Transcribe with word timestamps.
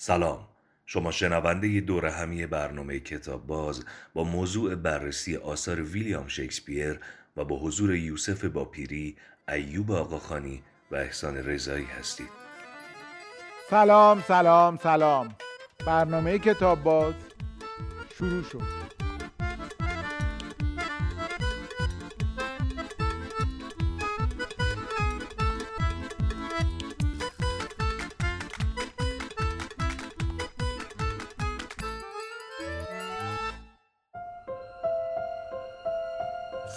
سلام. 0.00 0.48
شما 0.86 1.10
شنونده 1.10 1.80
دور 1.80 2.06
همی 2.06 2.46
برنامه 2.46 3.00
کتاب 3.00 3.46
باز 3.46 3.84
با 4.14 4.24
موضوع 4.24 4.74
بررسی 4.74 5.36
آثار 5.36 5.82
ویلیام 5.82 6.28
شکسپیر 6.28 7.00
و 7.36 7.44
با 7.44 7.58
حضور 7.58 7.94
یوسف 7.94 8.44
باپیری، 8.44 9.16
ایوب 9.48 9.92
آقاخانی 9.92 10.62
و 10.90 10.96
احسان 10.96 11.36
رضایی 11.36 11.84
هستید. 11.84 12.28
سلام 13.70 14.24
سلام 14.28 14.76
سلام. 14.82 15.36
برنامه 15.86 16.38
کتاب 16.38 16.82
باز 16.82 17.14
شروع 18.18 18.42
شد. 18.42 19.07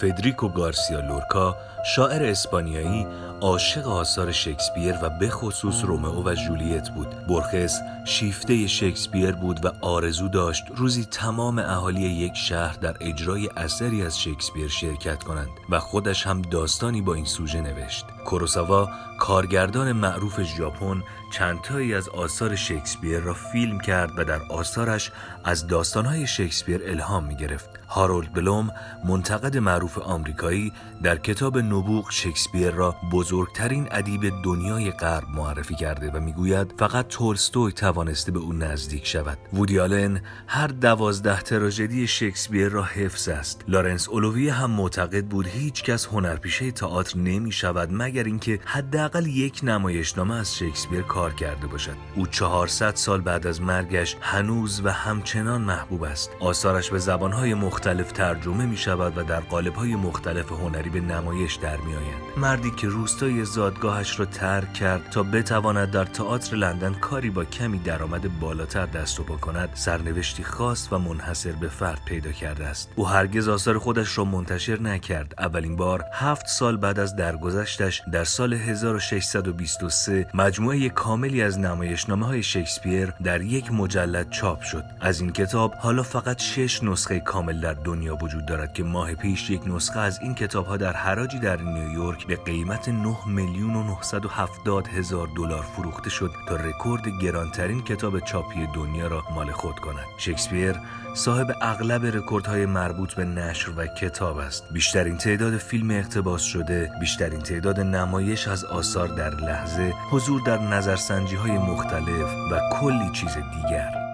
فدریکو 0.02 0.48
گارسیا 0.50 1.00
لورکا 1.00 1.58
شاعر 1.86 2.24
اسپانیایی 2.24 3.08
عاشق 3.42 3.88
آثار 3.88 4.32
شکسپیر 4.32 4.96
و 5.02 5.10
به 5.10 5.30
خصوص 5.30 5.84
رومئو 5.84 6.24
و 6.24 6.34
جولیت 6.34 6.90
بود 6.90 7.08
برخس 7.28 7.80
شیفته 8.06 8.68
شکسپیر 8.68 9.32
بود 9.32 9.66
و 9.66 9.72
آرزو 9.82 10.28
داشت 10.28 10.64
روزی 10.76 11.06
تمام 11.06 11.60
اهالی 11.60 12.02
یک 12.02 12.36
شهر 12.36 12.74
در 12.74 12.96
اجرای 13.00 13.50
اثری 13.58 14.04
از 14.04 14.22
شکسپیر 14.22 14.68
شرکت 14.68 15.24
کنند 15.24 15.50
و 15.70 15.80
خودش 15.80 16.28
هم 16.28 16.42
داستانی 16.42 17.02
با 17.02 17.14
این 17.14 17.26
سوژه 17.26 17.62
نوشت 17.62 18.06
کوروساوا 18.26 18.90
کارگردان 19.20 19.92
معروف 19.92 20.42
ژاپن 20.44 21.04
چندتایی 21.34 21.96
از 21.96 22.10
آثار 22.10 22.56
شکسپیر 22.56 23.20
را 23.20 23.34
فیلم 23.34 23.80
کرد 23.80 24.12
و 24.18 24.24
در 24.24 24.42
آثارش 24.50 25.12
از 25.44 25.68
داستانهای 25.68 26.28
شکسپیر 26.28 26.82
الهام 26.86 27.24
می 27.24 27.36
گرفت. 27.36 27.71
هارولد 27.92 28.34
بلوم 28.34 28.72
منتقد 29.06 29.58
معروف 29.58 29.98
آمریکایی 29.98 30.74
در 31.04 31.18
کتاب 31.18 31.58
نبوغ 31.58 32.12
شکسپیر 32.12 32.72
را 32.72 32.96
بزرگترین 33.12 33.88
ادیب 33.92 34.22
دنیای 34.44 34.92
غرب 34.92 35.24
معرفی 35.36 35.76
کرده 35.76 36.12
و 36.12 36.20
می‌گوید 36.20 36.74
فقط 36.80 37.08
تولستوی 37.08 37.72
توانسته 37.72 38.32
به 38.32 38.40
او 38.40 38.54
نزدیک 38.54 39.08
شود. 39.08 39.38
وودی 39.54 39.80
آلن 39.80 40.22
هر 40.48 40.68
دوازده 40.68 41.42
تراژدی 41.42 42.08
شکسپیر 42.08 42.70
را 42.70 42.84
حفظ 42.84 43.30
است. 43.30 43.64
لارنس 43.68 44.10
اولوی 44.10 44.50
هم 44.50 44.72
معتقد 44.72 45.26
بود 45.26 45.48
هیچ 45.48 45.84
کس 45.84 46.06
هنرپیشه 46.06 46.72
تئاتر 46.72 47.18
نمی 47.18 47.52
شود 47.52 47.90
مگر 47.92 48.24
اینکه 48.24 48.60
حداقل 48.66 49.26
یک 49.26 49.60
نمایشنامه 49.64 50.36
از 50.36 50.56
شکسپیر 50.56 51.02
کار 51.02 51.34
کرده 51.34 51.68
باشد. 51.68 51.96
او 52.16 52.28
400 52.28 52.96
سال 52.96 53.22
بعد 53.22 53.48
از 53.48 53.62
مرگش 53.62 54.18
هنوز 54.22 54.82
و 54.86 54.90
همچنان 54.90 55.62
محبوب 55.62 56.04
است. 56.04 56.32
آثارش 56.40 56.90
به 56.90 57.00
زبانهای 57.00 57.54
مختلف 57.54 57.81
ترجمه 57.82 58.66
می 58.66 58.78
شود 58.78 59.18
و 59.18 59.24
در 59.24 59.40
قالب‌های 59.40 59.96
مختلف 59.96 60.52
هنری 60.52 60.90
به 60.90 61.02
نمایش 61.02 61.56
در 61.56 61.78
می 61.78 61.96
آید. 61.96 62.38
مردی 62.38 62.72
که 62.72 62.88
روستای 62.88 63.46
زادگاهش 63.46 64.20
را 64.20 64.26
ترک 64.26 64.74
کرد 64.74 65.10
تا 65.10 65.24
بتواند 65.24 65.92
در 65.92 66.06
تئاتر 66.06 66.56
لندن 66.56 66.94
کاری 66.94 67.30
با 67.30 67.46
کمی 67.46 67.80
درآمد 67.80 68.40
بالاتر 68.40 68.86
دست 68.86 69.20
و 69.20 69.24
پا 69.24 69.36
کند 69.36 69.70
سرنوشتی 69.74 70.44
خاص 70.44 70.88
و 70.92 71.00
منحصر 71.00 71.52
به 71.52 71.70
فرد 71.70 72.02
پیدا 72.06 72.32
کرده 72.32 72.66
است. 72.66 72.90
او 72.96 73.08
هرگز 73.08 73.48
آثار 73.48 73.78
خودش 73.78 74.18
را 74.18 74.26
منتشر 74.26 74.80
نکرد. 74.80 75.34
اولین 75.38 75.76
بار 75.76 76.06
هفت 76.14 76.48
سال 76.48 76.78
بعد 76.78 77.00
از 77.00 77.16
درگذشتش 77.16 78.02
در 78.14 78.24
سال 78.24 78.54
1623 78.54 80.28
مجموعه 80.34 80.90
کاملی 80.90 81.42
از 81.42 81.60
نمایشنامه 81.60 82.26
های 82.26 82.44
شکسپیر 82.44 83.14
در 83.24 83.42
یک 83.42 83.72
مجلد 83.72 84.30
چاپ 84.30 84.62
شد. 84.62 84.84
از 85.02 85.22
این 85.22 85.32
کتاب 85.32 85.74
حالا 85.74 86.04
فقط 86.04 86.42
شش 86.42 86.84
نسخه 86.84 87.20
کامل 87.20 87.60
در 87.60 87.71
دنیا 87.74 88.16
وجود 88.16 88.46
دارد 88.46 88.74
که 88.74 88.84
ماه 88.84 89.14
پیش 89.14 89.50
یک 89.50 89.62
نسخه 89.66 90.00
از 90.00 90.20
این 90.22 90.36
کتاب 90.36 90.66
ها 90.66 90.78
در 90.78 90.94
حراجی 90.94 91.40
در 91.40 91.62
نیویورک 91.62 92.28
به 92.28 92.36
قیمت 92.36 92.90
9 92.90 93.16
میلیون 93.28 93.76
و 93.76 93.84
970 93.84 94.88
هزار 94.88 95.30
دلار 95.38 95.62
فروخته 95.62 96.10
شد 96.10 96.32
تا 96.48 96.56
رکورد 96.56 97.04
گرانترین 97.22 97.84
کتاب 97.84 98.20
چاپی 98.20 98.68
دنیا 98.76 99.08
را 99.08 99.24
مال 99.36 99.52
خود 99.52 99.80
کند. 99.80 100.06
شکسپیر 100.18 100.76
صاحب 101.14 101.56
اغلب 101.62 102.06
رکوردهای 102.06 102.66
مربوط 102.66 103.14
به 103.14 103.26
نشر 103.26 103.72
و 103.78 103.88
کتاب 103.88 104.38
است. 104.38 104.64
بیشترین 104.74 105.18
تعداد 105.18 105.58
فیلم 105.58 105.92
اقتباس 105.92 106.42
شده 106.42 106.92
بیشترین 107.00 107.40
تعداد 107.40 107.80
نمایش 107.80 108.48
از 108.48 108.66
آثار 108.66 109.08
در 109.08 109.36
لحظه 109.36 109.94
حضور 110.12 110.42
در 110.46 110.58
نظرسنجی 110.58 111.36
های 111.36 111.58
مختلف 111.58 112.36
و 112.52 112.60
کلی 112.80 113.12
چیز 113.14 113.38
دیگر. 113.38 114.11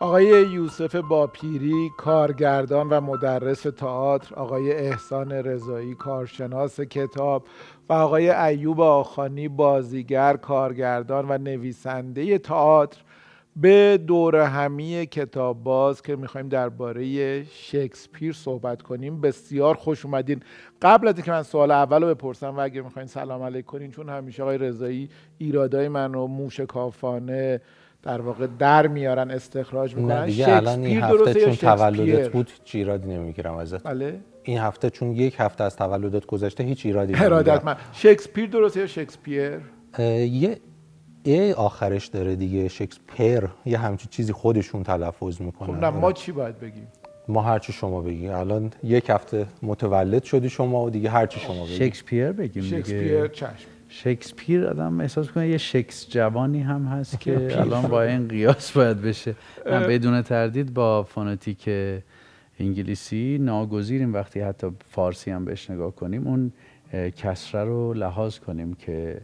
آقای 0.00 0.26
یوسف 0.26 0.96
باپیری 0.96 1.90
کارگردان 1.96 2.88
و 2.88 3.00
مدرس 3.00 3.62
تئاتر 3.62 4.34
آقای 4.34 4.72
احسان 4.72 5.32
رضایی 5.32 5.94
کارشناس 5.94 6.80
کتاب 6.80 7.46
و 7.88 7.92
آقای 7.92 8.30
ایوب 8.30 8.80
آخانی 8.80 9.48
بازیگر 9.48 10.36
کارگردان 10.36 11.26
و 11.28 11.38
نویسنده 11.38 12.38
تئاتر 12.38 12.98
به 13.56 13.98
دور 14.06 14.36
همی 14.36 15.06
کتاب 15.06 15.62
باز 15.62 16.02
که 16.02 16.16
می‌خوایم 16.16 16.48
درباره 16.48 17.44
شکسپیر 17.44 18.32
صحبت 18.32 18.82
کنیم. 18.82 19.20
بسیار 19.20 19.74
خوش 19.74 20.04
اومدین. 20.04 20.40
قبل 20.82 21.08
از 21.08 21.14
اینکه 21.14 21.30
من 21.30 21.42
سوال 21.42 21.70
اول 21.70 22.02
رو 22.02 22.14
بپرسم 22.14 22.56
و 22.56 22.60
اگر 22.60 22.82
می‌خواین 22.82 23.08
سلام 23.08 23.42
علیک 23.42 23.64
کنین 23.64 23.90
چون 23.90 24.08
همیشه 24.08 24.42
آقای 24.42 24.58
رضایی 24.58 25.08
ایرادای 25.38 25.88
منو 25.88 26.26
موشکافانه 26.26 27.60
در 28.02 28.20
واقع 28.20 28.46
در 28.58 28.86
میارن 28.86 29.30
استخراج 29.30 29.96
می‌کنن. 29.96 30.26
دیگه 30.26 30.56
الان 30.56 30.84
این 30.84 31.02
هفته 31.02 31.34
چون 31.34 31.54
تولدت 31.54 32.28
بود 32.28 32.50
هیچ 32.50 32.74
ایرادی 32.74 33.08
نمی‌گیرم 33.08 33.54
ازت. 33.54 33.82
بله. 33.82 34.20
این 34.42 34.58
هفته 34.58 34.90
چون 34.90 35.12
یک 35.12 35.36
هفته 35.38 35.64
از 35.64 35.76
تولدت 35.76 36.26
گذشته 36.26 36.64
هیچ 36.64 36.86
ایرادی 36.86 37.14
ارادت 37.24 37.64
من. 37.64 37.76
شکسپیر 37.92 38.46
درسته 38.50 38.80
یا 38.80 38.86
شکسپیر؟ 38.86 39.60
یه 39.98 40.60
ای 41.22 41.52
آخرش 41.52 42.06
داره 42.06 42.36
دیگه 42.36 42.68
شکسپیر. 42.68 43.48
یه 43.66 43.78
همچین 43.78 44.08
چیزی 44.10 44.32
خودشون 44.32 44.82
تلفظ 44.82 45.40
می‌کنن. 45.40 45.74
خب 45.74 45.84
نه 45.84 45.90
ما 45.90 46.12
چی 46.12 46.32
باید 46.32 46.60
بگیم؟ 46.60 46.88
ما 47.28 47.42
هرچی 47.42 47.72
شما 47.72 48.00
بگیم 48.00 48.30
الان 48.30 48.70
یک 48.84 49.10
هفته 49.10 49.46
متولد 49.62 50.24
شدی 50.24 50.48
شما 50.48 50.84
و 50.84 50.90
دیگه 50.90 51.10
هرچی 51.10 51.40
شما 51.40 51.64
بگیم 51.64 51.76
شکسپیر 51.78 52.32
بگیم 52.32 52.62
شکسپیر 52.62 53.26
چشم. 53.26 53.54
شکسپیر 53.88 54.66
آدم 54.66 55.00
احساس 55.00 55.30
کنه 55.30 55.48
یه 55.48 55.58
شکس 55.58 56.10
جوانی 56.10 56.60
هم 56.60 56.84
هست 56.84 57.20
که 57.20 57.60
الان 57.60 57.82
با 57.82 58.02
این 58.02 58.28
قیاس 58.28 58.72
باید 58.72 59.02
بشه. 59.02 59.34
من 59.66 59.86
بدون 59.86 60.22
تردید 60.22 60.74
با 60.74 61.02
فونتیک 61.02 61.70
انگلیسی 62.60 63.38
ناگزیریم. 63.40 64.14
وقتی 64.14 64.40
حتی 64.40 64.66
فارسی 64.90 65.30
هم 65.30 65.44
بهش 65.44 65.70
نگاه 65.70 65.94
کنیم 65.94 66.26
اون 66.26 66.52
کسره 67.16 67.64
رو 67.64 67.94
لحاظ 67.94 68.38
کنیم 68.38 68.74
که 68.74 69.20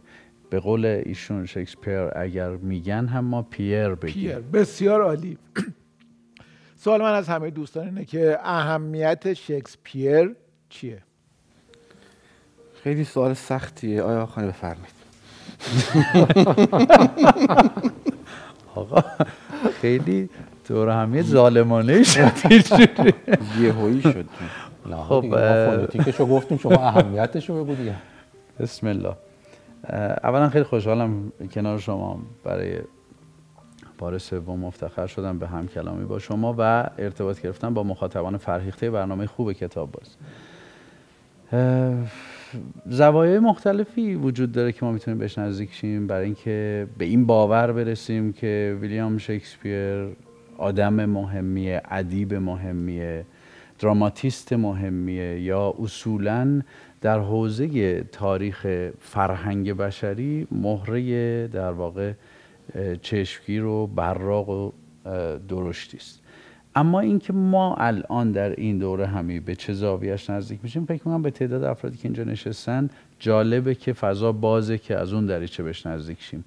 به 0.49 0.59
قول 0.59 0.85
ایشون 0.85 1.45
شکسپیر 1.45 2.09
اگر 2.15 2.49
میگن 2.49 3.05
هم 3.05 3.25
ما 3.25 3.41
پیر 3.41 3.89
بگیم. 3.89 4.31
پیر. 4.31 4.39
بسیار 4.39 5.01
عالی. 5.01 5.37
سوال 6.75 7.01
من 7.01 7.13
از 7.13 7.29
همه 7.29 7.49
دوستان 7.49 7.85
اینه 7.85 8.05
که 8.05 8.37
اهمیت 8.43 9.33
شکسپیر 9.33 10.35
چیه؟ 10.69 11.01
خیلی 12.85 13.03
سوال 13.03 13.33
سختیه. 13.33 14.01
آیا 14.01 14.25
خانه 14.25 14.47
بفرمایید؟ 14.47 14.95
آقا 18.75 19.03
خیلی 19.81 20.29
دور 20.67 20.89
همی 20.89 21.21
ظالمانه 21.21 22.03
شد 22.03 22.31
یهویی 23.59 24.01
شد. 24.01 24.25
خب، 25.09 25.25
فونتیکشو 25.69 26.25
گفتیم 26.25 26.57
شما 26.57 26.75
اهمیتشو 26.75 27.63
بگو 27.63 27.75
دیگه. 27.75 27.95
بسم 28.59 28.87
الله. 28.87 29.15
اولا 30.23 30.49
خیلی 30.49 30.63
خوشحالم 30.63 31.31
کنار 31.51 31.79
شما 31.79 32.19
برای 32.43 32.79
بار 33.97 34.17
سوم 34.17 34.59
مفتخر 34.59 35.07
شدم 35.07 35.39
به 35.39 35.47
هم 35.47 35.67
کلامی 35.67 36.05
با 36.05 36.19
شما 36.19 36.55
و 36.57 36.89
ارتباط 36.97 37.41
گرفتم 37.41 37.73
با 37.73 37.83
مخاطبان 37.83 38.37
فرهیخته 38.37 38.91
برنامه 38.91 39.27
خوب 39.27 39.53
کتاب 39.53 39.89
باز. 39.91 40.15
زوایای 42.85 43.39
مختلفی 43.39 44.15
وجود 44.15 44.51
داره 44.51 44.71
که 44.71 44.85
ما 44.85 44.91
می‌تونیم 44.91 45.17
بهش 45.17 45.37
نزدیک 45.37 45.73
شیم 45.73 46.07
برای 46.07 46.25
اینکه 46.25 46.87
به 46.97 47.05
این 47.05 47.25
باور 47.25 47.71
برسیم 47.71 48.33
که 48.33 48.77
ویلیام 48.81 49.17
شکسپیر 49.17 50.07
آدم 50.57 51.05
مهمیه 51.05 51.81
ادیب 51.91 52.33
مهمیه 52.33 53.25
دراماتیست 53.79 54.53
مهمیه 54.53 55.39
یا 55.39 55.73
اصولا 55.79 56.61
در 57.01 57.19
حوزه 57.19 58.03
تاریخ 58.03 58.89
فرهنگ 58.99 59.73
بشری 59.73 60.47
مهره 60.51 61.47
در 61.47 61.71
واقع 61.71 62.13
چشمگیر 63.01 63.63
و 63.63 63.87
براق 63.87 64.49
و 64.49 64.71
درشتی 65.47 65.97
است. 65.97 66.21
اما 66.75 66.99
اینکه 66.99 67.33
ما 67.33 67.75
الان 67.75 68.31
در 68.31 68.49
این 68.49 68.77
دوره 68.77 69.07
همی 69.07 69.39
به 69.39 69.55
چه 69.55 69.73
زاویهش 69.73 70.29
نزدیک 70.29 70.59
میشیم 70.63 70.85
فکر 70.85 70.93
می‌کنم 70.93 71.21
به 71.21 71.31
تعداد 71.31 71.63
افرادی 71.63 71.97
که 71.97 72.05
اینجا 72.05 72.23
نشستن 72.23 72.89
جالبه 73.19 73.75
که 73.75 73.93
فضا 73.93 74.31
بازه 74.31 74.77
که 74.77 74.97
از 74.97 75.13
اون 75.13 75.25
دریچه 75.25 75.63
بهش 75.63 75.85
نزدیک 75.85 76.21
شیم. 76.21 76.45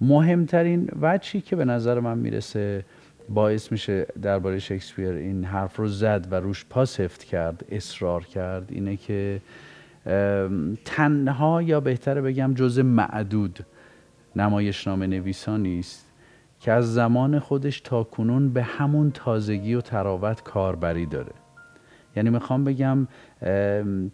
مهمترین 0.00 0.88
وجهی 1.00 1.40
که 1.40 1.56
به 1.56 1.64
نظر 1.64 2.00
من 2.00 2.18
می‌رسه 2.18 2.84
باعث 3.28 3.72
میشه 3.72 4.06
درباره 4.22 4.58
شکسپیر 4.58 5.10
این 5.10 5.44
حرف 5.44 5.76
رو 5.76 5.88
زد 5.88 6.26
و 6.30 6.34
روش 6.34 6.64
پاسفت 6.70 7.24
کرد 7.24 7.64
اصرار 7.70 8.24
کرد 8.24 8.68
اینه 8.72 8.96
که 8.96 9.40
تنها 10.84 11.62
یا 11.62 11.80
بهتره 11.80 12.20
بگم 12.20 12.54
جز 12.54 12.78
معدود 12.78 13.58
نمایشنامه 14.36 15.06
نویسانی 15.06 15.78
است 15.78 16.06
که 16.64 16.72
از 16.72 16.94
زمان 16.94 17.38
خودش 17.38 17.80
تا 17.80 18.02
کنون 18.02 18.52
به 18.52 18.62
همون 18.62 19.10
تازگی 19.10 19.74
و 19.74 19.80
تراوت 19.80 20.42
کاربری 20.42 21.06
داره. 21.06 21.32
یعنی 22.16 22.30
می‌خوام 22.30 22.64
بگم 22.64 23.08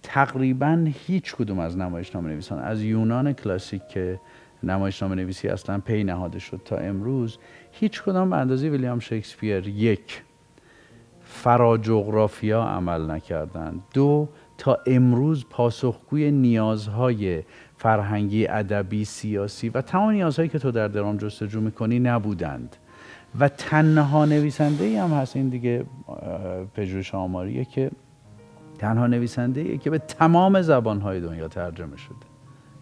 تقریبا 0.02 0.86
هیچ 1.06 1.34
کدوم 1.34 1.58
از 1.58 1.78
نمایشنامه 1.78 2.28
نویسان 2.28 2.58
از 2.58 2.82
یونان 2.82 3.32
کلاسیک 3.32 3.88
که 3.88 4.20
نمایشنامه 4.62 5.14
نویسی 5.14 5.48
اصلا 5.48 5.78
پی 5.78 6.04
نهاده 6.04 6.38
شد 6.38 6.60
تا 6.64 6.76
امروز 6.76 7.38
هیچ 7.72 8.02
کدام 8.02 8.30
به 8.30 8.36
اندازه 8.36 8.68
ویلیام 8.68 8.98
شکسپیر 8.98 9.68
یک 9.68 10.22
فرا 11.20 11.78
جغرافیا 11.78 12.62
عمل 12.62 13.10
نکردند. 13.10 13.82
دو 13.94 14.28
تا 14.58 14.78
امروز 14.86 15.46
پاسخگوی 15.50 16.30
نیازهای 16.30 17.42
فرهنگی 17.80 18.46
ادبی 18.46 19.04
سیاسی 19.04 19.68
و 19.68 19.80
تمام 19.80 20.10
نیازهایی 20.10 20.48
که 20.48 20.58
تو 20.58 20.70
در 20.70 20.88
درام 20.88 21.16
جستجو 21.16 21.60
می‌کنی 21.60 21.98
نبودند. 21.98 22.76
و 23.40 23.48
تنها 23.48 24.24
نویسنده 24.24 24.84
ای 24.84 24.96
هم 24.96 25.10
هست 25.10 25.36
این 25.36 25.48
دیگه 25.48 25.84
پژوهش 26.74 27.14
آماریه 27.14 27.64
که 27.64 27.90
تنها 28.78 29.06
نویسنده 29.06 29.60
ای 29.60 29.78
که 29.78 29.90
به 29.90 29.98
تمام 29.98 30.62
زبانهای 30.62 31.20
دنیا 31.20 31.48
ترجمه 31.48 31.96
شده. 31.96 32.16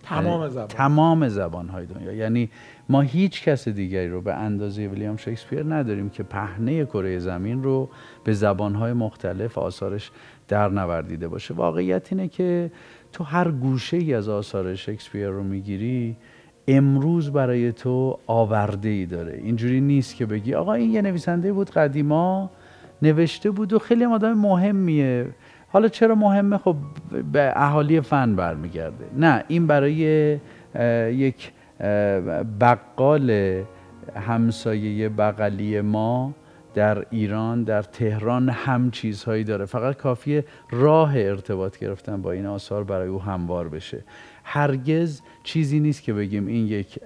تمام 0.03 0.49
زبان. 0.49 0.69
تمام 0.69 1.29
زبانهای 1.29 1.87
دنیا. 1.87 2.13
یعنی 2.13 2.51
ما 2.89 3.01
هیچ 3.01 3.45
کس 3.45 3.69
دیگری 3.69 4.09
رو 4.09 4.21
به 4.21 4.35
اندازه 4.35 4.87
ویلیام 4.87 5.17
شکسپیر 5.17 5.75
نداریم 5.75 6.11
که 6.11 6.23
پهنه 6.23 6.85
کره 6.85 7.19
زمین 7.19 7.63
رو 7.63 7.89
به 8.25 8.33
زبانهای 8.33 8.93
مختلف 8.93 9.59
آثارش 9.59 10.11
در 10.49 10.69
نوردیده 10.69 11.29
باشه. 11.29 11.55
واقعیت 11.55 12.13
اینه 12.13 12.29
که 12.29 12.71
تو 13.13 13.25
هر 13.25 13.51
گوشه 13.51 13.97
ای 13.97 14.15
از 14.15 14.29
آثار 14.29 14.75
شکسپیر 14.75 15.29
رو 15.29 15.43
می‌گیری 15.43 16.17
امروز 16.69 17.33
برای 17.33 17.73
تو 17.73 18.19
آورده 18.27 18.89
ای 18.89 19.07
داره. 19.07 19.41
اینجوری 19.43 19.81
نیست 19.81 20.17
که 20.17 20.27
بگی 20.27 20.55
آقا 20.55 20.73
این 20.73 20.91
یه 20.91 21.03
نویسنده 21.03 21.53
بود 21.53 21.71
قدیما 21.71 22.51
نوشته 23.03 23.51
بود 23.51 23.73
و 23.73 23.79
خیلی 23.79 24.05
آدم 24.05 24.33
مهمیه. 24.33 25.27
حالا 25.69 25.89
چرا 25.89 26.15
مهمه؟ 26.15 26.59
خب 26.59 26.77
به 27.33 27.53
اهالی 27.57 28.01
فن 28.01 28.37
برمیگرده. 28.37 29.05
نه 29.17 29.45
این 29.49 29.67
برای 29.67 30.39
یک 31.15 31.53
بقال 32.61 33.63
همسایه 34.15 35.09
بغلی 35.09 35.81
ما 35.81 36.35
در 36.79 37.05
ایران 37.11 37.63
در 37.63 37.83
تهران 37.83 38.49
هم 38.49 38.91
چیزهایی 38.91 39.45
داره. 39.45 39.65
فقط 39.65 39.97
کافیه 39.97 40.45
راه 40.71 41.17
ارتباط 41.17 41.79
گرفتن 41.79 42.23
با 42.23 42.33
این 42.33 42.47
آثار 42.47 42.85
برای 42.85 43.09
او 43.09 43.23
هموار 43.23 43.69
بشه. 43.69 44.05
هرگز 44.45 45.21
چیزی 45.45 45.81
نیست 45.81 46.03
که 46.03 46.13
بگیم 46.13 46.47
این 46.47 46.67
یک 46.67 46.99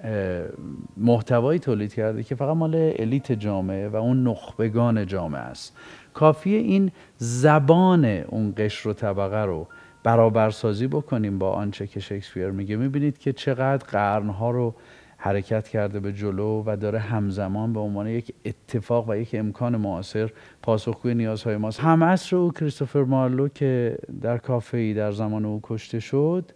محتوایی 0.97 1.59
تولید 1.59 1.93
کرده 1.93 2.23
که 2.23 2.35
فقط 2.35 2.55
مال 2.55 2.93
الیت 2.99 3.31
جامعه 3.31 3.89
و 3.89 3.95
اون 3.95 4.27
نخبگان 4.27 5.05
جامعه 5.05 5.41
است. 5.41 5.77
کافیه 6.13 6.57
این 6.57 6.91
زبان 7.17 8.05
اون 8.05 8.53
قشر 8.57 8.89
و 8.89 8.93
طبقه 8.93 9.43
رو 9.43 9.67
برابرسازی 10.03 10.87
بکنیم 10.87 11.39
با 11.39 11.51
آنچه 11.51 11.87
که 11.87 11.99
شکسپیر 11.99 12.49
میگه. 12.49 12.75
می‌بینید 12.75 13.17
که 13.17 13.33
چقدر 13.33 13.85
قرنها 13.85 14.51
رو 14.51 14.75
حرکت 15.25 15.67
کرده 15.67 15.99
به 15.99 16.13
جلو 16.13 16.63
و 16.65 16.77
داره 16.77 16.99
همزمان 16.99 17.73
به 17.73 17.79
عنوان 17.79 18.07
یک 18.07 18.33
اتفاق 18.45 19.09
و 19.09 19.15
یک 19.15 19.29
امکان 19.33 19.77
معاصر 19.77 20.29
پاسخگوی 20.61 21.15
نیازهای 21.15 21.57
ماست. 21.57 21.79
هم 21.79 22.03
عصر 22.03 22.35
او 22.35 22.51
کریستوفر 22.51 23.03
مارلو 23.03 23.47
که 23.47 23.97
در 24.21 24.37
کافه 24.37 24.77
ای 24.77 24.93
در 24.93 25.11
زمان 25.11 25.45
او 25.45 25.59
کشته 25.63 25.99
شد 25.99 26.51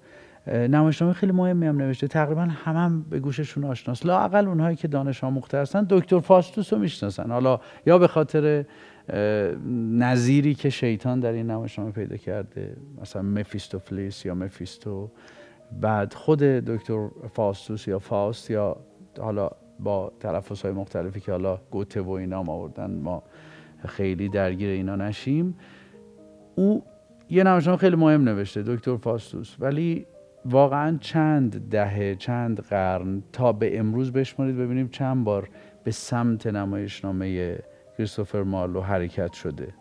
نمایشنامه 0.48 1.14
خیلی 1.14 1.32
مهمی 1.32 1.68
هم 1.68 1.78
نوشته. 1.78 2.08
تقریبا 2.08 2.42
هم, 2.42 2.76
هم 2.76 3.06
به 3.10 3.20
گوششون 3.20 3.64
آشناست. 3.64 4.06
لاقل 4.06 4.48
اونهایی 4.48 4.76
که 4.76 4.88
دانش 4.88 5.24
آموخته 5.24 5.58
هستن 5.58 5.86
دکتر 5.90 6.20
فاستوس 6.20 6.74
رو 6.74 6.80
می‌شناسن. 6.80 7.32
حالا 7.32 7.60
یا 7.86 7.98
به 7.98 8.08
خاطر 8.08 8.66
نظیری 9.92 10.54
که 10.54 10.70
شیطان 10.70 11.20
در 11.20 11.32
این 11.32 11.52
نمایشنامه 11.52 11.92
پیدا 11.92 12.18
کرده 12.18 12.78
مثلا 13.02 13.22
مفیستوفلیس 13.22 14.26
یا 14.26 14.36
مفیستو 14.36 15.12
بعد 15.72 16.14
خود 16.14 16.40
دکتر 16.40 17.08
فاستوس 17.34 17.88
یا 17.88 18.00
فاست 18.00 18.50
یا 18.52 18.78
حالا 19.20 19.50
با 19.80 20.12
تلفظ 20.20 20.62
های 20.62 20.72
مختلفی 20.72 21.20
که 21.20 21.32
حالا 21.32 21.60
گوته 21.72 22.02
و 22.02 22.10
اینا 22.10 22.40
آوردن 22.40 22.92
ما 22.92 23.24
خیلی 23.86 24.30
درگیر 24.30 24.70
اینا 24.70 24.96
نشیم. 24.96 25.58
او 26.56 26.84
یه 27.30 27.44
نمایشنامه 27.44 27.78
خیلی 27.78 27.96
مهم 27.96 28.24
نوشته 28.24 28.64
دکتر 28.64 28.98
فاستوس 28.98 29.56
ولی 29.60 30.06
واقعا 30.46 30.98
چند 31.02 31.70
دهه 31.70 32.16
چند 32.16 32.60
قرن 32.60 33.24
تا 33.34 33.54
به 33.54 33.80
امروز 33.80 34.12
بشمارید 34.12 34.58
ببینیم 34.58 34.88
چند 34.88 35.24
بار 35.24 35.50
به 35.84 35.92
سمت 35.92 36.48
نمایشنامه 36.48 37.58
کریستوفر 37.98 38.44
مارلو 38.44 38.82
حرکت 38.82 39.34
شده. 39.34 39.74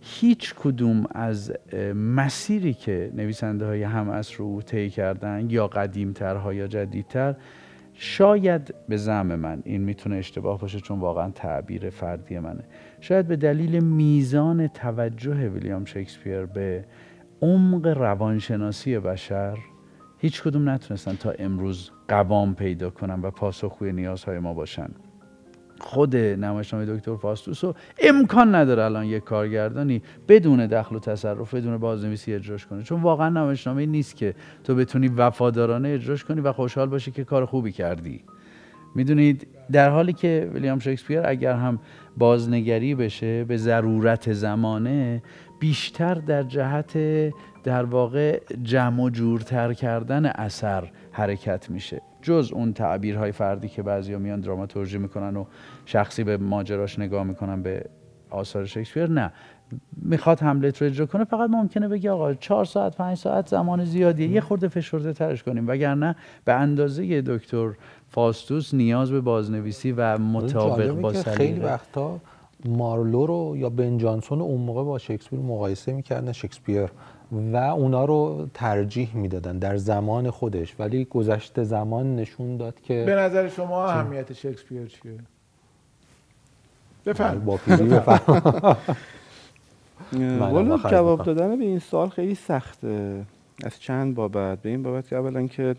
هیچ 0.00 0.54
کدوم 0.54 1.04
از 1.10 1.52
مسیری 1.94 2.74
که 2.74 3.12
نویسنده 3.14 3.66
های 3.66 3.82
هم 3.82 4.22
رو 4.36 4.62
طی 4.62 4.90
کردن 4.90 5.46
یا 5.50 5.66
قدیمترها 5.66 6.54
یا 6.54 6.66
جدیدتر 6.66 7.34
شاید 7.94 8.74
به 8.88 8.96
زم 8.96 9.26
من 9.26 9.62
این 9.64 9.80
می‌تونه 9.80 10.16
اشتباه 10.16 10.60
باشه 10.60 10.80
چون 10.80 11.00
واقعا 11.00 11.30
تعبیر 11.30 11.90
فردی 11.90 12.38
منه. 12.38 12.64
شاید 13.00 13.26
به 13.26 13.36
دلیل 13.36 13.84
میزان 13.84 14.68
توجه 14.68 15.48
ویلیام 15.48 15.84
شکسپیر 15.84 16.46
به 16.46 16.84
عمق 17.42 17.86
روانشناسی 17.86 18.98
بشر 18.98 19.58
هیچ 20.18 20.42
کدوم 20.42 20.68
نتونستن 20.68 21.14
تا 21.14 21.30
امروز 21.30 21.90
قوام 22.08 22.54
پیدا 22.54 22.90
کنن 22.90 23.20
و 23.22 23.30
پاسخگوی 23.30 23.92
نیازهای 23.92 24.38
ما 24.38 24.54
باشن. 24.54 24.88
خود 25.80 26.16
نمایشنامه 26.16 26.86
دکتر 26.86 27.16
فاستوسو 27.16 27.74
امکان 28.02 28.54
نداره 28.54 28.84
الان 28.84 29.04
یک 29.04 29.24
کارگردانی 29.24 30.02
بدون 30.28 30.66
دخل 30.66 30.96
و 30.96 30.98
تصرف 30.98 31.54
بدون 31.54 31.76
بازنویسی 31.76 32.34
اجراش 32.34 32.66
کنه. 32.66 32.82
چون 32.82 33.02
واقعا 33.02 33.28
نمایشنامه 33.28 33.86
نیست 33.86 34.16
که 34.16 34.34
تو 34.64 34.74
بتونی 34.74 35.08
وفادارانه 35.08 35.88
اجراش 35.88 36.24
کنی 36.24 36.40
و 36.40 36.52
خوشحال 36.52 36.88
باشی 36.88 37.10
که 37.10 37.24
کار 37.24 37.46
خوبی 37.46 37.72
کردی. 37.72 38.24
می‌دونید 38.94 39.46
در 39.72 39.90
حالی 39.90 40.12
که 40.12 40.50
ویلیام 40.54 40.78
شکسپیر 40.78 41.20
اگر 41.24 41.54
هم 41.54 41.78
بازنگری 42.16 42.94
بشه 42.94 43.44
به 43.44 43.56
ضرورت 43.56 44.32
زمانه 44.32 45.22
بیشتر 45.60 46.14
در 46.14 46.42
جهت 46.42 46.98
در 47.64 47.84
واقع 47.84 48.40
جمع 48.62 49.02
و 49.02 49.10
جورتر 49.10 49.72
کردن 49.72 50.26
اثر 50.26 50.90
حرکت 51.12 51.70
میشه. 51.70 52.02
جز 52.22 52.50
اون 52.54 52.72
تعبیرهای 52.72 53.32
فردی 53.32 53.68
که 53.68 53.82
بعضیا 53.82 54.18
میان 54.18 54.40
دراماتورژی 54.40 54.98
می‌کنن 54.98 55.36
و 55.36 55.44
شخصی 55.90 56.24
به 56.24 56.36
ماجراش 56.36 56.98
نگاه 56.98 57.24
می‌کنن 57.24 57.62
به 57.62 57.84
آثار 58.30 58.64
شکسپیر 58.64 59.06
نه. 59.06 59.32
می‌خواد 59.96 60.40
حملت 60.40 60.82
رو 60.82 60.86
اجرا 60.86 61.06
کنه 61.06 61.24
فقط 61.24 61.50
ممکنه 61.50 61.88
بگه 61.88 62.10
آقا 62.10 62.34
چهار 62.34 62.64
ساعت 62.64 62.96
پنج 62.96 63.16
ساعت 63.16 63.48
زمان 63.48 63.84
زیادیه. 63.84 64.28
یه 64.28 64.40
خورده 64.40 64.68
فشرده 64.68 65.12
ترش 65.12 65.42
کنیم. 65.42 65.68
وگرنه 65.68 66.16
به 66.44 66.52
اندازه 66.52 67.22
دکتر 67.22 67.72
فاستوس 68.08 68.74
نیاز 68.74 69.10
به 69.10 69.20
بازنویسی 69.20 69.92
و 69.92 70.18
مطابق 70.18 70.92
با 70.92 71.12
خیلی 71.12 71.60
وقتا 71.60 72.18
مارلو 72.64 73.26
رو 73.26 73.56
یا 73.56 73.70
بن 73.70 73.98
جانسون 73.98 74.40
اون 74.40 74.60
موقع 74.60 74.84
با 74.84 74.98
شکسپیر 74.98 75.38
مقایسه 75.38 75.92
می‌کردن 75.92 76.32
شکسپیر 76.32 76.88
و 77.32 77.56
اونا 77.56 78.04
رو 78.04 78.48
ترجیح 78.54 79.16
می‌دادن 79.16 79.58
در 79.58 79.76
زمان 79.76 80.30
خودش. 80.30 80.74
ولی 80.78 81.04
گذشته 81.04 81.64
زمان 81.64 82.16
نشون 82.16 82.56
داد 82.56 82.80
که 82.80 83.04
به 83.06 83.14
نظر 83.14 83.48
شما 83.48 83.86
اهمیت 83.86 84.32
شکسپیر 84.32 84.86
چیه؟ 84.86 85.18
بفرم. 87.06 87.44
با 87.44 87.56
پیری 87.56 88.00
والا 90.38 90.78
جواب 90.78 91.24
دادن 91.24 91.58
به 91.58 91.64
این 91.64 91.78
سال 91.78 92.08
خیلی 92.08 92.34
سخته. 92.34 93.24
از 93.64 93.80
چند 93.80 94.14
بابت؟ 94.14 94.62
به 94.62 94.68
این 94.68 94.82
بابت 94.82 95.08
که 95.08 95.16
اولا 95.16 95.46
که 95.46 95.76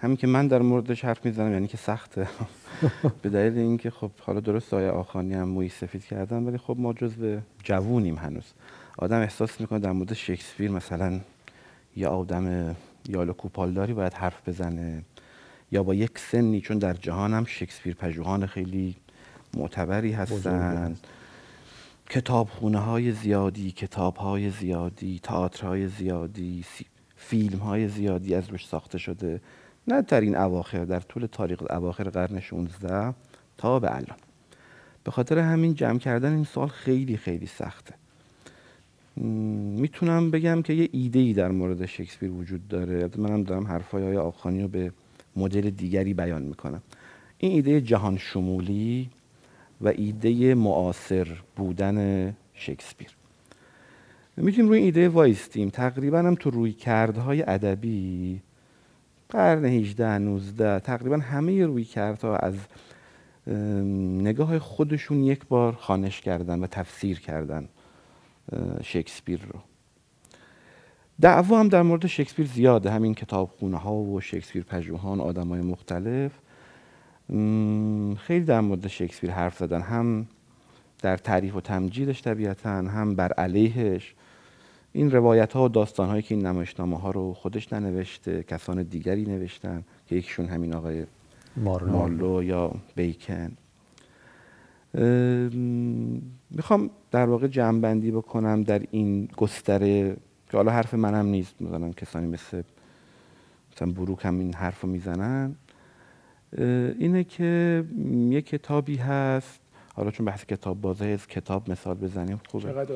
همین 0.00 0.16
که 0.16 0.26
من 0.26 0.48
در 0.48 0.62
موردش 0.62 1.04
حرف 1.04 1.26
می‌زنم 1.26 1.52
یعنی 1.52 1.66
که 1.66 1.76
سخته. 1.76 2.28
به 3.22 3.28
دلیل 3.28 3.58
اینکه 3.58 3.90
خب 3.90 4.10
حالا 4.20 4.40
درست 4.40 4.74
آیه 4.74 4.90
آخانی 4.90 5.34
هم 5.34 5.48
موی 5.48 5.68
سفید 5.68 6.04
کردن 6.04 6.42
ولی 6.42 6.58
خب 6.58 6.76
ما 6.78 6.92
جزو 6.92 7.38
جوونیم 7.64 8.16
هنوز. 8.16 8.52
آدم 8.98 9.20
احساس 9.20 9.60
می‌کنه 9.60 9.78
در 9.78 9.92
مورد 9.92 10.14
شکسپیر 10.14 10.70
مثلا 10.70 11.20
یه 11.96 12.08
آدم 12.08 12.76
یال 13.08 13.32
کوپالداری 13.32 13.92
باید 13.92 14.12
حرف 14.12 14.48
بزنه. 14.48 15.02
یا 15.72 15.82
با 15.82 15.94
یک 15.94 16.18
سنی 16.18 16.60
چون 16.60 16.78
در 16.78 16.92
جهان 16.92 17.34
هم 17.34 17.44
شکسپیر 17.44 17.94
پژوهان 17.94 18.46
خیلی 18.46 18.96
معتبری 19.56 20.12
هستن 20.12 20.96
کتاب 22.10 22.48
خونه 22.48 22.78
های 22.78 23.12
زیادی 23.12 23.70
کتاب 23.70 24.16
های 24.16 24.50
زیادی 24.50 25.20
تئاتر 25.22 25.66
های 25.66 25.88
زیادی 25.88 26.64
فیلم 27.16 27.58
های 27.58 27.88
زیادی 27.88 28.34
از 28.34 28.48
روش 28.48 28.66
ساخته 28.66 28.98
شده. 28.98 29.40
نه 29.88 30.02
در 30.02 30.20
این 30.20 30.36
اواخر 30.36 30.84
در 30.84 31.00
طول 31.00 31.26
تاریخ 31.26 31.62
اواخر 31.70 32.04
قرن 32.04 32.40
16 32.40 33.14
تا 33.58 33.78
به 33.78 33.96
الان. 33.96 34.18
به 35.04 35.10
خاطر 35.10 35.38
همین 35.38 35.74
جمع 35.74 35.98
کردن 35.98 36.32
این 36.32 36.44
سال 36.44 36.68
خیلی 36.68 37.16
خیلی 37.16 37.46
سخته. 37.46 37.94
می‌تونم 39.16 40.30
بگم 40.30 40.62
که 40.62 40.72
یه 40.72 40.88
ایده 40.92 41.18
ای 41.18 41.32
در 41.32 41.50
مورد 41.50 41.86
شکسپیر 41.86 42.30
وجود 42.30 42.68
داره. 42.68 43.10
منم 43.16 43.42
دارم 43.42 43.66
حرفای 43.66 44.02
های 44.02 44.16
آخانی 44.16 44.62
رو 44.62 44.68
به 44.68 44.92
مدل 45.36 45.70
دیگری 45.70 46.14
بیان 46.14 46.42
می‌کنم. 46.42 46.82
این 47.38 47.52
ایده 47.52 47.80
جهان 47.80 48.18
شمولی 48.18 49.10
و 49.80 49.88
ایده 49.88 50.54
معاصر 50.54 51.28
بودن 51.56 52.36
شکسپیر. 52.54 53.08
می‌تونیم 54.36 54.68
روی 54.68 54.82
ایده 54.82 55.08
وایستیم. 55.08 55.70
تقریبا 55.70 56.18
هم 56.18 56.34
تو 56.34 56.50
روی 56.50 56.72
کردهای 56.72 57.42
ادبی 57.42 58.40
قرن 59.28 59.64
18 59.64 60.18
19 60.18 60.80
تقریبا 60.80 61.16
همه 61.16 61.66
روی 61.66 61.84
کردها 61.84 62.36
از 62.36 62.54
نگاه 64.22 64.58
خودشون 64.58 65.24
یک 65.24 65.46
بار 65.46 65.72
خانش 65.72 66.20
کردن 66.20 66.60
و 66.60 66.66
تفسیر 66.66 67.20
کردن 67.20 67.68
شکسپیر 68.82 69.40
رو. 69.52 69.60
دعوا 71.20 71.60
هم 71.60 71.68
در 71.68 71.82
مورد 71.82 72.06
شکسپیر 72.06 72.46
زیاده. 72.46 72.90
همین 72.90 73.14
کتابخونه 73.14 73.76
ها 73.76 73.94
و 73.94 74.20
شکسپیر 74.20 74.64
پژوهان 74.64 75.20
آدم 75.20 75.48
های 75.48 75.60
مختلف. 75.60 76.32
خیلی 78.18 78.44
در 78.44 78.60
مورد 78.60 78.88
شکسپیر 78.88 79.30
حرف 79.30 79.58
زدن. 79.58 79.80
هم 79.80 80.26
در 81.02 81.16
تعریف 81.16 81.56
و 81.56 81.60
تمجیدش 81.60 82.22
طبیعتا 82.22 82.70
هم 82.70 83.14
بر 83.14 83.32
علیهش. 83.32 84.14
این 84.92 85.10
روایت 85.10 85.52
ها 85.52 85.64
و 85.64 85.68
داستان 85.68 86.08
هایی 86.08 86.22
که 86.22 86.34
این 86.34 86.46
نمایشنامه 86.46 86.98
ها 86.98 87.10
رو 87.10 87.34
خودش 87.34 87.72
ننوشته 87.72 88.42
کسان 88.42 88.82
دیگری 88.82 89.24
نوشتن 89.24 89.84
که 90.06 90.16
یکیشون 90.16 90.46
همین 90.46 90.74
آقای 90.74 91.04
مارلو, 91.56 91.92
مارلو 91.92 92.42
یا 92.42 92.72
بیکن. 92.96 93.56
می‌خوام 96.50 96.90
در 97.10 97.26
واقع 97.26 97.46
جمعبندی 97.46 98.10
بکنم 98.10 98.62
در 98.62 98.82
این 98.90 99.28
گستره 99.36 100.16
که 100.50 100.56
حالا 100.56 100.72
حرف 100.72 100.94
منم 100.94 101.26
نیست. 101.26 101.62
مثلا 101.62 101.90
کسانی 101.90 102.26
مثل 102.26 102.62
مثلا 103.72 103.92
بروک 103.92 104.24
هم 104.24 104.38
این 104.38 104.54
حرف 104.54 104.80
رو 104.80 104.88
می‌زنن. 104.88 105.54
اینه 106.98 107.24
که 107.24 107.84
یه 108.30 108.42
کتابی 108.42 108.96
هست. 108.96 109.60
حالا 109.94 110.10
چون 110.10 110.26
بحث 110.26 110.44
کتاب 110.44 110.80
بازه 110.80 111.04
از 111.06 111.26
کتاب 111.26 111.70
مثال 111.70 111.94
بزنیم 111.94 112.40
خوبه. 112.48 112.64
چقدر 112.64 112.94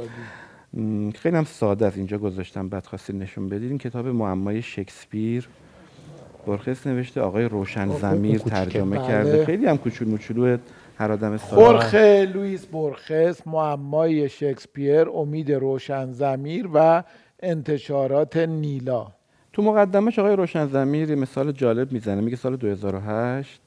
خیلی 1.15 1.37
هم 1.37 1.45
ساده 1.45 1.87
از 1.87 1.97
اینجا 1.97 2.19
گذاشتم 2.19 2.69
بعد 2.69 2.87
خواستید 2.87 3.17
نشون 3.17 3.49
بدید. 3.49 3.69
این 3.69 3.79
کتاب 3.79 4.07
معمای 4.07 4.63
شکسپیر 4.63 5.49
برخص 6.47 6.87
نوشته 6.87 7.21
آقای 7.21 7.45
روشن 7.45 7.89
زمیر 7.89 8.39
ترجمه 8.39 8.99
بله. 8.99 9.09
کرده. 9.09 9.45
خیلی 9.45 9.67
هم 9.67 9.79
کوچول 9.79 10.09
موچولو 10.09 10.57
هر 10.99 11.13
آدم 11.13 11.37
خورخه 11.37 12.31
لوئیس 12.35 12.67
برخس 12.67 13.47
معمای 13.47 14.29
شکسپیر 14.29 15.09
امید 15.09 15.53
روشن 15.53 16.13
زمیر 16.13 16.69
و 16.75 17.03
انتشارات 17.43 18.37
نیلا. 18.37 19.13
تو 19.53 19.63
مقدمش 19.63 20.19
آقای 20.19 20.37
روشن 20.37 20.67
زمیر 20.67 21.15
مثال 21.15 21.53
جالب 21.53 21.93
می‌زنه. 21.93 22.21
میگه 22.21 22.37
سال 22.37 22.57
2008 22.57 23.61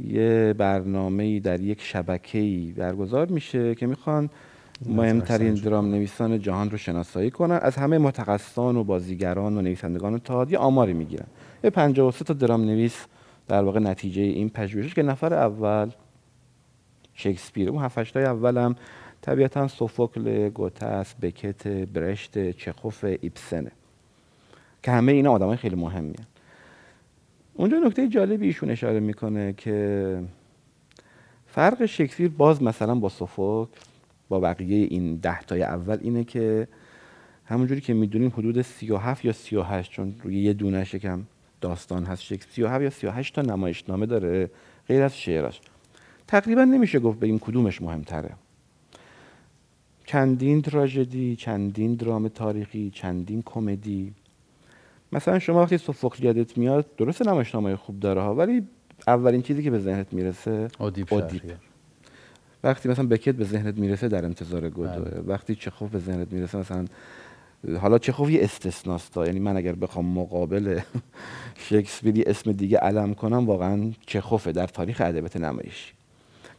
یه 0.00 0.54
برنامه 0.58 1.40
در 1.40 1.60
یک 1.60 1.80
شبکه‌ای 1.82 2.72
برگزار 2.72 3.26
میشه 3.26 3.74
که 3.74 3.86
می‌خوان 3.86 4.30
مهمترین 4.86 5.54
درام 5.54 5.90
نویسان 5.90 6.40
جهان 6.40 6.70
رو 6.70 6.78
شناسایی 6.78 7.30
کنن. 7.30 7.58
از 7.62 7.76
همه 7.76 7.98
متخصصان 7.98 8.76
و 8.76 8.84
بازیگران 8.84 9.56
و 9.56 9.60
نویسندگان 9.60 10.18
تئاتر 10.18 10.52
یه 10.52 10.58
آماری 10.58 10.92
می‌گیرن. 10.92 11.26
یه 11.64 11.70
53 11.70 12.24
تا 12.24 12.34
درام 12.34 12.64
نویس 12.64 13.06
در 13.48 13.62
واقع 13.62 13.80
نتیجه 13.80 14.22
این 14.22 14.48
پژوهش 14.48 14.94
که 14.94 15.02
نفر 15.02 15.34
اول 15.34 15.90
شکسپیر 17.14 17.70
اون 17.70 17.82
هفت 17.82 18.16
اول 18.16 18.58
هم 18.58 18.76
طبیعتا 19.22 19.68
سوفوکل، 19.68 20.48
گوتس، 20.48 21.14
بکت، 21.22 21.68
برشت، 21.68 22.50
چخوف، 22.50 23.04
ایپسنه 23.20 23.70
که 24.86 24.92
همه 24.92 25.12
اینا 25.12 25.32
آدمای 25.32 25.56
خیلی 25.56 25.76
مهمی 25.76 26.14
هن. 26.18 26.26
اونجا 27.54 27.78
نکته 27.78 28.08
جالبی 28.08 28.46
ایشون 28.46 28.70
اشاره 28.70 29.00
می‌کنه 29.00 29.52
که 29.52 30.22
فرق 31.46 31.86
شکسپیر 31.86 32.28
باز 32.28 32.62
مثلا 32.62 32.94
با 32.94 33.08
سوفوکل 33.08 33.80
با 34.28 34.40
بقیه 34.40 34.86
این 34.90 35.16
ده 35.16 35.42
تای 35.42 35.62
اول 35.62 35.98
اینه 36.02 36.24
که 36.24 36.68
همونجوری 37.44 37.80
که 37.80 37.94
می‌دونیم 37.94 38.32
حدود 38.36 38.62
37 38.62 39.24
یا 39.24 39.32
38 39.32 39.90
چون 39.90 40.14
روی 40.22 40.38
یه 40.38 40.52
دونه 40.52 40.84
شکم 40.84 41.22
داستان 41.60 42.04
هست 42.04 42.22
شکل 42.22 42.46
37 42.50 42.82
یا 42.82 42.90
38 42.90 43.34
تا 43.34 43.42
نمایشنامه 43.42 44.06
داره 44.06 44.50
غیر 44.88 45.02
از 45.02 45.18
شعراش. 45.18 45.60
تقریبا 46.26 46.64
نمیشه 46.64 46.98
گفت 46.98 47.22
این 47.22 47.38
کدومش 47.38 47.82
مهمتره. 47.82 48.30
چندین 50.04 50.62
تراژدی 50.62 51.36
چندین 51.36 51.94
درام 51.94 52.28
تاریخی 52.28 52.90
چندین 52.90 53.42
کمدی. 53.42 54.14
مثلا 55.12 55.38
شما 55.38 55.62
وقتی 55.62 55.78
سوفوکل 55.78 56.24
یادت 56.24 56.58
میاد 56.58 56.86
درست 56.96 57.28
نمایشنامه 57.28 57.76
خوب 57.76 58.00
داره 58.00 58.20
ها 58.20 58.34
ولی 58.34 58.62
اولین 59.06 59.42
چیزی 59.42 59.62
که 59.62 59.70
به 59.70 59.78
ذهنت 59.78 60.12
می‌رسه 60.12 60.68
اودیپ, 60.78 61.12
اودیپ. 61.12 61.42
وقتی 62.64 62.88
مثلا 62.88 63.06
بکت 63.06 63.34
به 63.34 63.44
ذهنت 63.44 63.78
می‌رسه 63.78 64.08
در 64.08 64.24
انتظار 64.24 64.68
گودوه 64.70 65.10
بله. 65.10 65.22
وقتی 65.26 65.54
چخوف 65.54 65.90
به 65.90 65.98
ذهنت 65.98 66.32
می‌رسه 66.32 66.58
مثلا 66.58 66.84
حالا 67.80 67.98
چخوف 67.98 68.30
یه 68.30 68.44
استثناست 68.44 69.16
یعنی 69.16 69.38
من 69.38 69.56
اگر 69.56 69.72
بخوام 69.72 70.06
مقابل 70.06 70.80
شکسپیری 71.68 72.22
اسم 72.22 72.52
دیگه 72.52 72.78
علم 72.78 73.14
کنم 73.14 73.46
واقعا 73.46 73.92
چخوفه 74.06 74.52
در 74.52 74.66
تاریخ 74.66 75.00
ادبیات 75.00 75.36
نمایشی 75.36 75.92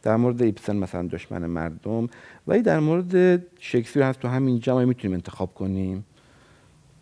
در 0.02 0.16
مورد 0.16 0.42
ایپسن 0.42 0.76
مثلا 0.76 1.02
دشمن 1.06 1.46
مردم 1.46 2.08
ولی 2.46 2.62
در 2.62 2.80
مورد 2.80 3.42
شکسپیر 3.60 4.02
هست 4.02 4.20
تو 4.20 4.28
همین 4.28 4.60
جمعه 4.60 4.84
می‌تونیم 4.84 5.14
انتخاب 5.14 5.54
کنیم. 5.54 6.04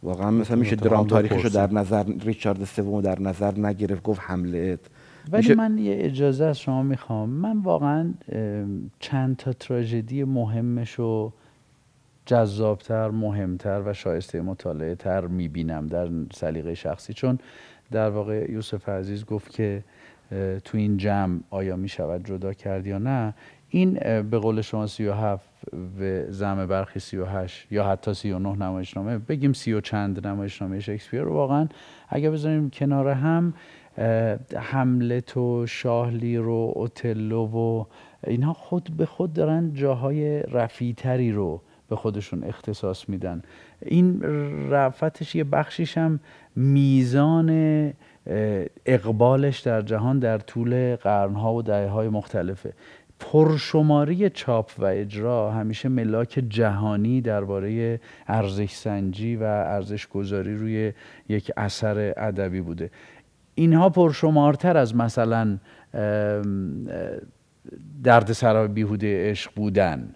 واقعا 0.02 0.30
مثلا 0.30 0.56
میشه 0.56 0.76
درام 0.76 1.06
تاریخش 1.06 1.44
رو 1.44 1.50
در 1.50 1.72
نظر 1.72 2.04
ریچارد 2.20 2.64
سوم 2.64 3.00
در 3.00 3.20
نظر 3.20 3.58
نگرفت 3.58 4.02
گفت 4.02 4.20
حملت 4.24 4.80
ولی 5.32 5.54
من 5.54 5.78
یه 5.78 5.96
اجازه 5.98 6.44
از 6.44 6.58
شما 6.58 6.82
می‌خوام. 6.82 7.28
من 7.28 7.58
واقعا 7.58 8.14
چند 9.00 9.36
تا 9.36 9.52
تراژدی 9.52 10.24
مهمش 10.24 10.92
رو 10.92 11.32
جذابتر 12.26 13.10
مهمتر 13.10 13.82
و 13.86 13.92
شایسته 13.92 14.40
مطالعه 14.40 14.94
تر 14.94 15.26
می‌بینم 15.26 15.86
در 15.86 16.08
سلیقه 16.32 16.74
شخصی. 16.74 17.12
چون 17.12 17.38
در 17.90 18.10
واقع 18.10 18.50
یوسف 18.52 18.88
عزیز 18.88 19.24
گفت 19.24 19.50
که 19.50 19.84
تو 20.64 20.78
این 20.78 20.96
جمع 20.96 21.40
آیا 21.50 21.76
می‌شود 21.76 22.26
جدا 22.26 22.52
کرد 22.52 22.86
یا 22.86 22.98
نه. 22.98 23.34
این 23.68 23.94
به 24.23 24.38
قول 24.38 24.61
شما 24.61 24.87
37 24.87 25.49
و 26.00 26.23
زم 26.28 26.66
برخی 26.66 27.00
38 27.00 27.73
یا 27.73 27.88
حتی 27.88 28.14
39 28.14 28.49
نمایشنامه 28.49 29.18
بگیم 29.18 29.52
سی 29.52 29.73
و 29.73 29.80
چند 29.80 30.26
نمایشنامه 30.26 30.80
شکسپیر. 30.80 31.20
رو 31.20 31.32
واقعا 31.32 31.68
اگر 32.08 32.30
بذاریم 32.30 32.70
کنار 32.70 33.08
هم 33.08 33.54
حملت 34.56 35.37
و 35.37 35.66
شاهلیر 35.66 36.40
و 36.40 36.73
اوتلو 36.75 37.46
و 37.46 37.85
اینها 38.26 38.52
خود 38.52 38.90
به 38.96 39.06
خود 39.06 39.32
دارن 39.32 39.75
جاهای 39.75 40.42
رفیتری 40.42 41.32
رو 41.32 41.62
به 41.88 41.96
خودشون 41.96 42.44
اختصاص 42.44 43.08
میدن. 43.08 43.42
این 43.82 44.23
رفتش 44.70 45.35
یه 45.35 45.44
بخشیش 45.44 45.99
هم 45.99 46.20
میزان 46.56 47.50
اقبالش 48.87 49.61
در 49.61 49.82
جهان 49.82 50.18
در 50.18 50.38
طول 50.38 50.96
قرنها 50.96 51.54
و 51.54 51.62
دهه 51.62 51.88
های 51.88 52.08
مختلفه. 52.08 52.73
پرشماری 53.20 54.30
چاپ 54.30 54.70
و 54.78 54.85
اجرا 54.85 55.50
همیشه 55.50 55.88
ملاک 55.88 56.44
جهانی 56.49 57.20
درباره 57.20 58.00
ارزش 58.26 58.70
سنجی 58.70 59.37
و 59.37 59.42
ارزش 59.42 60.06
گذاری 60.06 60.56
روی 60.56 60.92
یک 61.28 61.52
اثر 61.56 62.14
ادبی 62.16 62.61
بوده. 62.61 62.90
اینها 63.54 63.88
پرشمارتر 63.88 64.76
از 64.76 64.96
مثلا 64.96 65.58
درد 68.04 68.32
سرای 68.32 68.68
بیهوده 68.68 69.30
عشق 69.30 69.50
بودن. 69.56 70.14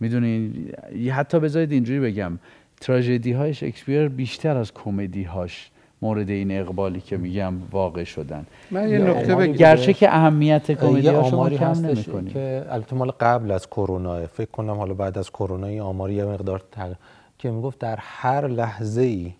می‌دونین 0.00 0.72
حتی 1.12 1.40
بذارید 1.40 1.72
اینجوری 1.72 2.00
بگم 2.00 2.38
تراژدی 2.80 3.32
های 3.32 3.54
شکسپیر 3.54 4.08
بیشتر 4.08 4.56
از 4.56 4.74
کمدی 4.74 5.22
هاش 5.22 5.70
مورد 6.02 6.30
این 6.30 6.60
اقبالی 6.60 7.00
که 7.00 7.16
میگم 7.16 7.54
واقع 7.70 8.04
شدن. 8.04 8.46
من 8.70 8.88
یه 8.88 8.98
نکته 8.98 9.34
بگم. 9.34 9.52
گرچه 9.52 9.92
که 9.92 10.14
اهمیت 10.14 10.72
کمدی 10.72 11.08
ها 11.08 11.30
شما 11.30 11.50
کم 11.50 11.72
نمی‌کنید 11.72 12.32
که 12.32 12.66
البته 12.70 12.96
مال 12.96 13.10
قبل 13.10 13.50
از 13.50 13.66
کرونا 13.66 14.26
فکر 14.26 14.50
کنم 14.50 14.74
حالا 14.74 14.94
بعد 14.94 15.18
از 15.18 15.30
کرونا 15.30 15.66
این 15.66 15.80
آماری 15.80 16.14
یه 16.14 16.24
مقدار 16.24 16.62
تق... 16.72 16.92
که 17.38 17.50
می‌گفت 17.50 17.78
در 17.78 17.96
هر 18.00 18.48
لحظه 18.48 19.02
ای 19.02 19.32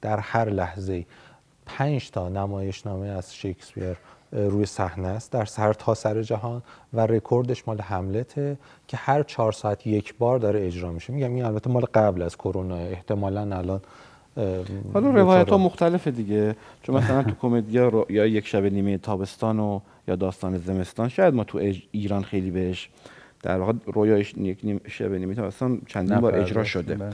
در 0.00 0.18
هر 0.18 0.48
لحظه 0.48 0.92
ای 0.92 1.04
پنج 1.66 2.10
تا 2.10 2.28
نمایشنامه 2.28 3.06
از 3.06 3.34
شکسپیر 3.34 3.96
روی 4.32 4.66
صحنه 4.66 5.08
است. 5.08 5.32
در 5.32 5.44
سر 5.44 5.72
تا 5.72 5.94
سر 5.94 6.22
جهان 6.22 6.62
و 6.92 7.00
رکوردش 7.00 7.68
مال 7.68 7.80
حملته 7.80 8.56
که 8.88 8.96
هر 8.96 9.22
چهار 9.22 9.52
ساعت 9.52 9.86
یک 9.86 10.14
بار 10.18 10.38
داره 10.38 10.66
اجرا 10.66 10.90
میشه. 10.90 11.12
میگم 11.12 11.34
این 11.34 11.44
البته 11.44 11.70
مال 11.70 11.84
قبل 11.94 12.22
از 12.22 12.36
کرونا 12.36 12.76
احتمالا 12.76 13.56
الان 13.56 13.80
حالا 14.94 15.10
روایت 15.10 15.48
ها 15.48 15.58
مختلفه 15.58 16.10
دیگه. 16.10 16.56
چون 16.82 16.96
مثلا 16.96 17.22
تو 17.22 17.30
کمدیا 17.40 18.06
یا 18.10 18.26
یک 18.26 18.46
شب 18.46 18.64
نیمه 18.64 18.98
تابستان 18.98 19.60
و 19.60 19.80
یا 20.08 20.16
داستان 20.16 20.58
زمستان. 20.58 21.08
شاید 21.08 21.34
ما 21.34 21.44
تو 21.44 21.72
ایران 21.90 22.22
خیلی 22.22 22.50
بهش 22.50 22.88
در 23.42 23.58
واقع 23.58 23.72
رویاش 23.86 24.34
یک 24.38 24.58
نیم 24.62 24.80
شب 24.88 25.12
نیمه 25.12 25.34
تابستان 25.34 25.80
چندین 25.86 26.20
بار 26.20 26.34
اجرا 26.34 26.64
شده. 26.64 26.94
بله. 26.94 27.12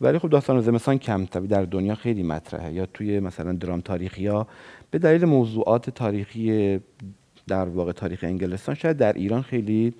ولی 0.00 0.18
خب 0.18 0.28
داستان 0.28 0.60
زمستان 0.60 0.98
کم 0.98 1.24
در 1.24 1.62
دنیا 1.62 1.94
خیلی 1.94 2.22
مطرحه. 2.22 2.72
یا 2.72 2.86
توی 2.86 3.20
مثلا 3.20 3.52
درام 3.52 3.80
تاریخی 3.80 4.26
ها 4.26 4.46
به 4.90 4.98
دلیل 4.98 5.24
موضوعات 5.24 5.90
تاریخی 5.90 6.80
در 7.46 7.64
واقع 7.64 7.92
تاریخ 7.92 8.24
انگلستان 8.24 8.74
شاید 8.74 8.96
در 8.96 9.12
ایران 9.12 9.42
خیلی 9.42 9.94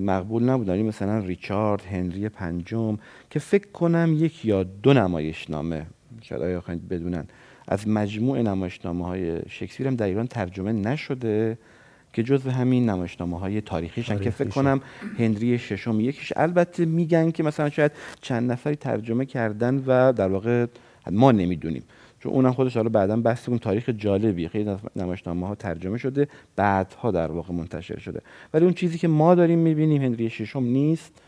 مقبول 0.00 0.42
نبودن 0.42 0.82
مثلا 0.82 1.18
ریچارد 1.18 1.82
هنری 1.82 2.28
پنجم 2.28 2.98
که 3.30 3.38
فکر 3.38 3.68
کنم 3.68 4.14
یک 4.18 4.44
یا 4.44 4.62
دو 4.62 4.92
نمایش 4.92 5.50
نامه 5.50 5.86
شاید 6.22 6.42
آیا 6.42 6.62
بدونن 6.90 7.26
از 7.68 7.88
مجموع 7.88 8.42
نمایشنامه 8.42 9.06
های 9.06 9.38
شکسپیر 9.48 9.86
هم 9.86 9.96
در 9.96 10.06
ایران 10.06 10.26
ترجمه 10.26 10.72
نشده 10.72 11.58
که 12.12 12.22
جزو 12.22 12.50
همین 12.50 12.90
نمایشنامه 12.90 13.38
های 13.38 13.60
تاریخیشن 13.60 14.18
که 14.18 14.30
فکر 14.30 14.48
کنم 14.48 14.80
هنری 15.18 15.58
ششم 15.58 16.00
یکیش. 16.00 16.32
البته 16.36 16.84
میگن 16.84 17.30
که 17.30 17.42
مثلا 17.42 17.70
شاید 17.70 17.92
چند 18.20 18.52
نفری 18.52 18.76
ترجمه 18.76 19.26
کردن 19.26 19.84
و 19.86 20.12
در 20.12 20.28
واقع 20.28 20.66
ما 21.10 21.32
نمی‌دونیم. 21.32 21.82
چون 22.24 22.32
اونم 22.32 22.52
خودش 22.52 22.76
حالا 22.76 22.88
بعدا 22.88 23.16
بحث 23.16 23.48
اون 23.48 23.58
تاریخ 23.58 23.88
جالبی 23.88 24.48
خیلی 24.48 24.76
نمایشنامه 24.96 25.46
ها 25.46 25.54
ترجمه 25.54 25.98
شده 25.98 26.28
بعدها 26.56 27.10
در 27.10 27.30
واقع 27.32 27.54
منتشر 27.54 27.98
شده. 27.98 28.20
ولی 28.54 28.64
اون 28.64 28.74
چیزی 28.74 28.98
که 28.98 29.08
ما 29.08 29.34
داریم 29.34 29.58
می‌بینیم 29.58 30.02
هنری 30.02 30.30
ششم 30.30 30.62
نیست. 30.62 31.22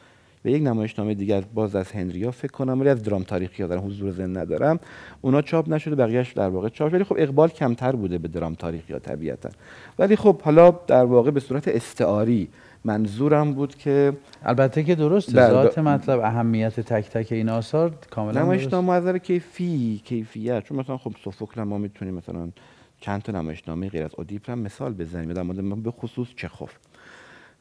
و 0.47 0.49
یک 0.49 0.63
نمایشنامه 0.63 1.15
دیگر 1.15 1.45
باز 1.55 1.77
از 1.77 1.93
هنریا 1.93 2.31
فکر 2.31 2.53
کنم 2.53 2.81
ولی 2.81 2.89
از 2.89 3.03
درام 3.03 3.23
تاریخی 3.23 3.63
ها 3.63 3.69
در 3.69 3.79
حضور 3.79 4.11
زن 4.11 4.37
ندارم. 4.37 4.81
اونا 5.21 5.43
چاپ 5.43 5.69
نشده 5.69 5.95
بقیهش 5.95 6.33
در 6.33 6.49
واقع 6.49 6.69
چاپ 6.69 6.93
ولی 6.93 7.05
خب 7.05 7.17
اقبال 7.19 7.49
کمتر 7.49 7.93
بوده 7.93 8.19
به 8.19 8.29
درام 8.29 8.55
تاریخی 8.55 8.93
ها 8.93 8.99
طبیعتا. 8.99 9.51
ولی 9.99 10.17
خب 10.17 10.43
حالا 10.43 10.71
در 10.87 11.05
واقع 11.05 11.31
به 11.31 11.41
صورت 11.41 11.69
استعاری 11.69 12.49
منظورم 12.85 13.53
بود 13.53 13.75
که 13.75 14.13
البته 14.43 14.85
که 14.85 14.95
درست 14.95 15.31
ذات 15.31 15.79
مطلب 15.79 16.21
اهمیت 16.21 16.81
تک 16.81 17.11
تک 17.11 17.33
این 17.33 17.49
آثار 17.49 17.95
کاملا 18.11 18.43
نمایشنامه 18.43 18.93
از 18.93 19.17
کیفی 19.17 20.01
کیفیت. 20.05 20.65
چون 20.65 20.79
مثلا 20.79 20.97
خب 20.97 21.13
سوفوکل 21.25 21.63
ما 21.63 21.79
می‌تونیم 21.79 22.15
مثلا 22.15 22.49
چند 23.01 23.23
تا 23.23 23.33
نمایشنامه 23.33 23.89
غیر 23.89 24.05
از 24.05 24.11
اودیپ 24.17 24.51
هم 24.51 24.59
مثال 24.59 24.95
بزنیم 24.95 25.33
در 25.33 25.43
مورد 25.43 25.83
به 25.83 25.91
خصوص 25.91 26.29
چخوف. 26.37 26.73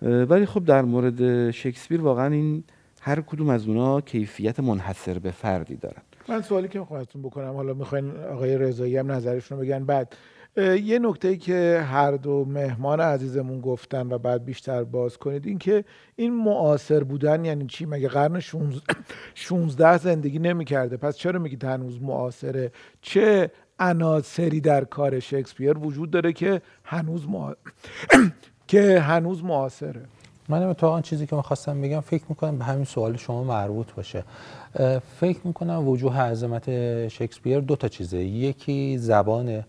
ولی 0.02 0.46
خب 0.46 0.66
در 0.66 0.82
مورد 0.82 1.52
شکسپیر 1.52 2.02
واقعا 2.02 2.34
این 2.34 2.64
هر 3.06 3.22
کدوم 3.22 3.50
از 3.50 3.68
اونا 3.68 4.02
کیفیت 4.02 4.60
منحصر 4.60 5.20
به 5.20 5.32
فردی 5.32 5.76
دارن. 5.76 6.02
من 6.30 6.42
سوالی 6.42 6.68
که 6.68 6.80
خواهتون 6.80 7.22
بکنم 7.22 7.54
حالا 7.54 7.74
می‌خواین 7.74 8.12
آقای 8.18 8.58
رضایی 8.58 8.98
هم 8.98 9.12
نظرشون 9.12 9.58
رو 9.58 9.64
بگن. 9.64 9.86
بعد 9.86 10.16
یه 10.84 11.00
نکته 11.00 11.38
که 11.38 11.86
هر 11.92 12.12
دو 12.12 12.46
مهمان 12.46 13.00
عزیزمون 13.00 13.62
گفتن 13.62 14.12
و 14.12 14.18
بعد 14.18 14.46
بیشتر 14.46 14.84
باز 14.84 15.18
کنید 15.18 15.46
این 15.48 15.58
که 15.58 15.86
این 16.16 16.34
معاصر 16.34 17.04
بودن 17.04 17.46
یعنی 17.46 17.66
چی؟ 17.66 17.86
مگه 17.86 18.08
قرن 18.08 18.40
16 19.36 19.98
زندگی 20.08 20.40
نمی‌کرده؟ 20.40 20.98
پس 20.98 21.18
چرا 21.18 21.40
میگید 21.40 21.64
هنوز 21.64 22.02
معاصره؟ 22.02 22.72
چه 23.02 23.52
عناصری 23.80 24.62
در 24.62 24.84
کار 24.84 25.20
شکسپیر 25.20 25.78
وجود 25.78 26.12
داره 26.12 26.34
که 26.34 26.62
هنوز. 26.84 27.28
که 28.68 29.00
هنوز 29.00 29.44
معاصره؟ 29.44 30.02
من 30.50 30.74
تو 30.74 30.88
آن 30.88 31.02
چیزی 31.02 31.28
که 31.28 31.36
می‌خواستم 31.36 31.82
بگم 31.82 32.00
فکر 32.00 32.24
می‌کنم 32.30 32.58
به 32.58 32.66
همین 32.66 32.86
سوال 32.86 33.18
شما 33.18 33.44
مربوط 33.44 33.94
باشه. 33.94 34.24
فکر 35.20 35.40
می‌کنم 35.44 35.88
وجوه 35.88 36.20
عظمت 36.20 36.70
شکسپیر 37.08 37.60
دو 37.60 37.76
تا 37.76 37.88
چیزه. 37.88 38.18
یکی 38.18 38.98
زبان 38.98 39.64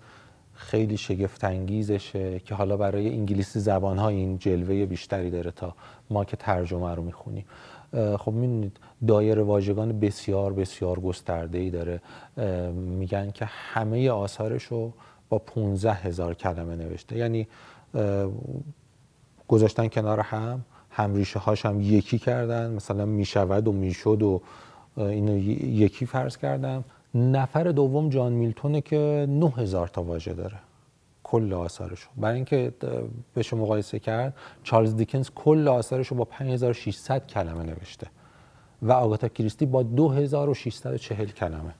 خیلی 0.54 0.96
شگفت 0.96 1.44
انگیزشه 1.44 2.38
که 2.38 2.54
حالا 2.54 2.76
برای 2.76 3.08
انگلیسی 3.08 3.60
زبان 3.60 3.98
ها 3.98 4.08
این 4.08 4.38
جلوه 4.38 4.86
بیشتری 4.86 5.30
داره 5.30 5.50
تا 5.50 5.74
ما 6.10 6.24
که 6.24 6.36
ترجمه 6.36 6.94
رو 6.94 7.02
می‌خونیم. 7.02 7.44
خب 8.18 8.32
می‌دونید 8.32 8.76
دایر 9.06 9.38
واژگان 9.38 10.00
بسیار 10.00 10.52
بسیار 10.52 11.00
گسترده 11.00 11.58
ای 11.58 11.70
داره 11.70 12.00
میگن 12.72 13.30
که 13.30 13.44
همه 13.44 14.10
آثارش 14.10 14.64
رو 14.64 14.92
با 15.28 15.38
15 15.38 15.92
هزار 15.92 16.34
کلمه 16.34 16.76
نوشته. 16.76 17.16
یعنی 17.16 17.48
گذاشتن 19.48 19.88
کنار 19.88 20.20
هم 20.20 20.64
هم 20.96 21.14
ریشه 21.14 21.38
هاش 21.38 21.66
هم 21.66 21.80
یکی 21.80 22.18
کردن 22.18 22.70
مثلا 22.70 23.06
می‌شود 23.06 23.68
و 23.68 23.72
می‌شد 23.72 24.22
و 24.22 24.40
اینو 24.96 25.38
یکی 25.38 26.06
فرض 26.06 26.36
کردم. 26.36 26.84
نفر 27.14 27.64
دوم 27.64 28.08
جان 28.08 28.32
میلتونه 28.32 28.80
که 28.80 29.26
9000 29.28 29.88
تا 29.88 30.02
واژه 30.02 30.32
داره. 30.32 30.56
کل 31.22 31.52
آثارش 31.52 32.08
برای 32.16 32.34
اینکه 32.34 32.72
بهش 33.34 33.52
مقایسه 33.52 33.98
کرد 33.98 34.34
چارلز 34.62 34.96
دیکنز 34.96 35.30
کل 35.34 35.68
آثارش 35.68 36.08
رو 36.08 36.16
با 36.16 36.24
5600 36.24 37.26
کلمه 37.26 37.62
نوشته 37.62 38.06
و 38.82 38.92
آگاتا 38.92 39.28
کریستی 39.28 39.66
با 39.66 39.82
2640 39.82 41.26
کلمه. 41.26 41.74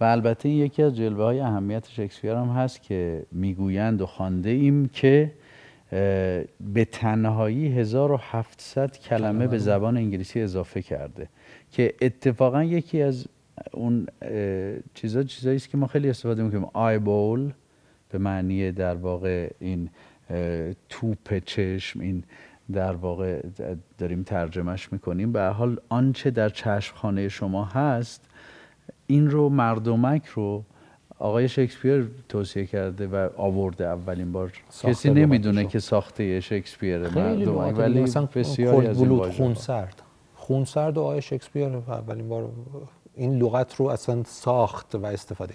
و 0.00 0.04
البته 0.04 0.48
یکی 0.48 0.82
از 0.82 0.96
جلوه 0.96 1.24
های 1.24 1.40
اهمیت 1.40 1.88
شکسپیر 1.88 2.32
هم 2.32 2.48
هست 2.48 2.82
که 2.82 3.26
می‌گویند 3.32 4.02
و 4.02 4.06
خانده 4.06 4.50
ایم 4.50 4.88
که 4.88 5.32
به 5.90 6.86
تنهایی 6.92 7.68
1700 7.68 8.96
کلمه 8.96 9.46
به 9.46 9.58
زبان 9.58 9.96
انگلیسی 9.96 10.40
اضافه 10.40 10.82
کرده 10.82 11.28
که 11.70 11.94
اتفاقا 12.00 12.64
یکی 12.64 13.02
از 13.02 13.26
اون 13.72 14.06
چیزا 14.94 15.22
چیزایی 15.22 15.56
است 15.56 15.68
که 15.68 15.76
ما 15.76 15.86
خیلی 15.86 16.10
استفاده 16.10 16.42
می‌کنیم. 16.42 16.68
آی 16.72 16.98
بول 16.98 17.52
به 18.10 18.18
معنی 18.18 18.72
در 18.72 18.94
واقع 18.94 19.50
این 19.58 19.90
توپ 20.88 21.38
چشم 21.44 22.00
این 22.00 22.24
در 22.72 22.92
واقع 22.92 23.42
داریم 23.98 24.22
ترجمهش 24.22 24.92
می‌کنیم. 24.92 25.32
به 25.32 25.42
حال 25.42 25.80
آنچه 25.88 26.30
در 26.30 26.48
چشمخانه 26.48 27.28
شما 27.28 27.64
هست 27.64 28.24
این 29.06 29.30
رو 29.30 29.48
مردمک 29.48 30.26
رو 30.26 30.64
آقای 31.20 31.48
شکسپیر 31.48 32.10
توصیه 32.28 32.66
کرده 32.66 33.06
و 33.06 33.28
آورده 33.36 33.86
اولین 33.86 34.32
بار. 34.32 34.52
کسی 34.82 35.10
نمی‌دونه 35.10 35.66
که 35.66 35.78
ساخته 35.78 36.40
شکسپیر 36.40 36.98
مردمک 36.98 37.78
ولی 37.78 38.00
مثلا 38.00 38.28
بسیاری 38.34 38.86
از 38.86 39.02
این 39.02 39.30
خون 39.30 39.54
سرد 39.54 40.02
خون 40.36 40.64
سرد 40.64 40.98
و 40.98 41.00
آقای 41.00 41.22
شکسپیر 41.22 41.64
اولین 41.66 42.28
بار 42.28 42.48
این 43.14 43.38
لغت 43.38 43.74
رو 43.74 43.86
اصلا 43.86 44.22
ساخت 44.24 44.94
و 44.94 45.06
استفاده 45.06 45.54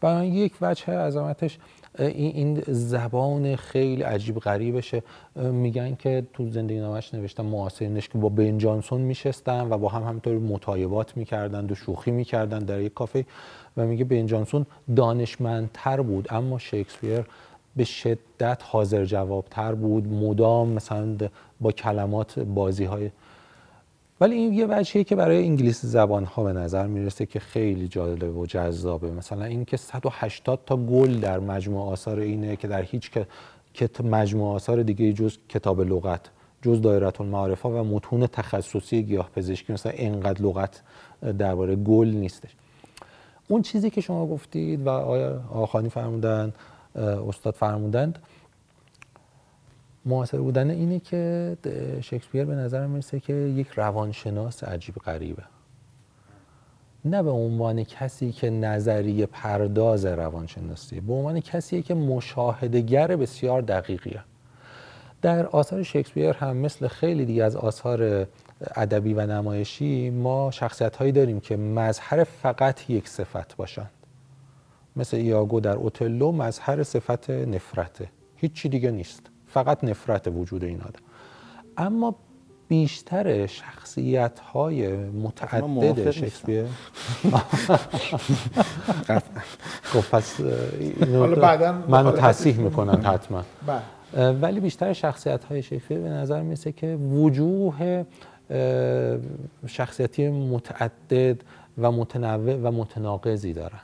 برای 0.00 0.28
یک 0.28 0.52
وجه 0.60 0.92
عظمتش 0.92 1.58
این 1.98 2.62
زبان 2.68 3.56
خیلی 3.56 4.02
عجیب 4.02 4.38
غریبشه. 4.38 5.02
میگن 5.36 5.94
که 5.94 6.26
تو 6.32 6.50
زندگی 6.50 6.78
نامش 6.78 7.14
نوشتن 7.14 7.44
معاصرینش 7.44 8.08
که 8.08 8.18
با 8.18 8.28
بین 8.28 8.58
جانسون 8.58 9.00
میشستن 9.00 9.66
و 9.70 9.78
با 9.78 9.88
هم 9.88 10.02
همینطور 10.02 10.38
مطایبات 10.38 11.16
می‌کردن 11.16 11.70
و 11.70 11.74
شوخی 11.74 12.10
می‌کردن 12.10 12.58
در 12.58 12.80
یک 12.80 12.94
کافه. 12.94 13.24
و 13.76 13.86
میگه 13.86 14.04
بین 14.04 14.26
جانسون 14.26 14.66
دانشمندتر 14.96 16.00
بود 16.00 16.26
اما 16.30 16.58
شکسپیر 16.58 17.24
به 17.76 17.84
شدت 17.84 18.62
حاضر 18.64 19.04
جوابتر 19.04 19.74
بود 19.74 20.08
مدام 20.08 20.68
مثلا 20.68 21.16
با 21.60 21.72
کلمات 21.72 22.38
بازی 22.38 22.84
های 22.84 23.10
ولی 24.20 24.34
این 24.34 24.52
یه 24.52 24.66
وجهیه 24.66 25.04
که 25.04 25.16
برای 25.16 25.44
انگلیسی 25.44 25.86
زبان 25.86 26.24
ها 26.24 26.44
به 26.44 26.52
نظر 26.52 26.86
می‌رسه 26.86 27.26
که 27.26 27.40
خیلی 27.40 27.88
جالب 27.88 28.36
و 28.36 28.46
جذابه. 28.46 29.10
مثلا 29.10 29.44
اینکه 29.44 29.76
180 29.76 30.60
تا 30.66 30.76
گل 30.76 31.20
در 31.20 31.38
مجموع 31.38 31.90
آثار 31.90 32.18
اینه 32.18 32.56
که 32.56 32.68
در 32.68 32.82
هیچ 32.82 33.10
که 33.74 33.90
مجموع 34.04 34.54
آثار 34.54 34.82
دیگه 34.82 35.12
جز 35.12 35.38
کتاب 35.48 35.80
لغت 35.80 36.30
جز 36.62 36.80
دایره 36.80 37.20
المعارف 37.20 37.66
و 37.66 37.84
متون 37.84 38.26
تخصصی 38.26 39.02
گیاه 39.02 39.30
پزشکی 39.36 39.72
مثلا 39.72 39.92
اینقدر 39.92 40.42
لغت 40.42 40.82
درباره 41.38 41.76
گل 41.76 42.08
نیستش. 42.08 42.50
اون 43.48 43.62
چیزی 43.62 43.90
که 43.90 44.00
شما 44.00 44.26
گفتید 44.26 44.86
و 44.86 44.88
آیا 44.88 45.40
آخانی 45.52 45.88
فرمودن 45.88 46.52
استاد 47.28 47.54
فرمودند 47.54 48.18
معاصر 50.06 50.38
بودن 50.38 50.70
اینه 50.70 50.98
که 50.98 51.56
شکسپیر 52.00 52.44
به 52.44 52.54
نظر 52.54 52.86
می‌رسه 52.86 53.20
که 53.20 53.32
یک 53.32 53.68
روانشناس 53.68 54.64
عجیب 54.64 54.94
غریبه. 54.94 55.42
نه 57.04 57.22
به 57.22 57.30
عنوان 57.30 57.84
کسی 57.84 58.32
که 58.32 58.50
نظریه 58.50 59.26
پرداز 59.26 60.04
روانشناسی 60.04 61.00
به 61.00 61.12
عنوان 61.12 61.40
کسی 61.40 61.82
که 61.82 61.94
مشاهدگر 61.94 63.16
بسیار 63.16 63.62
دقیقیه. 63.62 64.20
در 65.22 65.46
آثار 65.46 65.82
شکسپیر 65.82 66.32
هم 66.32 66.56
مثل 66.56 66.88
خیلی 66.88 67.24
دیگه 67.24 67.44
از 67.44 67.56
آثار 67.56 68.26
ادبی 68.76 69.14
و 69.14 69.26
نمایشی 69.26 70.10
ما 70.10 70.50
شخصیت 70.50 70.96
هایی 70.96 71.12
داریم 71.12 71.40
که 71.40 71.56
مظهر 71.56 72.24
فقط 72.24 72.90
یک 72.90 73.08
صفت 73.08 73.56
باشند 73.56 73.90
مثل 74.96 75.16
ایاگو 75.16 75.60
در 75.60 75.76
اوتلو 75.76 76.32
مظهر 76.32 76.82
صفت 76.82 77.30
نفرته. 77.30 78.08
هیچی 78.36 78.68
دیگه 78.68 78.90
نیست. 78.90 79.30
فقط 79.46 79.84
نفرت 79.84 80.28
وجود 80.28 80.64
این 80.64 80.80
آدم. 80.80 81.00
اما 81.76 82.14
بیشتر 82.68 83.46
شخصیت 83.46 84.38
های 84.38 84.96
متعدد 84.96 86.10
شکسپیر 86.10 86.64
خب 89.82 90.00
پس 90.10 90.40
منو 91.88 92.12
تصیح 92.12 92.58
می‌کنن 92.58 93.04
حتما. 93.04 93.42
بله. 93.66 93.80
ولی 94.32 94.60
بیشتر 94.60 94.92
شخصیت 94.92 95.44
های 95.44 95.62
شکسپیر 95.62 95.98
به 95.98 96.08
نظر 96.08 96.42
میسه 96.42 96.72
که 96.72 96.96
وجوه 96.96 98.04
شخصیتی 99.66 100.28
متعدد 100.28 101.40
و 101.78 101.92
متنوع 101.92 102.56
و 102.56 102.70
متناقضی 102.70 103.52
دارند. 103.52 103.80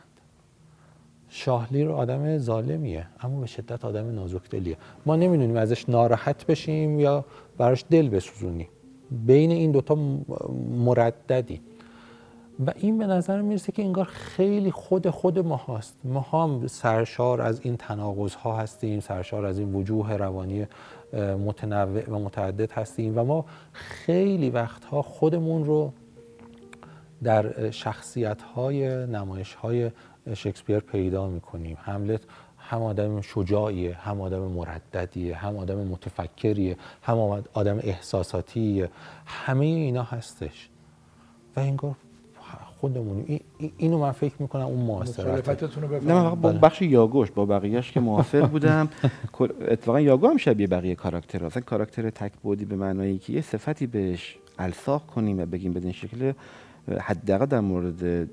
شاهلیر 1.28 1.90
آدم 1.90 2.38
ظالمیه 2.38 3.06
اما 3.20 3.40
به 3.40 3.46
شدت 3.46 3.84
آدم 3.84 4.14
نازکدلیه. 4.14 4.76
ما 5.06 5.16
نمی‌دونیم 5.16 5.56
ازش 5.56 5.88
ناراحت 5.88 6.46
بشیم 6.46 7.00
یا 7.00 7.24
براش 7.58 7.84
دل 7.90 8.08
بسوزونیم. 8.08 8.68
بین 9.26 9.50
این 9.50 9.70
دوتا 9.70 9.94
مرددی. 10.84 11.60
و 12.66 12.72
این 12.76 12.98
به 12.98 13.06
نظر 13.06 13.40
می‌رسه 13.40 13.72
که 13.72 13.82
انگار 13.82 14.04
خیلی 14.04 14.70
خود 14.70 15.10
خود 15.10 15.38
ما 15.38 15.56
هست 15.56 15.94
ما 16.04 16.20
هم 16.20 16.66
سرشار 16.66 17.42
از 17.42 17.60
این 17.62 17.76
تناقض 17.76 18.34
ها 18.34 18.56
هستیم 18.56 19.00
سرشار 19.00 19.46
از 19.46 19.58
این 19.58 19.74
وجوه 19.74 20.12
روانی 20.12 20.66
متنوع 21.16 22.10
و 22.10 22.18
متعدد 22.18 22.72
هستیم 22.72 23.18
و 23.18 23.24
ما 23.24 23.44
خیلی 23.72 24.50
وقتها 24.50 25.02
خودمون 25.02 25.64
رو 25.64 25.92
در 27.22 27.70
شخصیت 27.70 28.42
های 28.42 29.06
نمایش 29.06 29.54
های 29.54 29.90
شکسپیر 30.34 30.78
پیدا 30.78 31.28
می‌کنیم. 31.28 31.78
هملت 31.80 32.20
هم 32.58 32.82
آدم 32.82 33.20
شجاعیه 33.20 33.94
هم 33.94 34.20
آدم 34.20 34.38
مرددیه 34.38 35.36
هم 35.36 35.56
آدم 35.56 35.78
متفکریه 35.78 36.76
هم 37.02 37.42
آدم 37.52 37.78
احساساتیه. 37.82 38.90
همه 39.26 39.64
اینا 39.66 40.02
هستش. 40.02 40.68
و 41.56 41.60
انگار 41.60 41.94
خودمون 42.80 43.40
اینو 43.76 43.98
من 43.98 44.12
فکر 44.12 44.34
می‌کنم 44.38 44.62
اون 44.62 44.80
موثرت 44.80 45.48
نه 46.04 46.14
من 46.14 46.34
با 46.34 46.50
بله. 46.50 46.58
بخش 46.58 46.82
یاگوش 46.82 47.30
با 47.30 47.46
بقیهش 47.46 47.92
که 47.92 48.00
موافق 48.00 48.50
بودم. 48.50 48.88
اتفاقا 49.68 50.00
یاگو 50.00 50.28
هم 50.28 50.36
شبیه 50.36 50.66
بقیه 50.66 50.94
کاراکتر 50.94 51.44
اصلا 51.44 51.62
کاراکتر 51.62 52.10
تک 52.10 52.32
بودی 52.42 52.64
به 52.64 52.76
معنایی 52.76 53.18
که 53.18 53.32
یه 53.32 53.40
صفتی 53.40 53.86
بهش 53.86 54.38
الساق 54.58 55.06
کنیم 55.06 55.40
و 55.40 55.46
بگیم 55.46 55.72
بدین 55.72 55.92
شکل 55.92 56.32
حداقل 57.00 57.46
در 57.46 57.60
مورد 57.60 58.28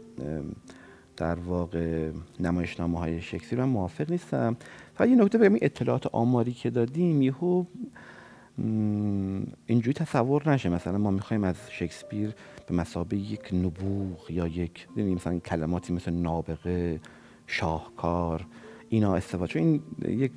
در 1.18 1.36
واقع 1.36 2.10
نمایشنامه 2.40 3.00
های 3.00 3.22
شکسپیر 3.22 3.60
من 3.60 3.70
موافق 3.70 4.12
نیستم. 4.12 4.58
فقط 4.96 5.10
یه 5.10 5.16
نکته 5.16 5.38
بگم 5.38 5.58
اطلاعات 5.62 6.08
آماری 6.08 6.54
که 6.54 6.70
دادیم 6.70 7.22
یهو 7.22 7.64
اینجوری 9.66 9.94
تصور 9.94 10.50
نشه. 10.50 10.70
مثلا 10.70 10.98
ما 10.98 11.12
می‌خوایم 11.12 11.44
از 11.44 11.56
شکسپیر 11.70 12.34
به 12.68 12.76
مسابه 12.76 13.18
یک 13.18 13.54
نبوغ 13.54 14.32
یا 14.32 14.48
یک 14.48 14.88
مثلا 14.98 15.40
کلماتی 15.40 15.94
مثل 15.94 16.12
نابغه 16.12 17.00
شاهکار 17.48 18.46
اینا 18.90 19.16
استفاده 19.16 19.48
چون 19.54 19.62
این 19.62 19.82
یک 20.20 20.32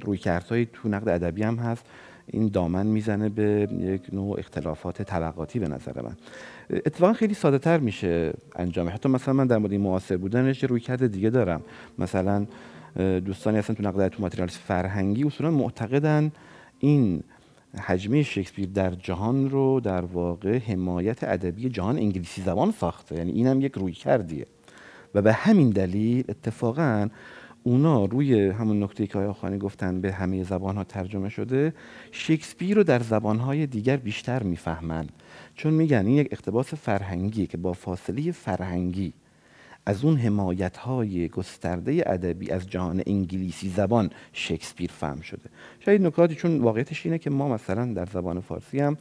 روی 0.00 0.18
های 0.50 0.66
تو 0.72 0.88
نقد 0.88 1.08
ادبی 1.08 1.42
هم 1.42 1.56
هست. 1.56 1.86
این 2.26 2.48
دامن 2.48 2.86
می‌زنه 2.86 3.28
به 3.28 3.68
یک 3.80 4.02
نوع 4.12 4.38
اختلافات 4.38 5.02
طبقاتی 5.02 5.58
به 5.58 5.68
نظر 5.68 6.02
من. 6.02 6.16
اتفاقا 6.70 7.12
خیلی 7.12 7.34
ساده 7.34 7.58
تر 7.58 7.78
میشه 7.78 8.32
انجام 8.56 8.88
حتی 8.88 9.08
مثلا 9.08 9.34
من 9.34 9.46
در 9.46 9.58
مورد 9.58 9.74
معاصر 9.74 10.16
بودنش 10.16 10.64
روی 10.64 10.80
کرده 10.80 11.08
دیگه 11.08 11.30
دارم. 11.30 11.62
مثلا 11.98 12.46
دوستانی 13.24 13.58
هستن 13.58 13.74
تو 13.74 13.82
نقد 13.82 14.08
تو 14.08 14.22
ماتریال 14.22 14.48
فرهنگی 14.48 15.24
اصولا 15.24 15.50
معتقدن 15.50 16.32
این 16.84 17.22
حجمه 17.78 18.22
شکسپیر 18.22 18.68
در 18.68 18.90
جهان 18.90 19.50
رو 19.50 19.80
در 19.80 20.04
واقع 20.04 20.58
حمایت 20.58 21.24
ادبی 21.24 21.68
جهان 21.68 21.96
انگلیسی 21.96 22.42
زبان 22.42 22.72
ساخته. 22.72 23.16
یعنی 23.16 23.32
اینم 23.32 23.60
یک 23.60 23.72
روی 23.72 23.92
کردیه. 23.92 24.46
و 25.14 25.22
به 25.22 25.32
همین 25.32 25.70
دلیل 25.70 26.24
اتفاقا 26.28 27.08
اونا 27.62 28.04
روی 28.04 28.48
همون 28.48 28.82
نکته 28.82 29.06
که 29.06 29.18
آقای 29.18 29.58
گفتن 29.58 30.00
به 30.00 30.12
همه 30.12 30.44
زبان 30.44 30.76
ها 30.76 30.84
ترجمه 30.84 31.28
شده 31.28 31.74
شکسپیر 32.10 32.76
رو 32.76 32.84
در 32.84 32.98
زبان 32.98 33.38
های 33.38 33.66
دیگر 33.66 33.96
بیشتر 33.96 34.42
می‌فهمن. 34.42 35.06
چون 35.54 35.74
میگن 35.74 36.06
این 36.06 36.16
یک 36.16 36.28
اقتباس 36.30 36.74
فرهنگیه 36.74 37.46
که 37.46 37.56
با 37.56 37.72
فاصله 37.72 38.32
فرهنگی 38.32 39.12
از 39.86 40.04
اون 40.04 40.16
حمایت 40.16 40.76
های 40.76 41.28
گسترده 41.28 42.02
ادبی 42.06 42.50
از 42.50 42.68
جهان 42.68 43.02
انگلیسی 43.06 43.68
زبان 43.68 44.10
شکسپیر 44.32 44.90
فهم 44.90 45.20
شده. 45.20 45.50
شاید 45.80 46.02
نکاتی 46.02 46.34
چون 46.34 46.60
واقعیتش 46.60 47.06
اینه 47.06 47.18
که 47.18 47.30
ما 47.30 47.48
مثلا 47.48 47.92
در 47.94 48.06
زبان 48.06 48.40
فارسی 48.40 48.80
هم 48.80 48.96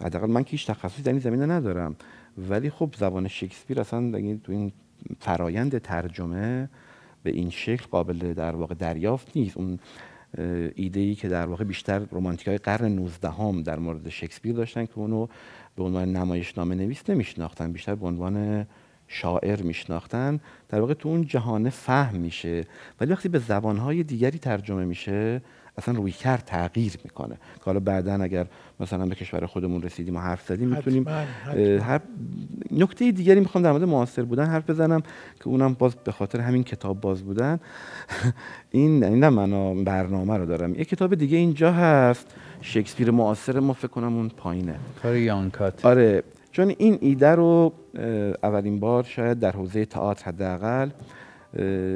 حداقل 0.00 0.30
من 0.30 0.44
که 0.44 0.50
هیچ 0.50 0.66
تخصصی 0.66 1.02
در 1.02 1.10
این 1.10 1.20
زمینه 1.20 1.46
ندارم. 1.46 1.96
ولی 2.38 2.70
خب 2.70 2.94
زبان 2.98 3.28
شکسپیر 3.28 3.80
اصلا 3.80 4.10
تو 4.44 4.52
این 4.52 4.72
فرایند 5.20 5.78
ترجمه 5.78 6.68
به 7.22 7.30
این 7.30 7.50
شکل 7.50 7.86
قابل 7.90 8.32
در 8.32 8.56
واقع 8.56 8.74
دریافت 8.74 9.36
نیست. 9.36 9.56
اون 9.56 9.78
ایده 10.74 11.00
ای 11.00 11.14
که 11.14 11.28
در 11.28 11.46
واقع 11.46 11.64
بیشتر 11.64 11.98
رومانتیک 11.98 12.48
های 12.48 12.58
قرن 12.58 12.92
19 12.92 13.30
هم 13.30 13.62
در 13.62 13.78
مورد 13.78 14.08
شکسپیر 14.08 14.54
داشتن 14.54 14.86
که 14.86 14.98
اونو 14.98 15.26
به 15.76 15.82
عنوان 15.82 16.12
نمایشنامه 16.12 16.74
نویس 16.74 17.10
نمیشناختن. 17.10 17.72
بیشتر 17.72 17.94
به 17.94 18.06
عنوان 18.06 18.66
شاعر 19.08 19.62
میشناختن 19.62 20.40
در 20.68 20.80
واقع 20.80 20.94
تو 20.94 21.08
اون 21.08 21.26
جهان 21.26 21.70
فهم 21.70 22.16
میشه. 22.16 22.64
ولی 23.00 23.12
وقتی 23.12 23.28
به 23.28 23.38
زبانهای 23.38 24.02
دیگری 24.02 24.38
ترجمه 24.38 24.84
میشه 24.84 25.42
اصلا 25.78 25.94
روی 25.94 26.12
کرد 26.12 26.44
تغییر 26.44 26.92
می‌کنه. 27.04 27.34
که 27.34 27.64
حالا 27.64 27.80
بعدا 27.80 28.14
اگر 28.14 28.46
مثلا 28.80 29.06
به 29.06 29.14
کشور 29.14 29.46
خودمون 29.46 29.82
رسیدیم 29.82 30.16
و 30.16 30.20
حرف 30.20 30.46
زدیم 30.46 30.68
می‌تونیم 30.68 31.08
هر 31.80 32.00
نکته 32.70 33.12
دیگری 33.12 33.40
می‌خوام 33.40 33.64
در 33.64 33.70
مورد 33.72 33.84
معاصر 33.84 34.22
بودن 34.22 34.46
حرف 34.46 34.70
بزنم 34.70 35.00
که 35.36 35.48
اونم 35.48 35.74
باز 35.74 35.94
به 36.04 36.12
خاطر 36.12 36.40
همین 36.40 36.64
کتاب 36.64 37.00
باز 37.00 37.22
بودن. 37.22 37.60
این 38.70 39.04
نه 39.04 39.30
من 39.30 39.84
برنامه 39.84 40.36
رو 40.36 40.46
دارم. 40.46 40.74
یه 40.74 40.84
کتاب 40.84 41.14
دیگه 41.14 41.38
اینجا 41.38 41.72
هست. 41.72 42.26
شکسپیر 42.60 43.10
معاصر 43.10 43.60
ما 43.60 43.72
فکر 43.72 43.86
کنم 43.86 44.16
اون 44.16 44.28
پایینه. 44.28 44.74
کار 45.02 45.16
یانکات 45.16 45.86
آره. 45.86 46.22
چون 46.52 46.74
این 46.78 46.98
ایده 47.00 47.30
رو 47.30 47.72
اولین 48.42 48.80
بار 48.80 49.02
شاید 49.02 49.38
در 49.38 49.52
حوزه 49.52 49.84
تئاتر 49.84 50.24
حداقل 50.24 50.90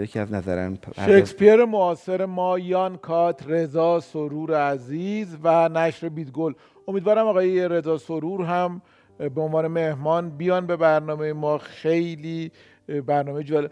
یکی 0.02 0.18
از 0.18 0.32
نظرم 0.32 0.78
شکسپیر 1.06 1.64
معاصر 1.64 2.26
ما 2.26 2.58
یان 2.58 2.96
کات 2.96 3.44
رضا 3.46 4.00
سرور 4.00 4.54
عزیز 4.54 5.36
و 5.42 5.68
نشر 5.68 6.08
بیدگل. 6.08 6.52
امیدوارم 6.88 7.26
آقای 7.26 7.68
رضا 7.68 7.98
سرور 7.98 8.44
هم 8.44 8.82
به 9.18 9.40
عنوان 9.40 9.66
مهمان 9.66 10.30
بیان 10.30 10.66
به 10.66 10.76
برنامه 10.76 11.32
ما. 11.32 11.58
خیلی 11.58 12.52
برنامه 13.06 13.42
جالب 13.42 13.70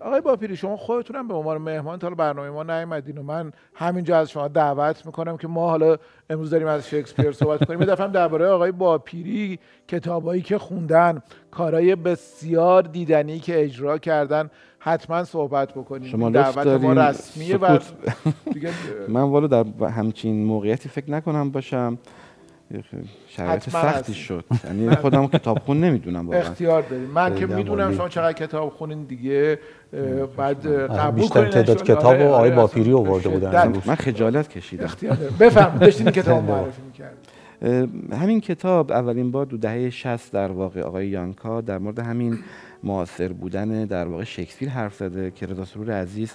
آقای 0.00 0.20
باپیری 0.20 0.56
شما 0.56 0.76
خودتونم 0.76 1.28
به 1.28 1.34
عنوان 1.34 1.58
مهمان 1.58 1.98
تا 1.98 2.10
برنامه 2.10 2.50
ما 2.50 2.62
نیومدین 2.62 3.18
و 3.18 3.22
من 3.22 3.52
همینجا 3.74 4.18
از 4.18 4.30
شما 4.30 4.48
دعوت 4.48 5.06
می‌کنم 5.06 5.36
که 5.36 5.48
ما 5.48 5.70
حالا 5.70 5.96
امروز 6.30 6.50
داریم 6.50 6.66
از 6.66 6.88
شکسپیر 6.88 7.32
صحبت 7.32 7.64
کنیم. 7.64 7.80
یه 7.80 7.86
دفعه 7.86 8.08
درباره 8.08 8.46
آقای 8.46 8.72
باپیری 8.72 9.58
کتابایی 9.88 10.42
که 10.42 10.58
خوندن 10.58 11.22
کارهای 11.50 11.96
بسیار 11.96 12.82
دیدنی 12.82 13.40
که 13.40 13.64
اجرا 13.64 13.98
کردن 13.98 14.50
حتما 14.78 15.24
صحبت 15.24 15.72
بکنیم. 15.72 16.10
شما 16.10 16.30
دعوت 16.30 16.66
ما 16.66 16.92
رسمیه 16.92 17.56
و 17.56 17.78
من 19.08 19.22
والا 19.22 19.46
در 19.46 19.86
همچین 19.86 20.44
موقعیتی 20.44 20.88
فکر 20.88 21.10
نکنم 21.10 21.50
باشم. 21.50 21.98
شرایط 23.28 23.70
سختی 23.70 24.14
شد. 24.14 24.44
یعنی 24.64 24.90
خودم 24.90 25.26
کتاب 25.26 25.58
خون 25.58 25.80
نمی‌دونم 25.80 26.26
واقعا. 26.26 26.40
اختیار 26.40 26.82
داریم. 26.82 27.10
من 27.10 27.34
که 27.34 27.46
می‌دونم 27.46 27.96
شما 27.96 28.08
چقدر 28.08 28.32
کتاب 28.32 28.70
خونین 28.70 29.04
دیگه 29.04 29.58
بعد 30.36 30.66
قبول 30.66 31.20
بیشتر 31.20 31.48
تعداد 31.50 31.82
کتاب 31.82 32.04
و 32.04 32.08
آره، 32.08 32.26
آقای 32.26 32.48
آره، 32.50 32.56
باپیری 32.56 32.92
آورده 32.92 33.28
بودن. 33.28 33.72
من 33.86 33.94
خجالت 33.94 34.48
کشیدم. 34.48 34.84
اختیار 34.84 35.16
داریم. 35.16 35.36
بفرمایید. 35.40 35.80
داشتین 35.84 36.10
کتاب 36.10 36.44
معرفی 36.44 36.82
می‌کردید 36.86 37.38
همین 38.12 38.40
کتاب 38.40 38.92
اولین 38.92 39.30
بار 39.30 39.46
دو 39.46 39.56
دهه 39.56 39.90
60 39.90 40.32
در 40.32 40.52
واقع 40.52 40.80
آقای 40.80 41.08
یانکا 41.08 41.60
در 41.60 41.78
مورد 41.78 41.98
همین 41.98 42.38
معاصر 42.82 43.32
بودن 43.32 43.84
در 43.84 44.04
واقع 44.08 44.24
شکسپیر 44.24 44.68
حرف 44.68 44.94
زده 44.94 45.30
که 45.30 45.46
رضا 45.46 45.64
سرور 45.64 45.90
عزیز 45.90 46.34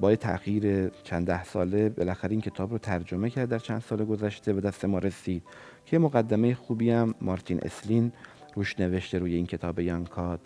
با 0.00 0.16
تغییر 0.16 0.88
چند 0.88 1.26
ده 1.26 1.44
ساله 1.44 1.88
بالاخره 1.88 2.30
این 2.30 2.40
کتاب 2.40 2.72
رو 2.72 2.78
ترجمه 2.78 3.30
کرد 3.30 3.48
در 3.48 3.58
چند 3.58 3.80
سال 3.80 4.04
گذشته 4.04 4.52
به 4.52 4.60
دست 4.60 4.84
ما 4.84 4.98
رسید 4.98 5.42
که 5.86 5.98
مقدمه 5.98 6.54
خوبی 6.54 6.90
هم 6.90 7.14
مارتین 7.20 7.60
اسلین 7.62 8.12
روش 8.54 8.80
نوشته 8.80 9.18
روی 9.18 9.34
این 9.34 9.46
کتاب 9.46 9.80
یانکاد 9.80 10.40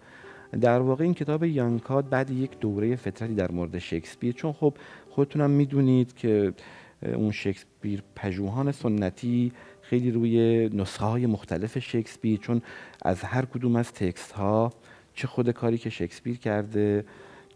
در 0.61 0.81
واقع 0.81 1.05
این 1.05 1.14
کتاب 1.14 1.44
یانکاد 1.44 2.09
بعد 2.09 2.31
یک 2.31 2.59
دوره 2.59 2.97
فطرتی 2.97 3.35
در 3.35 3.51
مورد 3.53 3.79
شکسپیر 3.79 4.35
چون 4.35 4.53
خب 4.53 4.75
خودتونم 5.11 5.51
می‌دونید 5.51 6.14
که 6.14 6.53
اون 7.14 7.31
شکسپیر 7.31 8.03
پژوهان 8.16 8.73
سنتی 8.73 9.53
خیلی 9.83 10.11
روی 10.11 10.68
نسخه 10.73 11.05
های 11.05 11.27
مختلف 11.27 11.79
شکسپیر 11.79 12.38
چون 12.38 12.62
از 13.03 13.23
هر 13.23 13.44
کدوم 13.44 13.77
از 13.77 13.92
تکست 13.92 14.33
ها 14.33 14.73
چه 15.14 15.27
خود 15.27 15.51
کاری 15.51 15.79
که 15.79 15.90
شکسپیر 15.90 16.38
کرده 16.38 17.05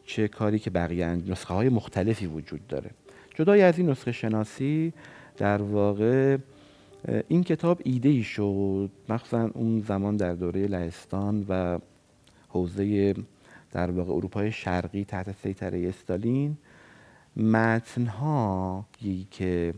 چه 0.07 0.29
کاری 0.29 0.59
که 0.59 0.71
بقیه 0.71 1.07
نسخه 1.07 1.55
های 1.55 1.69
مختلفی 1.69 2.27
وجود 2.27 2.67
داره. 2.67 2.91
جدای 3.35 3.63
از 3.63 3.79
این 3.79 3.91
نسخه 3.91 4.13
شناسی 4.13 4.93
در 5.37 5.63
واقع 5.63 6.37
این 7.29 7.45
کتاب 7.45 7.81
ایده 7.85 8.09
ای 8.09 8.23
شد 8.23 8.91
مخصوصا 9.09 9.51
اون 9.55 9.81
زمان 9.81 10.17
در 10.17 10.33
دوره 10.33 10.67
لهستان 10.67 11.47
و 11.49 11.79
حوزه 12.49 13.15
در 13.73 13.91
واقع 13.91 14.13
اروپای 14.13 14.53
شرقی 14.53 15.05
تحت 15.05 15.33
سیطره 15.43 15.89
استالین. 15.89 16.57
متنهایی 17.37 19.27
که 19.31 19.75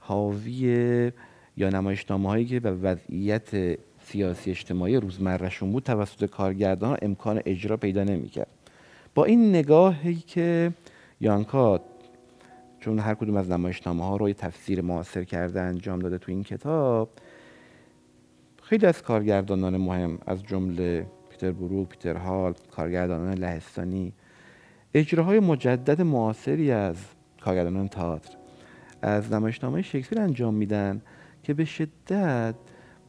حاوی 0.00 1.12
یا 1.56 1.68
نمایشنامه 1.70 2.28
هایی 2.28 2.44
که 2.44 2.60
به 2.60 2.72
وضعیت 2.72 3.78
سیاسی 4.04 4.50
اجتماعی 4.50 4.96
روزمرهشون 4.96 5.72
بود 5.72 5.82
توسط 5.82 6.24
کارگردان 6.24 6.98
امکان 7.02 7.42
اجرا 7.46 7.76
پیدا 7.76 8.04
نمی‌کرد. 8.04 8.48
با 9.18 9.24
این 9.24 9.48
نگاهی 9.48 10.14
که 10.14 10.72
یانکا 11.20 11.80
چون 12.80 12.98
هر 12.98 13.14
کدوم 13.14 13.36
از 13.36 13.50
نمایشنامه 13.50 14.04
ها 14.04 14.16
رو 14.16 14.28
یه 14.28 14.34
تفسیر 14.34 14.80
معاصر 14.80 15.24
کرده 15.24 15.60
انجام 15.60 15.98
داده 15.98 16.18
تو 16.18 16.32
این 16.32 16.44
کتاب 16.44 17.10
خیلی 18.62 18.86
از 18.86 19.02
کارگردانان 19.02 19.76
مهم 19.76 20.18
از 20.26 20.42
جمله 20.42 21.06
پیتر 21.30 21.52
بروک، 21.52 21.88
پیتر 21.88 22.16
هال، 22.16 22.54
کارگردانان 22.70 23.34
لهستانی 23.34 24.12
اجراهای 24.94 25.40
مجدد 25.40 26.02
معاصری 26.02 26.70
از 26.70 26.96
کارگردانان 27.40 27.88
تئاتر 27.88 28.36
از 29.02 29.32
نمایشنامه 29.32 29.82
شکسپیر 29.82 30.20
انجام 30.20 30.54
میدن 30.54 31.02
که 31.42 31.54
به 31.54 31.64
شدت 31.64 32.54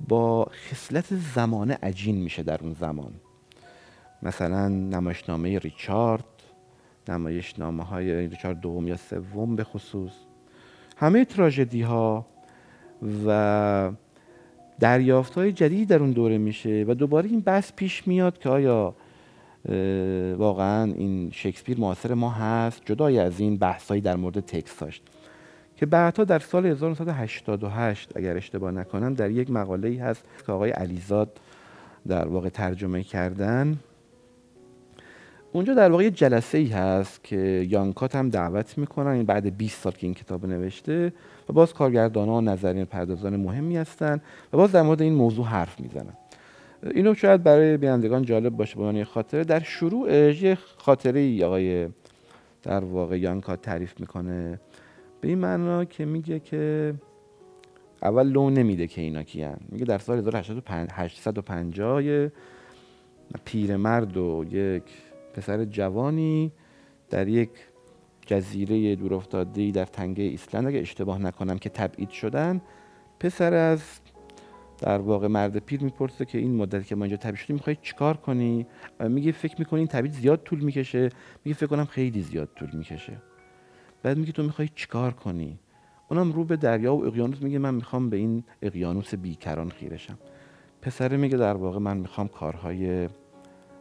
با 0.08 0.45
خصلت 0.45 1.15
زمانه 1.36 1.78
عجین 1.84 2.15
میشه 2.15 2.43
در 2.43 2.60
اون 2.63 2.74
زمان. 2.74 3.13
مثلا 4.24 4.68
نمایشنامه 4.68 5.60
ریچارد 5.60 6.24
نمایشنامه 7.10 7.84
های 7.84 8.28
ریچارد 8.28 8.60
دوم 8.60 8.88
یا 8.88 8.98
سوم 8.98 9.56
به 9.56 9.64
خصوص. 9.64 10.12
همه 10.98 11.26
تراژدی 11.26 11.82
ها 11.82 12.26
و 13.26 13.92
دریافت 14.80 15.34
های 15.34 15.52
جدید 15.52 15.90
در 15.90 16.00
اون 16.00 16.12
دوره 16.12 16.38
میشه 16.38 16.86
و 16.88 16.94
دوباره 16.94 17.30
این 17.30 17.40
بحث 17.40 17.72
پیش 17.76 18.08
میاد 18.08 18.38
که 18.38 18.50
آیا 18.50 18.96
واقعا 20.38 20.84
این 20.84 21.32
شکسپیر 21.32 21.80
معاصر 21.80 22.14
ما 22.14 22.30
هست؟ 22.30 22.82
جدای 22.86 23.20
از 23.20 23.40
این 23.40 23.58
بحثایی 23.58 24.02
در 24.02 24.16
مورد 24.16 24.40
تکست 24.40 24.82
داشت. 24.82 25.04
که 25.76 25.86
بعدها 25.86 26.24
در 26.24 26.40
سال 26.40 26.66
1988 26.66 28.18
اگر 28.18 28.38
اشتباه 28.38 28.72
نکنم 28.72 29.14
در 29.14 29.32
یک 29.32 29.52
مقاله 29.52 29.88
ای 29.88 29.98
هست 29.98 30.24
که 30.46 30.52
آقای 30.52 30.72
علیزاد 30.72 31.40
در 32.08 32.28
واقع 32.28 32.50
ترجمه 32.50 33.04
کردن. 33.04 33.80
اونجا 35.52 35.74
در 35.74 35.92
واقع 35.92 36.10
جلسه 36.10 36.58
ای 36.58 36.68
هست 36.68 37.24
که 37.24 37.68
یانکات 37.70 38.16
هم 38.16 38.30
دعوت 38.30 38.78
می‌کنن. 38.78 39.08
این 39.08 39.26
بعد 39.26 39.58
20 39.58 39.82
سال 39.82 39.92
که 39.92 40.08
این 40.08 40.14
کتاب 40.14 40.46
نوشته 40.46 41.14
و 41.50 41.54
باز 41.54 41.74
کارگردان 41.74 42.30
ها 42.30 42.42
نظرین 42.42 42.86
پردازان 42.86 43.36
مهمی 43.36 43.78
هستن 43.78 44.22
و 44.54 44.58
باز 44.58 44.72
در 44.72 44.82
مورد 44.82 45.02
این 45.02 45.14
موضوع 45.14 45.46
حرف 45.46 45.80
می‌زنن. 45.80 46.14
اینو 46.84 47.14
شاید 47.14 47.44
برای 47.44 47.78
بینندگان 47.78 48.22
جالب 48.22 48.58
باشه 48.58 48.76
به 48.76 48.84
عنوان 48.84 49.04
خاطره. 49.04 49.44
در 49.44 49.60
شروع 49.60 50.34
یه 50.34 50.58
خاطره 50.78 51.20
ای 51.20 51.44
آقای 51.44 51.88
در 52.64 52.84
واقع 52.84 53.20
یانکات 53.20 53.62
تعریف 53.62 54.00
می‌کنه 54.00 54.60
به 55.22 55.28
این 55.28 55.38
معنا 55.38 55.86
که 55.86 56.06
میگه 56.06 56.40
که 56.40 56.94
اول 58.04 58.28
لو 58.28 58.50
نمیده 58.50 58.88
که 58.88 59.02
اینا 59.02 59.24
کیان 59.24 59.58
میگه 59.70 59.86
در 59.86 59.98
سال 59.98 60.18
1850 60.18 62.30
پیرمرد 63.46 64.18
و 64.18 64.46
یک 64.52 64.84
پسر 65.34 65.65
جوانی 65.65 66.52
در 67.10 67.28
یک 67.28 67.50
جزیره 68.26 68.96
دورافتاده 68.96 69.72
در 69.72 69.86
تنگه 69.86 70.24
ایسلند. 70.24 70.68
اگه 70.68 70.80
اشتباه 70.80 71.22
نکنم 71.22 71.58
که 71.58 71.70
تبعید 71.70 72.10
شدن 72.10 72.62
پسر 73.20 73.54
از 73.54 73.82
در 74.78 74.98
واقع 74.98 75.28
مرد 75.28 75.58
پیر 75.58 75.84
می‌پرسه 75.84 76.26
که 76.26 76.38
این 76.38 76.56
مدت 76.56 76.88
که 76.88 76.96
ما 76.96 77.06
اینجا 77.06 77.18
تبعید 77.18 77.36
شدیم 77.36 77.56
می‌خوای 77.56 77.78
چیکار 77.82 78.18
کنی؟ 78.18 78.65
میگه 79.00 79.32
فکر 79.32 79.56
می‌کنی 79.60 79.80
این 79.80 79.88
تبعید 79.88 80.13
زیاد 80.13 80.44
طول 80.44 80.60
می‌کشه؟ 80.60 81.10
میگه 81.46 81.58
فکر 81.58 81.68
کنم 81.68 81.86
خیلی 81.86 82.22
زیاد 82.22 82.50
طول 82.56 82.70
می‌کشه. 82.74 83.22
بعد 84.04 84.18
میگه 84.18 84.32
تو 84.32 84.44
می‌خوای 84.44 84.70
چیکار 84.76 85.12
کنی؟ 85.13 85.60
اونم 86.10 86.32
رو 86.32 86.44
به 86.44 86.56
دریا 86.56 86.96
و 86.96 87.06
اقیانوس 87.06 87.42
میگه 87.42 87.60
من 87.60 87.76
می‌خوام 87.76 88.10
به 88.10 88.18
این 88.18 88.44
اقیانوس 88.62 89.15
بیکران 89.15 89.70
خیرشم 89.70 90.18
پسره 90.82 91.18
میگه 91.18 91.38
در 91.38 91.54
واقع 91.54 91.80
من 91.80 91.98
می‌خوام 91.98 92.28
کارهای 92.28 93.10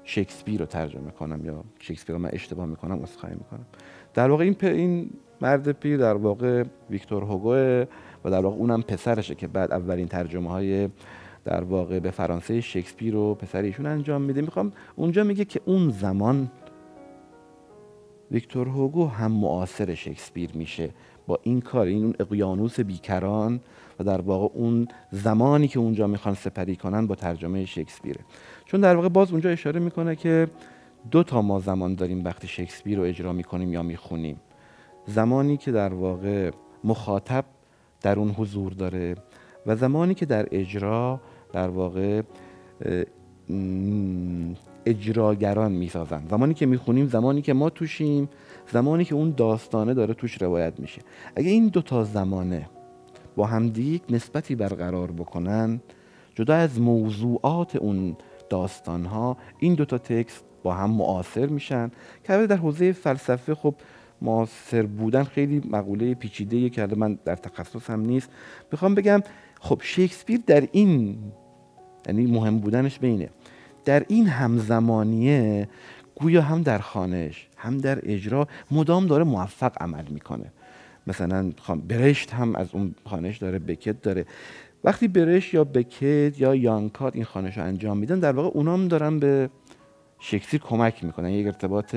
شکسپیر 0.09 0.61
رو 0.61 0.67
ترجمه 0.67 1.11
کنم 1.11 1.45
یا 1.45 1.65
شکسپیر 1.79 2.17
رو 2.17 2.23
من 2.23 2.31
اشتباه 2.33 2.67
می‌کنم 2.67 3.03
عذرخواهی 3.03 3.35
می‌کنم. 3.35 3.67
در 4.15 4.31
واقع 4.31 4.45
این 4.45 4.57
این 4.63 5.11
مرد 5.41 5.73
پیر 5.73 5.97
در 5.97 6.15
واقع 6.15 6.65
ویکتور 6.91 7.23
هوگو 7.23 7.51
و 8.25 8.31
در 8.31 8.41
واقع 8.41 8.57
اونم 8.57 8.83
پسرشه 8.83 9.35
که 9.35 9.49
بعد 9.49 9.73
اولین 9.73 10.09
ترجمه 10.09 10.51
های 10.51 10.89
در 11.45 11.65
واقع 11.65 11.99
به 11.99 12.11
فرانسه 12.11 12.61
شکسپیر 12.61 13.15
رو 13.15 13.35
پسر 13.35 13.63
ایشون 13.63 13.87
انجام 13.87 14.23
میده. 14.23 14.41
می‌خوام 14.41 14.73
اونجا 14.97 15.25
میگه 15.25 15.45
که 15.45 15.61
اون 15.65 15.91
زمان 15.91 16.51
ویکتور 18.31 18.69
هوگو 18.69 19.07
هم 19.07 19.33
معاصر 19.33 19.95
شکسپیر 19.95 20.51
میشه. 20.55 20.91
با 21.27 21.39
این 21.43 21.61
کار 21.61 21.87
این 21.87 22.05
اون 22.05 22.15
اقیانوس 22.21 22.81
بیکران 22.81 23.61
و 24.01 24.05
در 24.05 24.21
واقع 24.21 24.55
اون 24.55 24.89
زمانی 25.11 25.69
که 25.69 25.79
اونجا 25.79 26.07
می‌خوان 26.07 26.35
سپری 26.35 26.77
کنن 26.77 27.07
با 27.07 27.15
ترجمه 27.15 27.65
شکسپیره. 27.65 28.21
چون 28.65 28.81
در 28.81 28.97
واقع 28.97 29.09
باز 29.09 29.31
اونجا 29.33 29.51
اشاره 29.51 29.81
می‌کنه 29.81 30.17
که 30.17 30.49
دو 31.11 31.23
تا 31.23 31.43
ما 31.43 31.59
زمان 31.59 31.95
داریم 31.95 32.25
وقتی 32.25 32.49
شکسپیر 32.49 32.99
رو 32.99 33.05
اجرا 33.05 33.33
می‌کنیم 33.33 33.73
یا 33.73 33.83
می‌خونیم. 33.83 34.41
زمانی 35.07 35.57
که 35.57 35.73
در 35.73 35.95
واقع 35.95 36.51
مخاطب 36.85 37.45
در 38.01 38.19
اون 38.19 38.31
حضور 38.31 38.73
داره 38.73 39.15
و 39.67 39.77
زمانی 39.77 40.15
که 40.15 40.27
در 40.27 40.47
اجرا 40.51 41.21
در 41.53 41.69
واقع 41.69 42.23
اجراگران 44.87 45.73
می‌سازن. 45.73 46.23
زمانی 46.31 46.55
که 46.55 46.67
می‌خونیم 46.67 47.07
زمانی 47.07 47.43
که 47.43 47.53
ما 47.53 47.71
توشیم 47.71 48.29
زمانی 48.73 49.05
که 49.05 49.15
اون 49.15 49.31
داستانه 49.31 49.95
داره 49.95 50.15
توش 50.15 50.43
روایت 50.43 50.81
میشه. 50.81 51.03
اگه 51.37 51.51
این 51.51 51.69
دو 51.69 51.83
تا 51.83 52.05
زمانه 52.05 52.69
با 53.39 53.47
همدیگ 53.47 54.01
نسبتی 54.11 54.55
برقرار 54.55 55.11
بکنن. 55.11 55.81
جدا 56.35 56.55
از 56.55 56.81
موضوعات 56.81 57.77
اون 57.77 58.17
داستان 58.51 59.05
ها 59.05 59.37
این 59.59 59.75
دوتا 59.75 59.99
تکست 59.99 60.45
با 60.63 60.75
هم 60.75 60.91
معاصر 60.91 61.47
میشن. 61.47 61.91
که 62.25 62.47
در 62.47 62.57
حوزه 62.57 62.93
فلسفه 62.93 63.55
خب 63.55 63.75
معاصر 64.23 64.83
بودن 64.83 65.25
خیلی 65.25 65.63
مقوله 65.71 66.15
پیچیده 66.15 66.71
که 66.71 66.87
من 66.87 67.19
در 67.25 67.37
تخصصم 67.37 68.01
نیست. 68.01 68.31
می‌خوام 68.73 68.95
بگم 68.95 69.23
خب 69.61 69.81
شکسپیر 69.83 70.41
در 70.47 70.69
این 70.73 71.19
یعنی 72.07 72.27
مهم 72.27 72.59
بودنش 72.59 72.99
بینه. 72.99 73.29
در 73.85 74.05
این 74.09 74.27
همزمانیه 74.27 75.69
گویا 76.15 76.43
هم 76.43 76.63
در 76.63 76.79
خانش 76.79 77.49
هم 77.57 77.79
در 77.79 77.99
اجرا 78.03 78.49
مدام 78.71 79.07
داره 79.07 79.25
موفق 79.25 79.73
عمل 79.83 80.05
می‌کنه. 80.11 80.53
مثلا 81.09 81.53
برشت 81.89 82.35
هم 82.35 82.57
از 82.57 82.69
اون 82.73 82.95
خانش 83.05 83.39
داره 83.39 83.59
بکت 83.59 84.03
داره. 84.03 84.25
وقتی 84.85 85.09
برش 85.09 85.55
یا 85.55 85.65
بکت 85.65 86.41
یا 86.41 86.55
یانکات 86.55 87.17
این 87.17 87.25
خانش 87.25 87.59
رو 87.59 87.65
انجام 87.65 87.99
میدن 87.99 88.19
در 88.19 88.33
واقع 88.33 88.49
اونام 88.49 88.89
دارن 88.89 89.19
به 89.19 89.51
شکسپیر 90.21 90.61
کمک 90.61 91.05
می‌کنن. 91.05 91.29
یک 91.29 91.47
ارتباط 91.47 91.97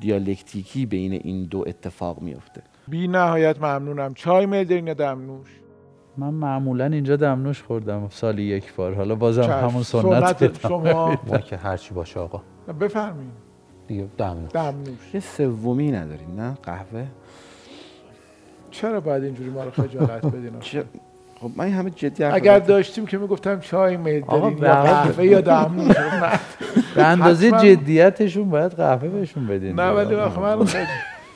دیالکتیکی 0.00 0.86
بین 0.86 1.12
این 1.12 1.44
دو 1.44 1.64
اتفاق 1.66 2.20
میفته. 2.20 2.62
بی 2.88 3.08
نهایت 3.08 3.58
ممنونم. 3.58 4.14
چای 4.14 4.46
میل 4.46 4.70
یا 4.70 4.94
دمنوش 4.94 5.48
من 6.16 6.34
معمولا 6.34 6.84
اینجا 6.84 7.16
دمنوش 7.16 7.62
خوردم 7.62 8.08
سالی 8.08 8.42
یک 8.42 8.74
بار. 8.74 8.94
حالا 8.94 9.14
بازم 9.14 9.42
همون 9.42 9.82
سنت, 9.82 10.38
سنت 10.38 10.60
شما. 10.60 11.18
ما 11.26 11.38
که 11.48 11.56
هرچی 11.56 11.94
باشه 11.94 12.20
آقا. 12.20 12.42
بفرمایید 12.80 13.32
دیگه 13.86 14.06
دمنوش 14.18 14.50
دمنوش 14.52 15.14
یه 15.14 15.20
سومی 15.20 15.90
نداریم 15.90 16.40
نه؟ 16.40 16.54
قهوه؟ 16.62 17.06
چرا 18.72 19.00
باید 19.00 19.24
اینجوری 19.24 19.50
ما 19.50 19.64
رو 19.64 19.70
خجالت 19.70 20.26
بدین 20.26 20.52
خب 21.40 21.50
من 21.56 21.68
همه 21.68 21.90
جدی 21.90 22.24
اگر 22.24 22.58
داشتیم 22.58 23.06
که 23.06 23.18
می‌گفتم 23.18 23.60
چای 23.60 23.96
میل 23.96 24.24
دارین 24.30 24.58
یا 24.58 24.82
قهوه 24.82 25.24
یا 25.24 25.40
دمنوش 25.40 25.96
به 26.94 27.04
اندازه 27.04 27.50
جدیتشون 27.50 28.50
باید 28.50 28.72
قهوه 28.72 29.08
بهشون 29.08 29.46
بدین. 29.46 29.80
نه 29.80 29.90
ولی 29.90 30.16
من 30.16 30.66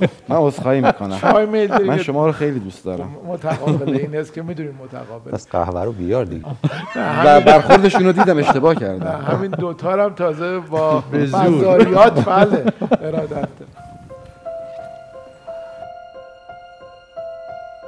من 0.29 0.37
عذرخواهی 0.37 0.81
می‌کنم. 0.81 1.19
چای 1.19 1.47
میل 1.47 1.87
من 1.87 1.99
شما 1.99 2.27
رو 2.27 2.33
خیلی 2.33 2.61
دوست 2.61 2.85
دارم. 2.85 3.11
متقابل 3.27 3.97
این 3.97 4.17
است 4.17 4.35
که 4.35 4.43
می‌دونیم 4.43 4.79
متقابل. 4.85 5.31
پس 5.31 5.49
قهوه 5.49 5.85
رو 5.85 5.93
بیار 5.93 6.25
دیگه. 6.25 6.47
و 7.25 7.41
برخوردشون 7.41 8.05
رو 8.05 8.13
دیدم 8.13 8.39
اشتباه 8.39 8.75
کردم. 8.75 9.25
همین 9.29 9.51
دوتا 9.51 10.05
هم 10.05 10.15
تازه 10.15 10.59
با 10.59 11.01
بزاریات 11.13 12.29
بله 12.29 12.65
ارادت 13.03 13.49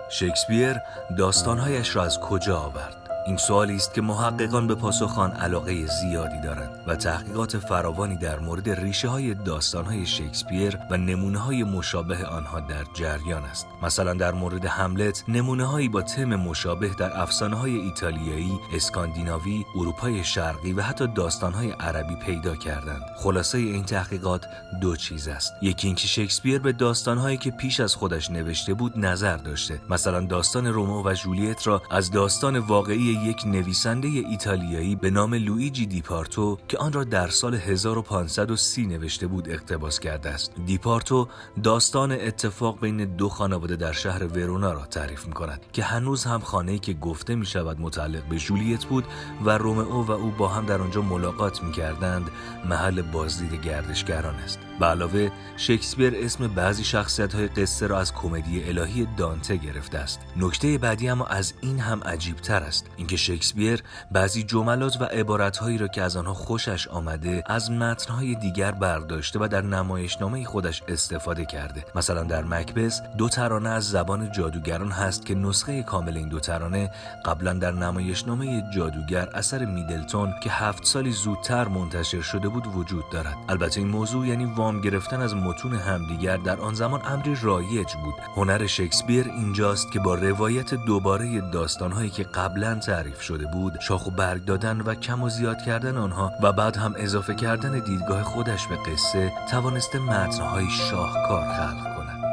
شکسپیر 0.08 0.76
داستانهایش 1.16 1.96
را 1.96 2.04
از 2.04 2.20
کجا 2.20 2.58
آورد؟ 2.58 2.97
این 3.28 3.36
سوالی 3.36 3.76
است 3.76 3.94
که 3.94 4.02
محققان 4.02 4.66
به 4.66 4.74
پاسخ 4.74 5.18
آن 5.18 5.30
علاقه 5.30 5.86
زیادی 5.86 6.40
دارند 6.40 6.70
و 6.86 6.96
تحقیقات 6.96 7.58
فراوانی 7.58 8.16
در 8.16 8.38
مورد 8.38 8.70
ریشه 8.70 9.08
های 9.08 9.34
داستان 9.34 9.84
های 9.84 10.06
شکسپیر 10.06 10.78
و 10.90 10.96
نمونه 10.96 11.38
های 11.38 11.64
مشابه 11.64 12.26
آنها 12.26 12.60
در 12.60 12.84
جریان 12.94 13.44
است. 13.44 13.66
مثلا 13.82 14.14
در 14.14 14.32
مورد 14.32 14.64
هملت 14.64 15.24
نمونه 15.28 15.64
هایی 15.64 15.88
با 15.88 16.02
تم 16.02 16.24
مشابه 16.24 16.90
در 16.98 17.20
افسانه 17.20 17.56
های 17.56 17.76
ایتالیایی، 17.76 18.58
اسکاندیناوی، 18.74 19.64
اروپای 19.76 20.24
شرقی 20.24 20.72
و 20.72 20.82
حتی 20.82 21.06
داستان 21.06 21.52
های 21.52 21.70
عربی 21.70 22.16
پیدا 22.16 22.56
کردند. 22.56 23.02
خلاصه 23.16 23.58
این 23.58 23.84
تحقیقات 23.84 24.46
دو 24.80 24.96
چیز 24.96 25.28
است. 25.28 25.52
یکی 25.62 25.86
اینکه 25.86 26.06
شکسپیر 26.06 26.58
به 26.58 26.72
داستان 26.72 27.18
هایی 27.18 27.36
که 27.36 27.50
پیش 27.50 27.80
از 27.80 27.94
خودش 27.94 28.30
نوشته 28.30 28.74
بود 28.74 28.98
نظر 28.98 29.36
داشته. 29.36 29.80
مثلا 29.90 30.20
داستان 30.20 30.66
رومئو 30.66 31.10
و 31.10 31.14
جولیت 31.14 31.66
را 31.66 31.82
از 31.90 32.10
داستان 32.10 32.58
واقعی 32.58 33.17
یک 33.26 33.46
نویسنده 33.46 34.08
ایتالیایی 34.08 34.96
به 34.96 35.10
نام 35.10 35.34
لویجی 35.34 35.86
دیپارتو 35.86 36.58
که 36.68 36.78
آن 36.78 36.92
را 36.92 37.04
در 37.04 37.28
سال 37.28 37.54
1530 37.54 38.86
نوشته 38.86 39.26
بود 39.26 39.48
اقتباس 39.50 40.00
کرده 40.00 40.30
است. 40.30 40.52
دیپارتو 40.66 41.28
داستان 41.62 42.12
اتفاق 42.12 42.80
بین 42.80 43.16
دو 43.16 43.28
خانواده 43.28 43.76
در 43.76 43.92
شهر 43.92 44.24
ورونا 44.24 44.72
را 44.72 44.86
تعریف 44.86 45.26
می 45.26 45.32
کند 45.32 45.60
که 45.72 45.82
هنوز 45.82 46.24
هم 46.24 46.40
خانه‌ای 46.40 46.78
که 46.78 46.92
گفته 46.92 47.34
می 47.34 47.46
شود 47.46 47.80
متعلق 47.80 48.24
به 48.28 48.36
جولیت 48.36 48.84
بود 48.84 49.04
و 49.44 49.50
رومئو 49.58 50.02
و 50.02 50.10
او 50.10 50.30
با 50.30 50.48
هم 50.48 50.66
در 50.66 50.82
آنجا 50.82 51.02
ملاقات 51.02 51.62
می 51.62 51.72
کردند 51.72 52.30
محل 52.68 53.02
بازدید 53.02 53.62
گردشگران 53.62 54.34
است. 54.34 54.58
به 54.80 54.86
علاوه 54.86 55.30
شکسپیر 55.56 56.12
اسم 56.16 56.48
بعضی 56.48 56.84
شخصیت 56.84 57.34
های 57.34 57.48
قصه 57.48 57.86
را 57.86 57.98
از 57.98 58.14
کمدی 58.14 58.64
الهی 58.64 59.08
دانته 59.16 59.56
گرفته 59.56 59.98
است. 59.98 60.20
نکته 60.36 60.78
بعدی 60.78 61.08
اما 61.08 61.26
از 61.26 61.54
این 61.60 61.78
هم 61.78 62.00
عجیب 62.04 62.36
تر 62.36 62.62
است. 62.62 62.86
اینکه 62.98 63.16
شکسپیر 63.16 63.82
بعضی 64.12 64.42
جملات 64.42 65.00
و 65.00 65.04
عبارتهایی 65.04 65.78
را 65.78 65.88
که 65.88 66.02
از 66.02 66.16
آنها 66.16 66.34
خوشش 66.34 66.88
آمده 66.88 67.42
از 67.46 67.70
متنهای 67.70 68.34
دیگر 68.34 68.70
برداشته 68.70 69.38
و 69.38 69.48
در 69.48 69.62
نمایشنامه 69.62 70.44
خودش 70.44 70.82
استفاده 70.88 71.44
کرده. 71.44 71.84
مثلا 71.94 72.22
در 72.22 72.44
مکبس 72.44 73.02
دو 73.18 73.28
ترانه 73.28 73.68
از 73.68 73.90
زبان 73.90 74.32
جادوگران 74.32 74.90
هست 74.90 75.26
که 75.26 75.34
نسخه 75.34 75.82
کامل 75.82 76.16
این 76.16 76.28
دو 76.28 76.40
ترانه 76.40 76.90
قبلا 77.24 77.52
در 77.52 77.72
نمایشنامه 77.72 78.64
جادوگر 78.74 79.28
اثر 79.34 79.64
میدلتون 79.64 80.34
که 80.42 80.50
هفت 80.50 80.84
سالی 80.84 81.12
زودتر 81.12 81.68
منتشر 81.68 82.20
شده 82.20 82.48
بود 82.48 82.66
وجود 82.66 83.04
دارد. 83.12 83.36
البته 83.48 83.80
این 83.80 83.88
موضوع 83.88 84.26
یعنی 84.26 84.44
وام 84.44 84.80
گرفتن 84.80 85.20
از 85.20 85.34
متون 85.34 85.74
همدیگر 85.74 86.36
در 86.36 86.60
آن 86.60 86.74
زمان 86.74 87.00
امری 87.04 87.36
رایج 87.42 87.94
بود. 88.04 88.14
هنر 88.36 88.66
شکسپیر 88.66 89.26
اینجاست 89.28 89.92
که 89.92 90.00
با 90.00 90.14
روایت 90.14 90.74
دوباره 90.74 91.40
داستانهایی 91.40 92.10
که 92.10 92.22
قبلا 92.22 92.80
تعریف 92.88 93.20
شده 93.20 93.46
بود 93.46 93.80
شاخ 93.80 94.06
و 94.06 94.10
برگ 94.10 94.44
دادن 94.44 94.80
و 94.80 94.94
کم 94.94 95.22
و 95.22 95.28
زیاد 95.28 95.62
کردن 95.62 95.96
آنها 95.96 96.32
و 96.42 96.52
بعد 96.52 96.76
هم 96.76 96.94
اضافه 96.96 97.34
کردن 97.34 97.78
دیدگاه 97.78 98.22
خودش 98.22 98.66
به 98.66 98.76
قصه 98.76 99.32
توانسته 99.50 99.98
متنهای 99.98 100.64
شاهکار 100.70 101.42
خلق 101.44 101.96
کند. 101.96 102.24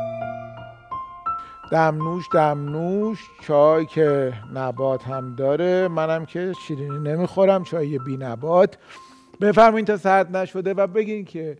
دمنوش 1.71 2.25
دمنوش 2.33 3.19
چای 3.41 3.85
که 3.85 4.33
نبات 4.53 5.03
هم 5.03 5.35
داره. 5.35 5.87
منم 5.87 6.25
که 6.25 6.53
شیرینی 6.67 6.99
نمی‌خورم 6.99 7.63
چای 7.63 7.99
بی 7.99 8.17
نبات. 8.17 8.77
بفرمایید 9.41 9.87
تا 9.87 9.97
سرد 9.97 10.37
نشده 10.37 10.73
و 10.73 10.87
بگین 10.87 11.25
که 11.25 11.57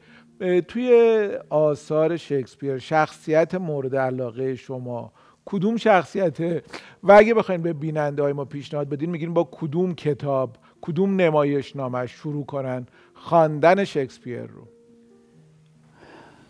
توی 0.68 1.30
آثار 1.50 2.18
شکسپیر 2.18 2.78
شخصیت 2.78 3.56
مورد 3.56 3.96
علاقه 3.96 4.56
شما 4.56 5.14
کدوم 5.46 5.78
شخصیته؟ 5.78 6.64
و 7.04 7.12
اگه 7.12 7.34
بخواین 7.34 7.62
به 7.62 7.74
بیننده 7.74 8.24
های 8.24 8.34
ما 8.34 8.46
پیشنهاد 8.46 8.90
بدین 8.90 9.10
میگین 9.10 9.34
با 9.34 9.50
کدوم 9.52 9.96
کتاب 9.96 10.58
کدوم 10.82 11.16
نمایش 11.16 11.76
نامش 11.76 12.12
شروع 12.12 12.46
کنن 12.46 12.88
خواندن 13.14 13.84
شکسپیر 13.84 14.42
رو. 14.42 14.68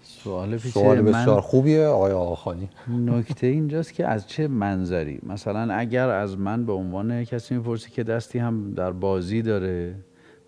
سوال, 0.04 0.58
سوال 0.58 1.02
بسیار 1.02 1.42
خوبیه 1.42 1.86
آقای 1.86 2.12
آقاخانی. 2.12 2.70
نکته 2.88 3.48
اینجاست 3.48 3.94
که 3.94 4.08
از 4.08 4.28
چه 4.28 4.48
منظری؟ 4.48 5.20
مثلا 5.24 5.74
اگر 5.74 6.10
از 6.10 6.38
من 6.38 6.66
به 6.66 6.74
عنوان 6.74 7.24
کسی 7.24 7.56
می‌پرسی 7.56 7.92
که 7.92 8.04
دستی 8.04 8.40
هم 8.40 8.74
در 8.74 8.92
بازی 8.92 9.42
داره 9.42 9.96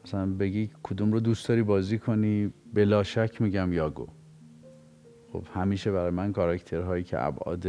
مثلا 0.06 0.26
بگی 0.26 0.70
کدوم 0.84 1.12
رو 1.12 1.20
دوست 1.20 1.50
داری 1.50 1.64
بازی 1.64 2.00
کنی؟ 2.00 2.54
بلا 2.74 3.04
شک 3.04 3.42
میگم 3.42 3.74
یاگو. 3.74 4.08
خب 5.34 5.44
همیشه 5.54 5.92
برای 5.92 6.12
من 6.12 6.34
کاراکترهایی 6.34 7.04
که 7.04 7.26
ابعاد 7.26 7.68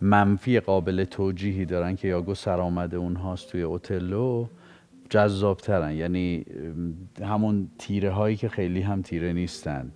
منفی 0.00 0.60
قابل 0.60 1.04
توجیهی 1.04 1.64
دارن 1.64 1.96
که 1.96 2.08
یاگو 2.08 2.34
سرآمده 2.34 2.96
اونهاست 2.96 3.50
توی 3.50 3.62
اوتلو. 3.62 4.46
جذابترن. 5.10 5.92
یعنی 5.92 6.44
همون 7.22 7.68
تیره 7.78 8.10
هایی 8.10 8.36
که 8.36 8.48
خیلی 8.48 8.80
هم 8.80 9.02
تیره 9.02 9.32
نیستن. 9.32 9.92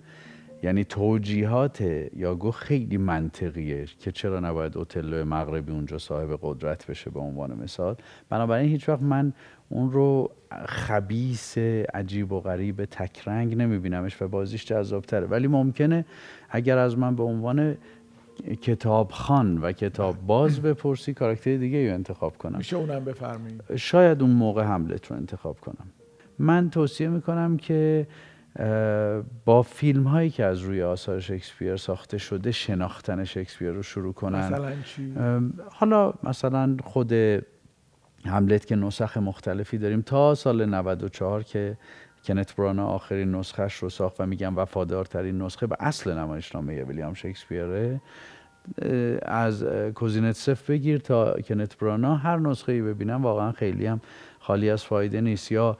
یعنی 0.62 0.84
توجیهات 0.84 1.80
یاگو 2.16 2.50
خیلی 2.50 2.96
منطقیه 2.96 3.86
که 3.98 4.12
چرا 4.12 4.40
نباید 4.40 4.76
اوتلو 4.76 5.24
مغربی 5.24 5.72
اونجا 5.72 5.98
صاحب 5.98 6.38
قدرت 6.42 6.86
بشه 6.86 7.10
به 7.10 7.20
عنوان 7.20 7.58
مثال. 7.58 7.96
بنابراین 8.28 8.68
هیچ 8.68 8.88
وقت 8.88 9.02
من 9.02 9.32
اون 9.68 9.92
رو 9.92 10.30
خبیس 10.66 11.58
عجیب 11.94 12.32
و 12.32 12.40
غریب 12.40 12.84
تکرنگ 12.84 13.56
نمیبینمش 13.56 14.22
و 14.22 14.28
بازیش 14.28 14.64
جذابتره. 14.64 15.26
ولی 15.26 15.46
ممکنه 15.46 16.04
اگر 16.50 16.78
از 16.78 16.98
من 16.98 17.16
به 17.16 17.22
عنوان 17.22 17.76
کتاب 18.62 19.10
خان 19.10 19.58
و 19.58 19.72
کتاب 19.72 20.16
باز 20.26 20.60
بپرسی 20.60 21.14
کاراکتر 21.14 21.56
دیگه 21.56 21.88
رو 21.88 21.94
انتخاب 21.94 22.38
کنم. 22.38 22.58
میشه 22.58 22.76
اونم 22.76 23.04
بفرمایید. 23.04 23.76
شاید 23.76 24.22
اون 24.22 24.30
موقع 24.30 24.62
حملت 24.62 25.06
رو 25.06 25.16
انتخاب 25.16 25.60
کنم. 25.60 25.86
من 26.38 26.70
توصیه 26.70 27.08
می‌کنم 27.08 27.56
که 27.56 28.06
با 29.44 29.62
فیلم 29.62 30.02
هایی 30.02 30.30
که 30.30 30.44
از 30.44 30.60
روی 30.60 30.82
آثار 30.82 31.20
شکسپیر 31.20 31.76
ساخته 31.76 32.18
شده 32.18 32.52
شناختن 32.52 33.24
شکسپیر 33.24 33.70
رو 33.70 33.82
شروع 33.82 34.12
کنن. 34.12 34.38
مثلا 34.38 34.72
چی؟ 34.84 35.14
حالا 35.70 36.14
مثلا 36.22 36.76
خود 36.84 37.12
حملت 38.24 38.66
که 38.66 38.76
نسخ 38.76 39.16
مختلفی 39.16 39.78
داریم 39.78 40.00
تا 40.02 40.34
سال 40.34 40.66
94 40.66 41.42
که 41.42 41.76
کنت 42.24 42.56
برانا 42.56 42.86
آخرین 42.86 43.34
نسخش 43.34 43.76
رو 43.76 43.88
ساخت 43.88 44.20
و 44.20 44.26
میگم 44.26 44.56
وفادارترین 44.56 45.42
نسخه 45.42 45.66
به 45.66 45.76
اصل 45.80 46.18
نمایشنامه 46.18 46.84
ویلیام 46.84 47.14
شکسپیره. 47.14 48.00
از 49.22 49.64
کوزینتسف 49.94 50.70
بگیر 50.70 50.98
تا 50.98 51.40
کنت 51.40 51.78
برانا 51.78 52.16
هر 52.16 52.38
نسخه 52.38 52.72
ای 52.72 52.82
ببینم 52.82 53.22
واقعا 53.22 53.52
خیلی 53.52 53.86
هم 53.86 54.00
خالی 54.40 54.70
از 54.70 54.84
فایده 54.84 55.20
نیست. 55.20 55.52
یا 55.52 55.78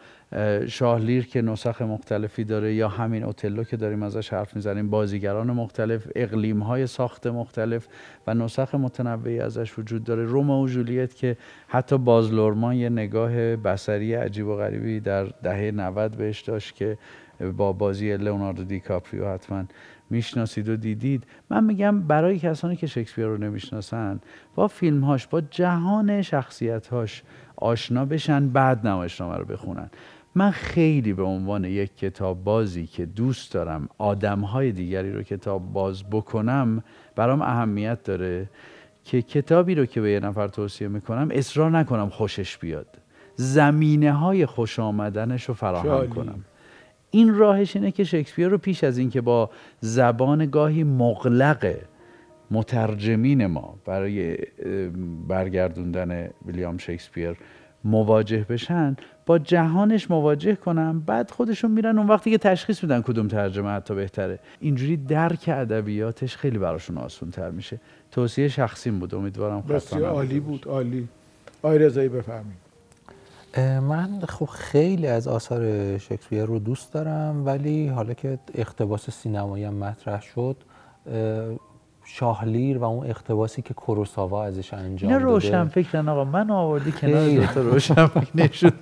شاهلیر 0.69 1.27
که 1.27 1.43
نسخ 1.43 1.83
مختلفی 1.83 2.45
داره 2.45 2.75
یا 2.75 2.89
همین 2.89 3.25
اوتلو 3.25 3.65
که 3.65 3.77
داریم 3.77 4.03
ازش 4.03 4.33
حرف 4.33 4.57
می‌زنیم 4.57 4.91
بازیگران 4.91 5.51
مختلف 5.51 6.09
اقلیم 6.15 6.63
های 6.63 6.87
ساخت 6.87 7.27
مختلف 7.27 7.89
و 8.27 8.35
نسخ 8.35 8.75
متنوعی 8.75 9.41
ازش 9.41 9.79
وجود 9.79 10.05
داره. 10.05 10.25
روما 10.25 10.61
و 10.61 10.69
جولیت 10.69 11.15
که 11.15 11.37
حتی 11.69 11.99
بازلورمان 11.99 12.75
یه 12.75 12.89
نگاه 12.89 13.57
بسری 13.57 14.15
عجیب 14.15 14.47
و 14.47 14.57
غریبی 14.57 15.01
در 15.01 15.25
دهه 15.25 15.71
90 15.71 16.17
بهش 16.17 16.41
داشت 16.41 16.75
که 16.75 16.99
با 17.57 17.73
بازی 17.73 18.17
لئوناردو 18.17 18.65
دیکاپریو 18.65 19.29
حتما 19.29 19.65
می‌شناسید 20.11 20.69
و 20.69 20.77
دیدید. 20.77 21.25
من 21.51 21.65
میگم 21.65 22.01
برای 22.01 22.39
کسانی 22.39 22.77
که 22.77 22.87
شکسپیر 22.87 23.27
رو 23.27 23.39
نمی‌شناسن 23.39 24.21
با 24.55 24.69
فیلمهاش 24.69 25.27
با 25.27 25.41
جهان 25.41 26.23
شخصیتهاش 26.23 27.23
آشنا 27.57 28.05
بشن 28.05 28.49
بعد 28.49 28.87
نمایشنامه 28.87 29.37
رو 29.37 29.45
بخونن. 29.45 29.91
من 30.35 30.51
خیلی 30.51 31.13
به 31.13 31.23
عنوان 31.23 31.65
یک 31.65 31.97
کتاب 31.97 32.45
بازی 32.45 32.87
که 32.87 33.07
دوست 33.07 33.53
دارم 33.53 33.89
آدمهای 33.99 34.73
دیگری 34.73 35.13
رو 35.13 35.23
کتاب 35.23 35.73
باز 35.73 36.05
بکنم 36.11 36.85
برام 37.17 37.43
اهمیت 37.43 38.03
داره 38.03 38.49
که 39.05 39.23
کتابی 39.23 39.75
رو 39.75 39.87
که 39.87 40.01
به 40.01 40.11
یه 40.11 40.21
نفر 40.21 40.49
توصیه 40.49 40.89
می‌کنم 40.89 41.29
اصرار 41.33 41.71
نکنم 41.71 42.09
خوشش 42.09 42.59
بیاد. 42.59 42.87
زمینه 43.37 44.13
های 44.13 44.47
خوش 44.47 44.79
آمدنش 44.79 45.45
رو 45.45 45.55
فراهم 45.55 46.09
کنم. 46.09 46.45
این 47.11 47.35
راهش 47.35 47.77
اینه 47.77 47.91
که 47.91 48.05
شکسپیر 48.05 48.49
رو 48.49 48.59
پیش 48.59 48.85
از 48.85 48.99
اینکه 48.99 49.21
با 49.21 49.51
زبان 49.81 50.47
گاهی 50.47 50.85
مغلق 50.85 51.75
مترجمین 52.51 53.47
ما 53.47 53.79
برای 53.85 54.37
برگردوندن 55.29 56.31
ویلیام 56.47 56.79
شکسپیر 56.79 57.37
مواجه 57.85 58.47
بشن 58.49 58.97
با 59.27 59.39
جهانش 59.39 60.11
مواجه 60.11 60.57
کنم 60.57 61.01
بعد 61.01 61.31
خودشون 61.31 61.71
میرن 61.71 61.99
اون 61.99 62.09
وقتی 62.09 62.31
که 62.31 62.39
تشخیص 62.39 62.83
میدن 62.83 63.03
کدوم 63.03 63.29
ترجمه 63.29 63.71
حتی 63.71 63.95
بهتره. 63.95 64.39
اینجوری 64.61 64.97
درک 64.97 65.45
ادبیاتش 65.49 66.37
خیلی 66.37 66.59
براشون 66.59 66.99
آسون 66.99 67.31
تر 67.31 67.51
میشه. 67.51 67.81
توصیه 68.11 68.49
شخصیم 68.49 68.99
بود. 68.99 69.15
امیدوارم 69.15 69.61
بسیار 69.61 70.11
عالی 70.11 70.41
بود 70.41 70.67
عالی. 70.67 71.09
آقای 71.63 71.79
رضایی 71.79 72.09
بفهمید 72.09 72.63
من 73.59 74.21
خب 74.29 74.47
خیلی 74.47 75.07
از 75.07 75.29
آثار 75.29 75.99
شکسپیر 75.99 76.45
رو 76.45 76.59
دوست 76.59 76.93
دارم 76.93 77.47
ولی 77.47 77.89
حالا 77.89 78.15
که 78.15 78.39
اقتباس 78.55 79.11
سینمایی 79.11 79.65
هم 79.65 79.75
مطرح 79.75 80.23
شد 80.23 80.57
شاهلیر 82.05 82.79
و 82.79 82.85
اون 82.85 83.07
اقتباسی 83.07 83.63
که 83.63 83.75
کوروساوا 83.75 84.45
ازش 84.45 84.75
انجام 84.75 85.13
داده. 85.13 85.25
روشن 85.25 85.65
فکرن 85.69 86.09
آقا. 86.09 86.25
من 86.25 86.51
آوردی 86.51 86.93
کنار 86.93 87.25
خیلی. 87.25 87.41
دو 87.41 87.47
تا 87.47 87.61
روشن 87.61 88.07
فکر 88.07 88.29
نشون 88.35 88.73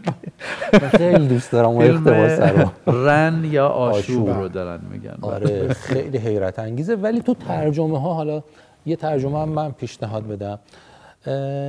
خیلی 0.99 1.29
دوست 1.29 1.53
دارم 1.53 1.69
اون 1.69 1.85
اقتباس 1.85 2.41
رو. 2.87 3.07
رن 3.07 3.45
یا 3.45 3.69
آشوب. 3.69 4.29
آشوب. 4.29 4.43
رو 4.43 4.49
دارن 4.49 4.81
میگن. 4.91 5.19
آره 5.23 5.69
خیلی 5.75 6.19
حیرت 6.19 6.59
انگیزه. 6.59 6.95
ولی 6.95 7.21
تو 7.21 7.35
ترجمه 7.35 8.01
ها 8.01 8.15
حالا 8.15 8.43
یه 8.87 8.97
ترجمه 8.97 9.39
هم 9.43 9.49
من 9.49 9.73
پیشنهاد 9.73 10.27
بدم. 10.27 10.59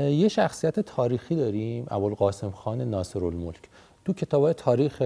یه 0.10 0.28
شخصیت 0.28 0.80
تاریخی 0.80 1.36
داریم 1.36 1.86
ابوالقاسم 1.92 2.52
خان 2.52 2.82
ناصر 2.82 3.26
الملک 3.26 3.70
تو 4.06 4.14
کتاب 4.14 4.54
تاریخ 4.54 5.04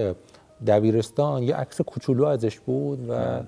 دبیرستان 0.66 1.42
یه 1.42 1.56
عکس 1.56 1.80
کوچولو 1.80 2.24
ازش 2.24 2.60
بود 2.60 3.10
و 3.10 3.40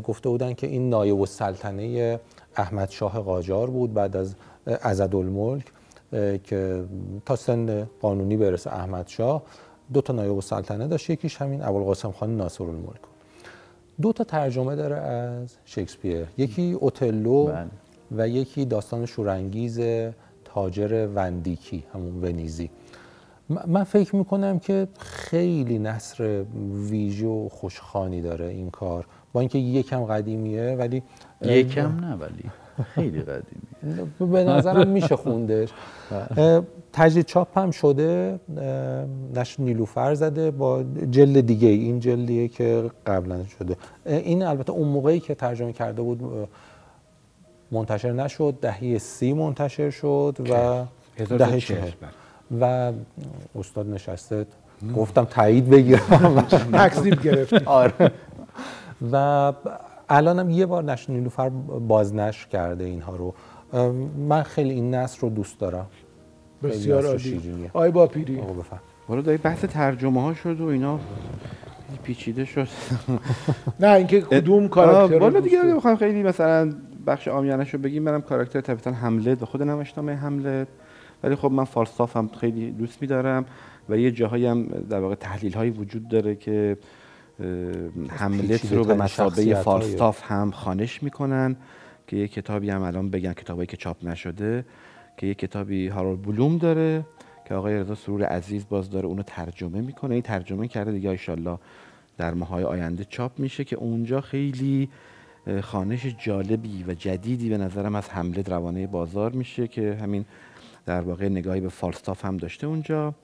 گفته 0.00 0.28
بودن 0.28 0.52
که 0.52 0.66
این 0.66 0.90
نایب 0.90 1.20
السلطنه 1.20 2.20
احمد 2.56 2.90
شاه 2.90 3.20
قاجار 3.20 3.70
بود 3.70 3.94
بعد 3.94 4.16
از 4.16 4.34
ازدالملک 4.66 5.72
که 6.44 6.84
تا 7.26 7.36
سن 7.36 7.88
قانونی 8.00 8.36
برسه 8.36 8.72
احمد 8.72 9.08
شاه 9.08 9.42
دو 9.92 10.00
تا 10.00 10.12
نایب 10.12 10.34
السلطنه 10.34 10.88
داشت 10.88 11.10
یکیش 11.10 11.36
همین 11.36 11.62
ابوالقاسم 11.62 12.10
خان 12.10 12.36
ناصر 12.36 12.64
الملک 12.64 12.84
بود. 12.84 13.14
دو 14.02 14.12
تا 14.12 14.24
ترجمه 14.24 14.76
داره 14.76 14.96
از 14.96 15.56
شکسپیر 15.64 16.26
یکی 16.36 16.72
اوتلو 16.72 17.46
بله. 17.46 17.66
و 18.16 18.28
یکی 18.28 18.64
داستان 18.64 19.06
شورانگیز 19.06 19.80
تاجر 20.44 21.08
وندیکی 21.14 21.84
همون 21.94 22.24
ونیزی 22.24 22.70
من 23.66 23.84
فکر 23.84 24.16
می‌کنم 24.16 24.58
که 24.58 24.88
خیلی 24.98 25.78
نصر 25.78 26.44
ویژه 26.90 27.26
و 27.26 27.48
خوشخانی 27.48 28.22
داره 28.22 28.46
این 28.46 28.70
کار 28.70 29.06
با 29.32 29.40
اینکه 29.40 29.58
یکم 29.58 30.04
قدیمیه 30.04 30.76
ولی 30.78 31.02
یکم 31.46 31.96
نه 32.00 32.14
ولی 32.14 32.50
خیلی 32.94 33.22
قدیمی. 33.22 34.10
به 34.32 34.44
نظرم 34.44 34.88
میشه 34.88 35.16
خوندش. 35.16 35.68
تجدید 36.92 37.26
چاپ 37.26 37.58
هم 37.58 37.70
شده 37.70 38.40
نشر 39.34 39.62
نیلوفر 39.62 40.14
زده 40.14 40.50
با 40.50 40.84
جلد 41.10 41.46
دیگه 41.46 41.68
این 41.68 42.00
جلدیه 42.00 42.48
که 42.48 42.90
قبلا 43.06 43.44
شده. 43.46 43.76
این 44.06 44.42
البته 44.42 44.72
اون 44.72 44.88
موقعی 44.88 45.20
که 45.20 45.34
ترجمه 45.34 45.72
کرده 45.72 46.02
بود 46.02 46.48
منتشر 47.70 48.12
نشد 48.12 48.54
دهه 48.60 48.98
سی 48.98 49.32
منتشر 49.32 49.90
شد 49.90 50.36
و 50.40 50.44
دهه 50.44 50.88
1940 51.18 51.58
چهل. 51.58 51.90
بله. 51.90 52.10
و 52.60 52.92
استاد 53.58 53.88
نشسته 53.88 54.46
گفتم 54.96 55.24
تایید 55.24 55.70
بگیرم. 55.70 56.46
تکذیب 56.72 57.22
گرفتی. 57.22 57.56
آره. 57.80 58.10
و 59.12 59.52
الانم 60.08 60.50
یه 60.50 60.66
بار 60.66 60.84
نشر 60.84 61.12
نیلوفر 61.12 61.48
بازنشر 61.88 62.48
کرده 62.48 62.84
اینها 62.84 63.16
رو. 63.16 63.34
من 64.28 64.42
خیلی 64.42 64.70
این 64.70 64.94
نصر 64.94 65.20
رو 65.20 65.30
دوست 65.30 65.60
دارم. 65.60 65.86
بسیار 66.62 67.18
عالی. 67.74 67.92
باپیری. 67.92 68.40
آقا 68.40 68.52
بفهم 68.52 68.80
والا 69.08 69.22
داری 69.22 69.38
بحث 69.38 69.64
ترجمه 69.64 70.22
ها 70.22 70.34
شد 70.34 70.60
و 70.60 70.66
اینا 70.66 71.00
پیچیده 72.02 72.44
شد. 72.44 72.68
نه 73.80 73.88
اینکه 73.88 74.20
کدوم 74.20 74.68
کاراکتر 74.68 75.18
والا 75.18 75.38
رو 75.38 75.44
دیگه؟ 75.44 75.62
بخوام 75.62 75.96
خیلی 75.96 76.22
مثلا 76.22 76.72
بخش 77.06 77.28
آمیانش 77.28 77.74
رو 77.74 77.80
بگیم. 77.80 78.02
منم 78.02 78.22
کاراکتر 78.22 78.60
طبیعتا 78.60 78.92
حملت 78.92 79.42
و 79.42 79.46
خود 79.46 79.62
نمایشنامه 79.62 80.14
حملت 80.14 80.68
ولی 81.24 81.36
خب 81.36 81.50
من 81.50 81.64
فالستاف 81.64 82.16
هم 82.16 82.30
خیلی 82.40 82.70
دوست 82.70 83.02
میدارم 83.02 83.44
و 83.88 83.98
یه 83.98 84.10
جاهایی 84.10 84.46
هم 84.46 84.64
در 84.64 85.00
واقع 85.00 85.14
تحلیل 85.14 85.52
هایی 85.52 85.70
وجود 85.70 86.08
داره 86.08 86.34
که 86.34 86.76
حملت 88.08 88.46
پیچیده 88.46 88.76
رو 88.76 88.84
به 88.84 88.94
مسابقه. 88.94 89.54
فالستاف 89.54 90.22
هم 90.32 90.50
خانش 90.50 91.02
می‌کنن 91.02 91.56
که 92.06 92.16
یه 92.16 92.28
کتابی 92.28 92.70
هم 92.70 92.82
الان 92.82 93.10
بگن 93.10 93.32
کتابی 93.32 93.66
که 93.66 93.76
چاپ 93.76 94.04
نشده 94.04 94.64
که 95.16 95.26
یه 95.26 95.34
کتابی 95.34 95.88
هارول 95.88 96.16
بلوم 96.16 96.58
داره 96.58 97.04
که 97.44 97.54
آقای 97.54 97.74
رضا 97.74 97.94
سرور 97.94 98.24
عزیز 98.24 98.68
باز 98.68 98.90
داره 98.90 99.06
اونو 99.06 99.22
ترجمه 99.22 99.80
می‌کنه 99.80 100.12
این 100.14 100.22
ترجمه 100.22 100.68
کرده 100.68 100.92
دیگه 100.92 101.10
ایشالله 101.10 101.58
در 102.18 102.34
ماهای 102.34 102.64
آینده 102.64 103.04
چاپ 103.04 103.38
میشه 103.38 103.64
که 103.64 103.76
اونجا 103.76 104.20
خیلی 104.20 104.88
خانش 105.60 106.06
جالبی 106.18 106.84
و 106.88 106.94
جدیدی 106.94 107.48
به 107.48 107.58
نظرم 107.58 107.94
از 107.94 108.10
حمله 108.10 108.42
روانه 108.42 108.86
بازار 108.86 109.32
میشه 109.32 109.68
که 109.68 109.98
همین 110.02 110.24
در 110.86 111.00
واقع 111.00 111.28
نگاهی 111.28 111.60
به 111.60 111.68
فالستاف 111.68 112.24
هم 112.24 112.36
داشته 112.36 112.66
اونجا 112.66 113.14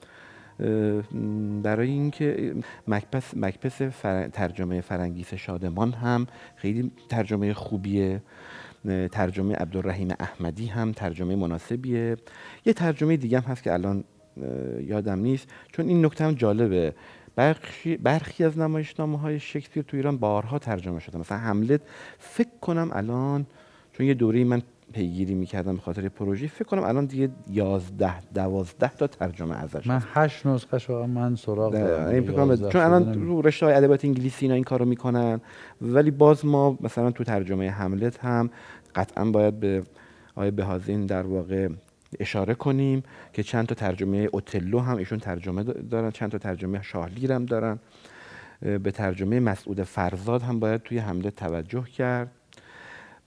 برای 1.62 1.88
اینکه 1.90 2.54
مکپس 2.88 3.36
مکپس 3.36 3.82
فر- 3.82 4.28
ترجمه 4.28 4.80
فرنگیس 4.80 5.34
شادمان 5.34 5.92
هم 5.92 6.26
خیلی 6.56 6.90
ترجمه 7.08 7.54
خوبیه. 7.54 8.22
ترجمه 9.12 9.54
عبدالرحیم 9.54 10.08
احمدی 10.20 10.66
هم 10.66 10.92
ترجمه 10.92 11.36
مناسبیه. 11.36 12.16
یه 12.64 12.72
ترجمه 12.72 13.16
دیگه 13.16 13.40
هم 13.40 13.52
هست 13.52 13.62
که 13.62 13.72
الان 13.72 14.04
یادم 14.80 15.18
نیست. 15.18 15.48
چون 15.72 15.88
این 15.88 16.04
نکته 16.04 16.24
هم 16.24 16.32
جالبه. 16.32 16.94
برخی, 17.36 17.96
برخی 17.96 18.44
از 18.44 18.58
نمایشنامه 18.58 19.18
های 19.18 19.40
شکسپیر 19.40 19.82
تو 19.82 19.96
ایران 19.96 20.16
بارها 20.18 20.58
ترجمه 20.58 21.00
شده. 21.00 21.18
مثلا 21.18 21.38
حملت 21.38 21.80
فکر 22.18 22.58
کنم 22.60 22.90
الان 22.92 23.46
چون 23.92 24.06
یه 24.06 24.14
دوره 24.14 24.44
من 24.44 24.62
پیگیری 24.92 25.34
می‌کردم 25.34 25.74
به 25.74 25.80
خاطر 25.80 26.08
پروژه. 26.08 26.46
فکر 26.46 26.64
کنم 26.64 26.82
الان 26.82 27.06
دیگه 27.06 27.28
یازده 27.50 28.32
دوازده 28.34 28.88
تا 28.88 29.06
ترجمه 29.06 29.56
ازش 29.56 29.86
من 29.86 30.02
هشت 30.14 30.46
نسخه 30.46 30.78
شو 30.78 31.06
من 31.06 31.36
سراغ 31.36 31.72
دارم. 31.72 32.56
چون 32.56 32.80
الان 32.80 33.14
رو 33.14 33.42
رشته 33.42 33.66
های 33.66 33.74
ادبیات 33.74 34.04
انگلیسی 34.04 34.44
اینا 34.44 34.54
این 34.54 34.64
کارو 34.64 34.84
می‌کنن. 34.84 35.40
ولی 35.82 36.10
باز 36.10 36.46
ما 36.46 36.78
مثلا 36.80 37.10
تو 37.10 37.24
ترجمه 37.24 37.70
حملت 37.70 38.24
هم 38.24 38.50
قطعا 38.94 39.24
باید 39.24 39.60
به 39.60 39.82
آقای 40.36 40.50
بهازین 40.50 41.06
در 41.06 41.26
واقع 41.26 41.68
اشاره 42.20 42.54
کنیم 42.54 43.02
که 43.32 43.42
چند 43.42 43.66
تا 43.66 43.74
ترجمه 43.74 44.28
اوتلو 44.32 44.78
هم 44.78 44.96
ایشون 44.96 45.18
ترجمه 45.18 45.62
دارن 45.62 46.10
چند 46.10 46.30
تا 46.30 46.38
ترجمه 46.38 46.82
شاهلیر 46.82 47.32
هم 47.32 47.44
دارن 47.44 47.78
به 48.60 48.90
ترجمه 48.90 49.40
مسعود 49.40 49.82
فرزاد 49.82 50.42
هم 50.42 50.60
باید 50.60 50.82
توی 50.82 50.98
حمله 50.98 51.30
توجه 51.30 51.84
کرد. 51.84 52.30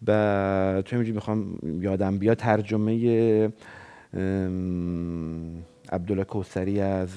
و 0.08 0.82
تو 0.86 0.96
همینجوری 0.96 1.16
می‌خوام 1.16 1.60
یادم 1.82 2.18
بیا 2.18 2.36
ترجمه 2.36 2.94
عبدالله 5.92 6.24
کوسری 6.24 6.82
از 6.82 7.10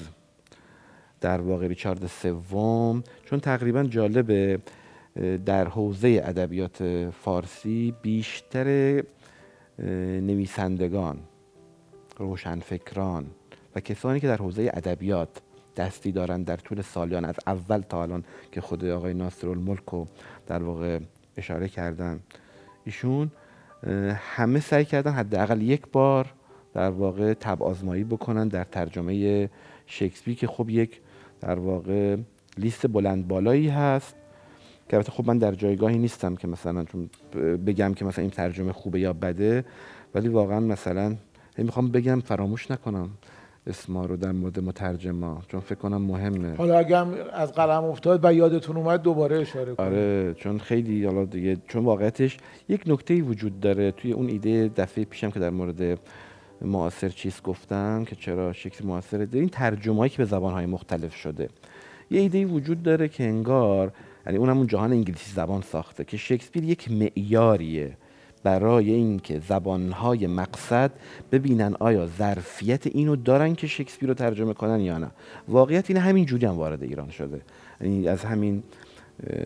در 1.21 1.41
واقع 1.41 1.67
ریچارد 1.67 2.07
سوم. 2.07 3.03
چون 3.25 3.39
تقریبا 3.39 3.83
جالبه 3.83 4.59
در 5.45 5.67
حوزه 5.67 6.21
ادبیات 6.25 7.09
فارسی 7.09 7.93
بیشتر 8.01 9.03
نویسندگان 10.21 11.17
روشنفکران 12.17 13.25
و 13.75 13.79
کسانی 13.79 14.19
که 14.19 14.27
در 14.27 14.37
حوزه 14.37 14.71
ادبیات 14.73 15.29
دستی 15.77 16.11
دارند 16.11 16.45
در 16.45 16.57
طول 16.57 16.81
سالیان 16.81 17.25
از 17.25 17.35
اول 17.47 17.81
تا 17.81 18.03
الان 18.03 18.23
که 18.51 18.61
خود 18.61 18.85
آقای 18.85 19.13
ناصر 19.13 19.49
الملک 19.49 19.83
رو 19.91 20.07
در 20.47 20.63
واقع 20.63 20.99
اشاره 21.37 21.67
کردن. 21.69 22.19
ایشون 22.87 23.31
همه 24.15 24.59
سعی 24.59 24.85
کردن 24.85 25.11
حداقل 25.11 25.61
یک 25.61 25.81
بار 25.91 26.33
در 26.73 26.89
واقع 26.89 27.33
تب 27.33 27.63
آزمایی 27.63 28.03
بکنن 28.03 28.47
در 28.47 28.63
ترجمه 28.63 29.49
شکسپیر 29.85 30.35
که 30.35 30.47
خب 30.47 30.69
یک 30.69 31.01
در 31.41 31.59
واقع 31.59 32.17
لیست 32.57 32.87
بلند 32.87 33.27
بالایی 33.27 33.69
هست. 33.69 34.15
که 34.89 34.97
البته 34.97 35.11
خب 35.11 35.27
من 35.27 35.37
در 35.37 35.51
جایگاهی 35.51 35.97
نیستم 35.97 36.35
که 36.35 36.47
مثلا 36.47 36.83
چون 36.83 37.09
بگم 37.65 37.93
که 37.93 38.05
مثلا 38.05 38.21
این 38.21 38.31
ترجمه 38.31 38.71
خوبه 38.71 38.99
یا 38.99 39.13
بده 39.13 39.65
ولی 40.15 40.27
واقعا 40.27 40.59
مثلا 40.59 41.15
می‌خوام 41.57 41.91
بگم 41.91 42.19
فراموش 42.19 42.71
نکنم. 42.71 43.09
اسما 43.67 44.05
رو 44.05 44.17
در 44.17 44.31
مورد 44.31 44.59
مترجما 44.59 45.41
چون 45.47 45.59
فکر 45.59 45.75
کنم 45.75 46.01
مهمه. 46.01 46.55
حالا 46.55 46.77
اگه 46.77 46.97
هم 46.97 47.13
از 47.33 47.51
قلم 47.51 47.83
افتاد 47.83 48.19
و 48.25 48.33
یادتون 48.33 48.77
اومد 48.77 49.01
دوباره 49.01 49.39
اشاره 49.39 49.75
کنید. 49.75 49.93
آره 49.93 50.33
چون 50.33 50.59
خیلی 50.59 51.05
حالا 51.05 51.25
دیگه 51.25 51.57
چون 51.67 51.85
واقعیتش 51.85 52.37
یک 52.69 52.83
نکته 52.87 53.21
وجود 53.21 53.59
داره 53.59 53.91
توی 53.91 54.11
اون 54.11 54.27
ایده 54.27 54.67
دفعه 54.67 55.05
پیشم 55.05 55.31
که 55.31 55.39
در 55.39 55.49
مورد 55.49 55.99
معاصر 56.61 57.09
چیز 57.09 57.41
گفتم 57.43 58.05
که 58.05 58.15
چرا 58.15 58.53
شکل 58.53 58.85
معاصر 58.85 59.25
ده 59.25 59.39
این 59.39 59.49
ترجمه‌ای 59.49 60.09
که 60.09 60.17
به 60.17 60.25
زبان‌های 60.25 60.65
مختلف 60.65 61.15
شده. 61.15 61.49
یه 62.11 62.21
ایده 62.21 62.45
وجود 62.45 62.83
داره 62.83 63.07
که 63.07 63.23
انگار 63.23 63.91
یعنی 64.25 64.37
اون 64.37 64.49
همون 64.49 64.67
جهان 64.67 64.91
انگلیسی 64.91 65.31
زبان 65.31 65.61
ساخته 65.61 66.03
که 66.03 66.17
شکسپیر 66.17 66.63
یک 66.63 66.91
معیاریه. 66.91 67.97
برای 68.47 68.91
اینکه 68.91 69.39
زبانهای 69.39 70.27
مقصد 70.27 70.91
ببینن 71.31 71.75
آیا 71.79 72.07
ظرفیت 72.07 72.87
اینو 72.87 73.15
دارن 73.15 73.55
که 73.55 73.67
شکسپیر 73.67 74.09
رو 74.09 74.15
ترجمه 74.15 74.53
کنن 74.53 74.79
یا 74.79 74.97
نه. 74.97 75.11
واقعیت 75.47 75.89
این 75.89 75.99
همین 75.99 76.25
جوری 76.25 76.45
هم 76.45 76.55
وارد 76.55 76.83
ایران 76.83 77.09
شده. 77.09 77.41
یعنی 77.81 78.07
از 78.07 78.25
همین 78.25 78.63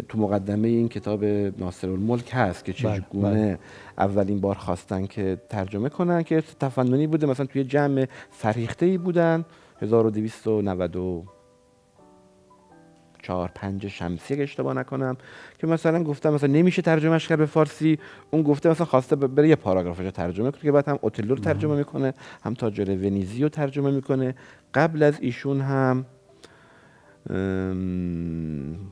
تو 0.10 0.18
مقدمه 0.18 0.68
این 0.68 0.90
کتاب 0.90 1.26
ناصر 1.58 1.90
الملک 1.90 2.30
هست 2.34 2.66
که 2.66 2.74
بله، 2.74 3.00
چگونه 3.00 3.60
اولین 3.98 4.42
بار 4.42 4.56
خواستن 4.56 5.06
که 5.06 5.38
ترجمه 5.50 5.90
کنن 5.90 6.24
که 6.24 6.44
تفننی 6.60 7.08
بوده. 7.08 7.28
مثلا 7.28 7.46
توی 7.46 7.64
جمع 7.64 8.06
فرهیخته 8.32 8.86
ای 8.86 8.98
بودن 8.98 9.46
1294 9.82 11.41
چهار 13.22 13.52
پنج 13.56 13.88
شمسی 13.88 14.34
اگه 14.34 14.44
اشتباه 14.44 14.74
نکنم 14.74 15.18
که 15.60 15.68
مثلا 15.68 16.04
گفتم 16.04 16.34
مثلا 16.34 16.54
نمیشه 16.54 16.82
ترجمهش 16.82 17.28
کرد 17.28 17.38
به 17.38 17.46
فارسی. 17.46 18.00
اون 18.32 18.44
گفته 18.44 18.70
مثلا 18.70 18.86
خواسته 18.86 19.16
بره 19.16 19.50
یه 19.50 19.56
پاراگرافش 19.56 20.12
ترجمه 20.14 20.52
کنه 20.52 20.62
که 20.62 20.72
بعد 20.72 20.88
هم 20.88 21.00
اوتلو 21.02 21.36
رو 21.36 21.42
ترجمه 21.42 21.76
می‌کنه 21.76 22.14
هم 22.44 22.54
تاجر 22.54 22.90
ونیزی 22.90 23.44
رو 23.44 23.50
ترجمه 23.50 23.92
می‌کنه. 23.92 24.36
قبل 24.74 25.04
از 25.04 25.18
ایشون 25.22 25.62
هم 25.62 26.06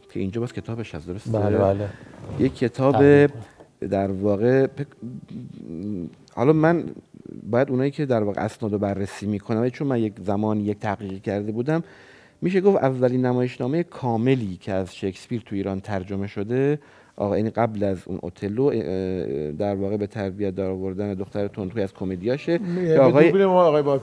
که 0.10 0.20
اینجا 0.20 0.42
باز 0.42 0.54
کتابش 0.54 0.96
از 0.96 1.06
درست 1.06 1.32
بله 1.32 1.58
بله. 1.58 1.90
یک 2.40 2.56
کتاب 2.56 3.26
در 3.80 4.12
واقع 4.12 4.68
حالا 6.36 6.54
من 6.54 6.84
باید 7.50 7.70
اونایی 7.70 7.92
که 7.92 8.06
در 8.06 8.24
واقع 8.24 8.42
اسناد 8.42 8.72
رو 8.72 8.78
بررسی 8.78 9.28
می‌کنم 9.28 9.70
چون 9.70 9.88
من 9.88 10.00
یک 10.00 10.14
زمان 10.24 10.60
یک 10.60 10.80
تحقیقی 10.80 11.20
کرده 11.20 11.52
بودم 11.52 11.84
میشه 12.42 12.62
گفت 12.62 12.78
اولین 12.78 13.26
نمایشنامه 13.26 13.84
کاملی 13.84 14.58
که 14.62 14.74
از 14.74 14.96
شکسپیر 14.96 15.42
تو 15.46 15.56
ایران 15.56 15.80
ترجمه 15.80 16.28
شده 16.28 16.80
آقا 17.16 17.34
این 17.34 17.50
قبل 17.50 17.84
از 17.84 17.98
اون 18.06 18.20
اوتلو 18.22 18.70
در 19.52 19.76
واقع 19.76 19.98
به 19.98 20.08
تربیت 20.08 20.56
در 20.56 20.66
آوردن 20.66 21.14
دختر 21.14 21.48
تندخوی 21.48 21.84
از 21.84 21.94
کمدیاشه 21.94 22.58
که 22.58 23.00
آقای 23.00 23.44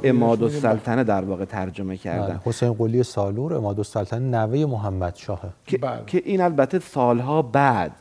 اماد 0.05 0.43
السلطنه 0.43 1.05
در 1.05 1.25
واقع 1.25 1.45
ترجمه 1.45 1.97
کردن. 1.97 2.27
بله، 2.27 2.41
حسین 2.45 2.73
قلی 2.73 3.03
سالور 3.03 3.55
اماد 3.55 3.79
السلطنه 3.79 4.39
نوه 4.39 4.65
محمد 4.67 5.17
شاهه 5.17 5.51
که, 5.67 5.79
بله. 5.79 6.01
که 6.07 6.23
این 6.25 6.41
البته 6.41 6.79
سالها 6.79 7.43
بعد 7.43 7.93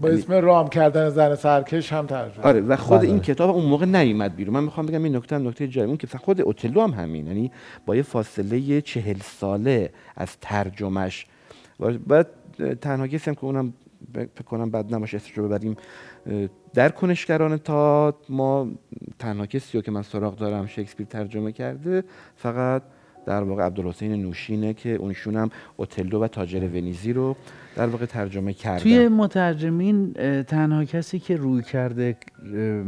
با 0.00 0.08
یعنی 0.08 0.20
اسم 0.20 0.32
رام 0.32 0.68
کردن 0.68 1.08
زن 1.08 1.34
سرکش 1.34 1.92
هم 1.92 2.06
ترجمه. 2.06 2.44
آره 2.44 2.60
و 2.60 2.76
خود 2.76 3.04
این 3.04 3.20
کتاب 3.20 3.50
اون 3.50 3.64
موقع 3.64 3.86
نیومد 3.86 4.36
بیرون. 4.36 4.54
من 4.54 4.64
می‌خوام 4.64 4.86
بگم 4.86 5.04
این 5.04 5.16
نکته 5.16 5.36
هم 5.36 5.48
نکته 5.48 5.68
جالب. 5.68 5.98
که 5.98 6.06
خود 6.06 6.40
اوتلو 6.40 6.80
هم 6.80 6.90
همین. 6.90 7.26
یعنی 7.26 7.50
با 7.86 7.96
یه 7.96 8.02
فاصله 8.02 8.80
چهل 8.80 9.16
ساله 9.22 9.90
از 10.16 10.36
ترجمهش. 10.40 11.26
بعد 12.06 12.26
تنها 12.80 13.06
کسی 13.06 13.30
هم 13.30 13.34
که 13.34 13.44
اونم 13.44 13.72
فکر 14.14 14.44
کنم 14.44 14.70
بعد 14.70 14.94
نماش 14.94 15.14
اسمش 15.14 15.38
رو 15.38 15.48
ببریم. 15.48 15.76
در 16.74 16.88
کنشگران 16.88 17.56
تئاتر 17.56 18.14
ما 18.28 18.68
تنها 19.18 19.46
کسی 19.46 19.78
رو 19.78 19.82
که 19.82 19.90
من 19.90 20.02
سراغ 20.02 20.36
دارم 20.36 20.66
شکسپیر 20.66 21.06
ترجمه 21.06 21.52
کرده 21.52 22.04
فقط 22.36 22.82
در 23.26 23.42
واقع 23.42 23.62
عبدالحسین 23.62 24.22
نوشینه 24.22 24.74
که 24.74 24.88
ایشون 24.94 25.36
هم 25.36 25.50
اتللو 25.76 26.24
و 26.24 26.28
تاجر 26.28 26.60
ونیزی 26.60 27.12
رو 27.12 27.36
در 27.76 27.86
واقع 27.86 28.06
ترجمه 28.06 28.52
کرده 28.52 28.82
توی 28.82 29.08
مترجمین 29.08 30.12
تنها 30.42 30.84
کسی 30.84 31.18
که 31.18 31.36
روی 31.36 31.62
کرده 31.62 32.16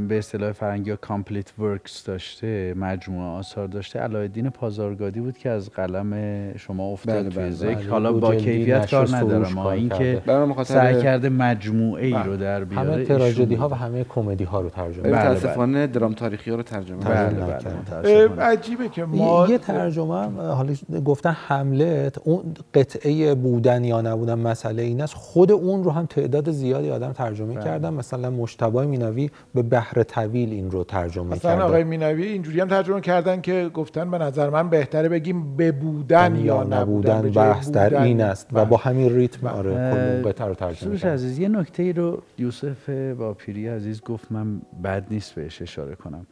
به 0.09 0.19
اصطلاح 0.19 0.53
فرنگی 0.53 0.91
ها 0.91 0.97
complete 0.97 1.59
works 1.59 2.05
داشته 2.05 2.75
مجموعه 2.77 3.27
آثار 3.27 3.69
داشته 3.69 3.99
علاءالدین 3.99 4.51
پازارگادی 4.51 5.21
بود 5.21 5.39
که 5.39 5.51
از 5.51 5.71
قلم 5.71 6.13
شما 6.57 6.87
افتاد 6.87 7.15
بله 7.15 7.31
توی 7.31 7.43
بله 7.43 7.51
ذکر 7.51 7.75
بله. 7.75 7.91
حالا 7.91 8.13
با 8.13 8.35
کیفیت 8.35 8.91
کار 8.91 9.17
ندارم. 9.17 9.53
ما 9.53 9.73
اینکه 9.73 10.23
سعی 10.65 11.03
کرده 11.03 11.29
مجموعه 11.29 12.07
ای 12.07 12.13
رو 12.13 12.37
در 12.37 12.65
بیاره 12.65 12.93
همه 12.93 13.05
تراژدی 13.05 13.55
ها 13.55 13.69
و 13.69 13.75
همه 13.75 14.05
کمدی 14.05 14.45
ها 14.45 14.61
رو 14.61 14.69
ترجمه 14.69 15.03
بله 15.03 15.31
متاسفانه 15.31 15.87
درام 15.87 16.13
تاریخی 16.13 16.51
ها 16.51 16.57
رو 16.57 16.63
ترجمه 16.63 17.05
بله 17.05 17.59
بله 18.03 18.43
عجیبه 18.43 18.89
که 18.89 19.05
ما 19.05 19.47
یه 19.49 19.59
ترجمه 19.59 20.43
حالا 20.53 20.75
گفتن 21.05 21.31
حملت 21.31 22.19
اون 22.25 22.55
قطعه 22.75 23.35
بودن 23.35 23.85
یا 23.85 24.01
نبودن 24.01 24.35
مسئله 24.35 24.72
مسئله 24.73 24.83
این 24.83 25.01
است. 25.01 25.15
خود 25.15 25.53
اون 25.53 25.85
رو 25.85 25.91
هم 25.91 26.07
تعداد 26.07 26.51
زیادی 26.51 26.91
آدم 26.91 27.13
ترجمه 27.13 27.55
بله. 27.55 27.65
کردن. 27.65 27.95
مثلا 27.95 28.31
مشتبه 28.31 28.87
مینوی 28.87 29.31
به 29.55 29.63
بحر 29.63 30.03
طویل 30.03 30.53
این 30.53 30.71
رو 30.71 30.85
ترجمه 30.85 31.27
مثلا 31.27 31.51
کردن 31.51 31.63
آقای 31.63 31.85
مینوی 31.85 32.23
اینجوری 32.23 32.61
هم 32.61 32.69
ترجمه 32.69 33.01
کردن 33.01 33.41
که 33.41 33.71
گفتن 33.75 34.11
به 34.11 34.19
نظر 34.19 34.51
من 34.51 34.71
بهتره 34.71 35.09
بگیم 35.09 35.57
به 35.57 35.73
بودن 35.73 36.37
یا 36.37 36.63
نبودن 36.63 37.31
بحث 37.31 37.71
در 37.71 38.03
این 38.03 38.21
است 38.21 38.49
و 38.53 38.65
با 38.65 38.77
همین 38.77 39.15
ریتم 39.15 39.49
بله. 39.49 39.57
آره 39.57 40.23
کل 40.23 40.45
رو 40.45 40.55
ترجمه 40.55 40.97
کرد 40.97 41.13
عزیز 41.13 41.39
یه 41.39 41.49
نکته 41.49 41.83
ای 41.83 41.93
رو 41.93 42.23
یوسف 42.39 42.91
باپیری 43.19 43.69
عزیز 43.69 44.03
گفت 44.03 44.33
من 44.33 44.63
بد 44.85 45.07
نیست 45.11 45.35
بهش 45.35 45.63
اشاره 45.63 45.95
کنم. 45.95 46.27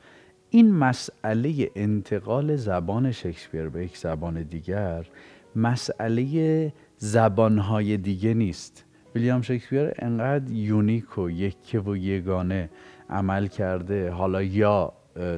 این 0.51 0.75
مسئله 0.75 1.71
انتقال 1.77 2.57
زبان 2.57 3.13
شکسپیر 3.13 3.69
به 3.69 3.85
یک 3.85 3.97
زبان 3.97 4.43
دیگر 4.43 5.07
مسئله 5.57 6.73
زبانهای 7.03 7.97
دیگه 7.97 8.35
نیست. 8.35 8.85
ویلیام 9.15 9.43
شکسپیر 9.43 9.93
انقدر 9.99 10.53
یونیک 10.53 11.19
و 11.19 11.31
یکه 11.31 11.81
و 11.81 11.97
یگانه 11.97 12.71
عمل 13.11 13.47
کرده. 13.47 14.11
حالا 14.11 14.43
یا 14.43 14.93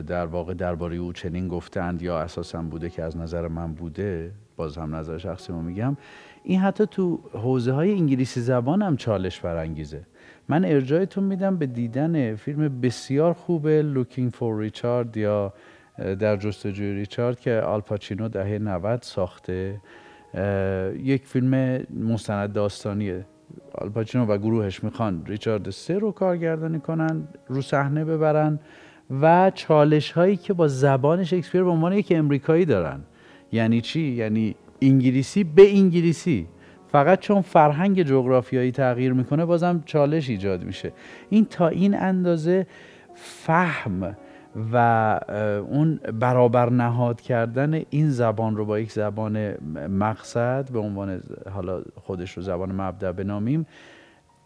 در 0.06 0.26
واقع 0.26 0.54
درباره 0.54 0.96
او 0.96 1.12
چنین 1.12 1.48
گفتند 1.48 2.02
یا 2.02 2.18
اساسا 2.18 2.62
بوده 2.62 2.90
که 2.90 3.02
از 3.02 3.16
نظر 3.16 3.48
من 3.48 3.74
بوده 3.74 4.32
باز 4.56 4.78
هم 4.78 4.96
نظر 4.96 5.18
شخصی 5.18 5.52
ما 5.52 5.62
میگم 5.62 5.96
این 6.44 6.60
حتی 6.60 6.86
تو 6.86 7.20
حوزه 7.32 7.72
های 7.72 7.92
انگلیسی 7.92 8.40
زبان 8.40 8.82
هم 8.82 8.96
چالش 8.96 9.40
برانگیزه. 9.40 10.02
من 10.48 10.64
ارجایتون 10.64 11.24
میدم 11.24 11.56
به 11.56 11.66
دیدن 11.66 12.34
فیلم 12.34 12.80
بسیار 12.80 13.32
خوبه 13.32 13.94
Looking 13.94 14.36
for 14.36 14.58
ریچارد 14.58 15.16
یا 15.16 15.52
در 15.98 16.36
جستجوی 16.36 16.92
ریچارد 16.92 17.40
که 17.40 17.52
آلپاچینو 17.52 18.28
دهه 18.28 18.58
90 18.58 19.02
ساخته. 19.02 19.80
یک 21.02 21.26
فیلم 21.26 21.80
مستند 22.04 22.52
داستانیه. 22.52 23.24
آلپاچینو 23.74 24.26
و 24.26 24.38
گروهش 24.38 24.84
می‌خوان 24.84 25.22
ریچارد 25.26 25.70
سه 25.70 25.98
رو 25.98 26.12
کارگردانی 26.12 26.80
کنن 26.80 27.28
رو 27.48 27.62
صحنه 27.62 28.04
ببرن 28.04 28.58
و 29.22 29.52
چالش 29.54 30.12
هایی 30.12 30.36
که 30.36 30.52
با 30.52 30.68
زبان 30.68 31.24
شکسپیر 31.24 31.64
به 31.64 31.70
عنوان 31.70 31.92
یک 31.92 32.12
امریکایی 32.16 32.64
دارن. 32.64 33.00
یعنی 33.52 33.80
چی؟ 33.80 34.00
یعنی 34.00 34.54
انگلیسی 34.82 35.44
به 35.44 35.76
انگلیسی. 35.76 36.46
فقط 36.88 37.20
چون 37.20 37.40
فرهنگ 37.40 38.02
جغرافیایی 38.02 38.72
تغییر 38.72 39.12
می‌کنه 39.12 39.44
بازم 39.44 39.82
چالش 39.86 40.28
ایجاد 40.28 40.64
میشه. 40.64 40.92
این 41.30 41.44
تا 41.44 41.68
این 41.68 41.94
اندازه 41.94 42.66
فهم 43.14 44.16
و 44.72 44.76
اون 45.68 46.00
برابر 46.20 46.70
نهاد 46.70 47.20
کردن 47.20 47.82
این 47.90 48.10
زبان 48.10 48.56
رو 48.56 48.64
با 48.64 48.78
یک 48.78 48.92
زبان 48.92 49.54
مقصد 49.88 50.70
به 50.72 50.78
عنوان 50.78 51.20
حالا 51.50 51.82
خودش 51.94 52.32
رو 52.32 52.42
زبان 52.42 52.72
مبدع 52.72 53.12
بنامیم 53.12 53.66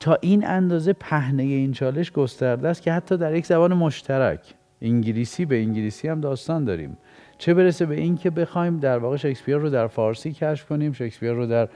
تا 0.01 0.19
این 0.21 0.47
اندازه 0.47 0.93
پهنه 0.93 1.43
این 1.43 1.73
چالش 1.73 2.13
گسترده 2.13 2.69
است 2.69 2.83
که 2.83 2.93
حتی 2.93 3.17
در 3.17 3.35
یک 3.35 3.47
زبان 3.47 3.75
مشترک 3.75 4.55
انگلیسی 4.83 5.45
به 5.45 5.61
انگلیسی 5.61 6.09
هم 6.09 6.21
داستان 6.21 6.65
داریم. 6.65 6.97
چه 7.39 7.55
برسه 7.55 7.87
به 7.87 7.95
این 7.95 8.17
که 8.17 8.31
بخوایم 8.31 8.79
در 8.79 8.99
واقع 8.99 9.17
شکسپیر 9.17 9.57
رو 9.57 9.71
در 9.71 9.87
فارسی 9.87 10.33
کشف 10.33 10.67
کنیم 10.67 10.93
شکسپیر 10.93 11.33
رو 11.33 11.47
در, 11.47 11.69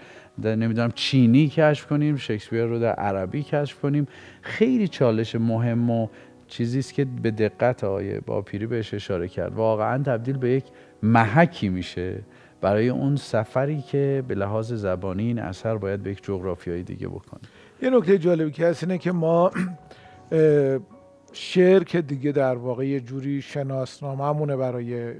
در 0.43 0.57
نمی‌دونم 0.57 0.91
چینی 0.95 1.49
کشف 1.49 1.87
کنیم 1.87 2.17
شکسپیر 2.17 2.65
رو 2.65 2.79
در 2.79 2.93
عربی 2.93 3.43
کشف 3.43 3.81
کنیم. 3.81 4.07
خیلی 4.43 4.89
چالش 4.89 5.35
مهم 5.35 5.91
و 5.91 6.09
چیزی 6.51 6.79
است 6.79 6.95
که 6.95 7.05
به 7.05 7.31
دقت 7.31 7.85
آقای 7.85 8.21
باپیری 8.21 8.67
بهش 8.67 8.95
اشاره 8.95 9.29
کرد. 9.29 9.55
واقعا 9.55 10.03
تبدیل 10.03 10.37
به 10.37 10.51
یک 10.51 10.65
محکی 11.03 11.69
میشه 11.69 12.19
برای 12.61 12.89
اون 12.89 13.17
سفری 13.17 13.83
که 13.83 14.25
به 14.29 14.35
لحاظ 14.35 14.73
زبانی 14.73 15.23
این 15.27 15.39
اثر 15.39 15.77
باید 15.77 16.03
به 16.03 16.11
یک 16.11 16.23
جغرافیایی 16.23 16.83
دیگه 16.83 17.09
بکنه. 17.09 17.41
یه 17.83 17.91
نکته 17.91 18.19
جالبی 18.19 18.51
که 18.51 18.67
هست 18.67 18.83
اینه 18.83 18.99
که 18.99 19.13
ما 19.13 19.51
شعر 21.33 21.85
که 21.85 22.03
دیگه 22.03 22.33
در 22.33 22.55
واقع 22.55 22.87
یه 22.87 23.01
جوری 23.01 23.43
شناسنامه‌مونه 23.43 24.57
برای 24.57 25.13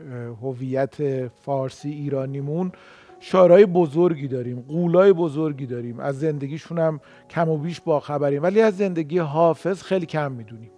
هویت 0.43 1.29
فارسی 1.29 1.91
ایرانیمون 1.91 2.73
شعرهای 3.21 3.67
بزرگی 3.67 4.29
داریم 4.29 4.65
قولای 4.69 5.13
بزرگی 5.13 5.67
داریم. 5.67 6.01
از 6.01 6.21
زندگیشون 6.21 6.79
هم 6.79 7.01
کم 7.31 7.49
و 7.49 7.59
بیش 7.59 7.81
با 7.81 8.01
خبریم 8.01 8.43
ولی 8.43 8.61
از 8.61 8.77
زندگی 8.77 9.19
حافظ 9.19 9.83
خیلی 9.83 10.07
کم 10.07 10.33
می‌دونیم. 10.33 10.71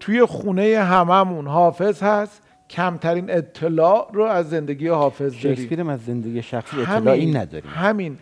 توی 0.00 0.24
خونه 0.24 0.78
هممون 0.78 1.46
حافظ 1.46 2.02
هست. 2.02 2.42
کمترین 2.70 3.30
اطلاع 3.30 4.10
رو 4.12 4.24
از 4.24 4.50
زندگی 4.50 4.88
حافظ 4.88 5.42
داریم. 5.42 5.56
شکسپیر 5.56 5.90
از 5.90 6.04
زندگی 6.04 6.42
شخصی 6.42 6.80
اطلاعی 6.80 7.32
نداریم. 7.32 7.70
همین. 7.70 8.18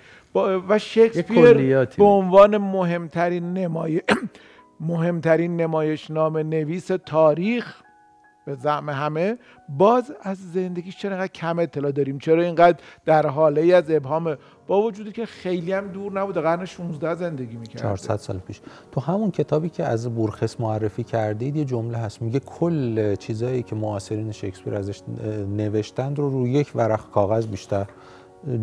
و 0.68 0.78
شکسپیر 0.78 1.84
به 1.84 2.04
عنوان 2.04 2.56
مهمترین 2.56 3.52
نمای 3.52 4.02
مهمترین 4.80 5.56
نمایش 5.56 6.10
نام 6.10 6.38
نویس 6.38 6.86
تاریخ 6.86 7.82
به 8.46 8.54
زعم 8.54 8.90
همه. 8.90 9.38
باز 9.68 10.12
از 10.22 10.52
زندگیش 10.52 10.96
چرا 10.96 11.10
اینقدر 11.10 11.32
کم 11.32 11.58
اطلاع 11.58 11.92
داریم؟ 11.92 12.18
چرا 12.18 12.42
اینقدر 12.42 12.78
در 13.04 13.26
حاله 13.26 13.60
ای 13.60 13.72
از 13.72 13.90
ابهام؟ 13.90 14.36
با 14.66 14.82
وجودی 14.82 15.12
که 15.12 15.26
خیلی 15.26 15.72
هم 15.72 15.88
دور 15.88 16.12
نبوده 16.12 16.40
قرن 16.40 16.64
16 16.64 17.14
زندگی 17.14 17.56
می‌کرد 17.56 17.82
400 17.82 18.16
سال 18.16 18.38
پیش. 18.38 18.60
تو 18.92 19.00
همون 19.00 19.30
کتابی 19.30 19.68
که 19.68 19.84
از 19.84 20.14
بورخس 20.14 20.60
معرفی 20.60 21.04
کردید 21.04 21.56
یه 21.56 21.64
جمله 21.64 21.98
هست. 21.98 22.22
میگه 22.22 22.40
کل 22.40 23.14
چیزایی 23.14 23.62
که 23.62 23.76
معاصرین 23.76 24.32
شکسپیر 24.32 24.74
ازش 24.74 25.00
نوشتند 25.56 26.18
رو 26.18 26.30
روی 26.30 26.50
یک 26.50 26.72
ورق 26.74 27.10
کاغذ 27.10 27.46
بیشتر 27.46 27.86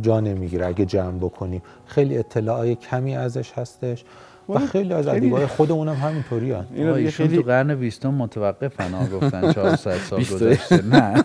جا 0.02 0.20
نمی‌گیره 0.20 0.68
اگه 0.68 0.86
جمع 0.86 1.18
بکنیم. 1.18 1.62
خیلی 1.86 2.18
اطلاعای 2.18 2.76
کمی 2.76 3.16
ازش 3.16 3.52
هستش. 3.52 4.06
و 4.50 4.60
خیلی 4.60 4.94
از 4.94 5.08
ادیبای 5.08 5.46
خودمونم 5.46 5.96
همینطوری 5.96 6.52
هست 6.52 6.72
ایشون 6.72 7.28
خیلی... 7.28 7.38
تو 7.38 7.44
قرن 7.44 7.76
20 7.76 8.06
متوقفن 8.06 8.94
ها 8.94 9.06
گفتن 9.06 9.52
400 9.54 9.98
سال 9.98 10.20
گذشته. 10.20 10.86
نه 10.86 11.24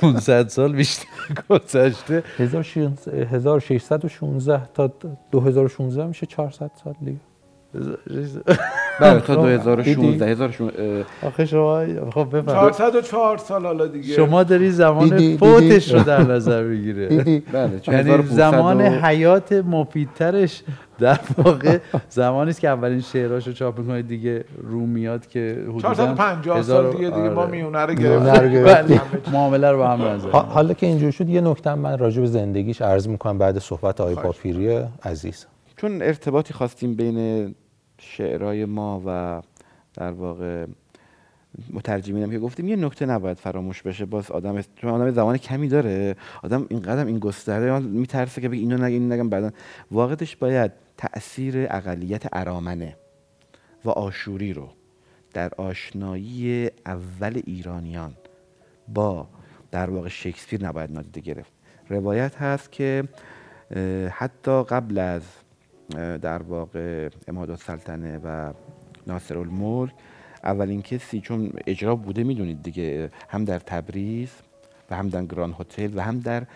500 0.00 0.48
سال 0.48 0.72
بیشتر 0.72 1.06
گذشته. 1.48 2.22
1616 2.38 4.68
تا 4.74 4.90
2016 5.30 6.06
میشه 6.06 6.26
400 6.26 6.70
سال 6.84 6.94
دیگه. 7.04 7.18
بله 9.00 9.20
تا 9.20 9.34
2016 9.34 10.34
2016 10.34 11.04
آخه 11.22 11.46
شما 11.46 11.84
خب 12.14 12.36
بفرمایید. 12.36 12.74
404 12.74 13.38
سال 13.38 13.66
حالا 13.66 13.86
دیگه. 13.86 14.14
شما 14.14 14.42
داری 14.42 14.70
زمان 14.70 15.36
فوتش 15.36 15.94
رو 15.94 16.02
در 16.02 16.22
نظر 16.22 16.64
بگیره 16.64 17.08
بله 17.52 17.80
یعنی 17.88 18.22
زمان 18.22 18.80
حیات 18.80 19.52
مفیدترش 19.52 20.62
در 20.98 21.20
واقع 21.38 21.78
زمانی 22.08 22.50
است 22.50 22.60
که 22.60 22.68
اولین 22.68 23.00
شعراشو 23.00 23.52
چاپ 23.52 23.78
می‌کنه 23.78 24.02
دیگه 24.02 24.44
رومیات 24.62 25.30
که 25.30 25.58
حدودا 25.68 25.80
450 25.80 26.62
سال 26.62 26.92
دیگه 26.92 27.10
دیگه 27.10 27.28
ما 27.28 27.46
میونه 27.46 27.78
رو 27.78 27.94
گرفتیم. 27.94 29.00
معامله 29.32 29.70
رو 29.70 29.78
با 29.78 29.88
هم 29.88 30.02
نظر 30.02 30.28
حالا 30.30 30.74
که 30.74 30.86
اینجور 30.86 31.10
شد 31.10 31.28
یه 31.28 31.40
نکته 31.40 31.74
من 31.74 31.98
راجع 31.98 32.20
به 32.20 32.26
زندگیش 32.26 32.82
عرض 32.82 33.08
می‌کنم 33.08 33.38
بعد 33.38 33.58
صحبت 33.58 34.00
آقای 34.00 34.14
باپیری 34.14 34.80
عزیز. 35.04 35.46
چون 35.76 36.02
ارتباطی 36.02 36.54
خواستیم 36.54 36.94
بین 36.94 37.54
شعرهای 38.04 38.64
ما 38.64 39.02
و 39.06 39.42
در 39.94 40.10
واقع 40.10 40.66
مترجمینم 41.70 42.30
که 42.30 42.38
گفتیم 42.38 42.68
یه 42.68 42.76
نکته 42.76 43.06
نباید 43.06 43.36
فراموش 43.36 43.82
بشه. 43.82 44.04
باز 44.04 44.30
آدم 44.30 44.60
چون 44.76 44.90
آدم 44.90 45.10
زمان 45.10 45.36
کمی 45.36 45.68
داره 45.68 46.16
آدم 46.42 46.66
اینقدر 46.70 47.06
این 47.06 47.18
گسترده 47.18 47.78
میترسه 47.78 48.40
که 48.40 48.48
بگه 48.48 48.60
اینو 48.60 48.76
نگم 48.76 48.86
اینو 48.86 49.14
نگم 49.14 49.28
بعدا 49.28 49.50
واقعش 49.90 50.36
باید 50.36 50.72
تاثیر 50.96 51.66
اقلیت 51.70 52.22
ارامنه 52.32 52.96
و 53.84 53.90
آشوری 53.90 54.52
رو 54.52 54.68
در 55.32 55.50
آشنایی 55.56 56.70
اول 56.86 57.42
ایرانیان 57.46 58.14
با 58.88 59.28
در 59.70 59.90
واقع 59.90 60.08
شکسپیر 60.08 60.64
نباید 60.64 60.92
نادیده 60.92 61.20
گرفت. 61.20 61.52
روایت 61.88 62.36
هست 62.36 62.72
که 62.72 63.04
حتی 64.10 64.62
قبل 64.62 64.98
از 64.98 65.22
در 66.22 66.42
واقع 66.42 67.08
اماد 67.28 67.54
سلطنه 67.54 68.18
و 68.24 68.52
ناصر 69.06 69.38
الملک. 69.38 69.92
اولین 70.44 70.82
کسی 70.82 71.20
چون 71.20 71.52
اجرا 71.66 71.96
بوده 71.96 72.24
می‌دونید 72.24 72.62
دیگه 72.62 73.10
هم 73.28 73.44
در 73.44 73.58
تبریز 73.58 74.30
و 74.90 74.96
هم 74.96 75.08
در 75.08 75.24
گران 75.24 75.54
هتل 75.60 75.90
و 75.94 76.00
هم 76.00 76.20
در 76.20 76.46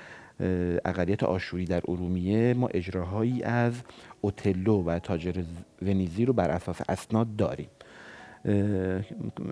اقلیت 0.84 1.22
آشوری 1.22 1.64
در 1.64 1.82
ارومیه 1.88 2.54
ما 2.54 2.66
اجراهایی 2.66 3.42
از 3.42 3.72
اوتلو 4.20 4.82
و 4.82 4.98
تاجر 4.98 5.42
ونیزی 5.82 6.24
رو 6.24 6.32
بر 6.32 6.50
اساس 6.50 6.80
اسناد 6.88 7.36
داریم. 7.36 7.68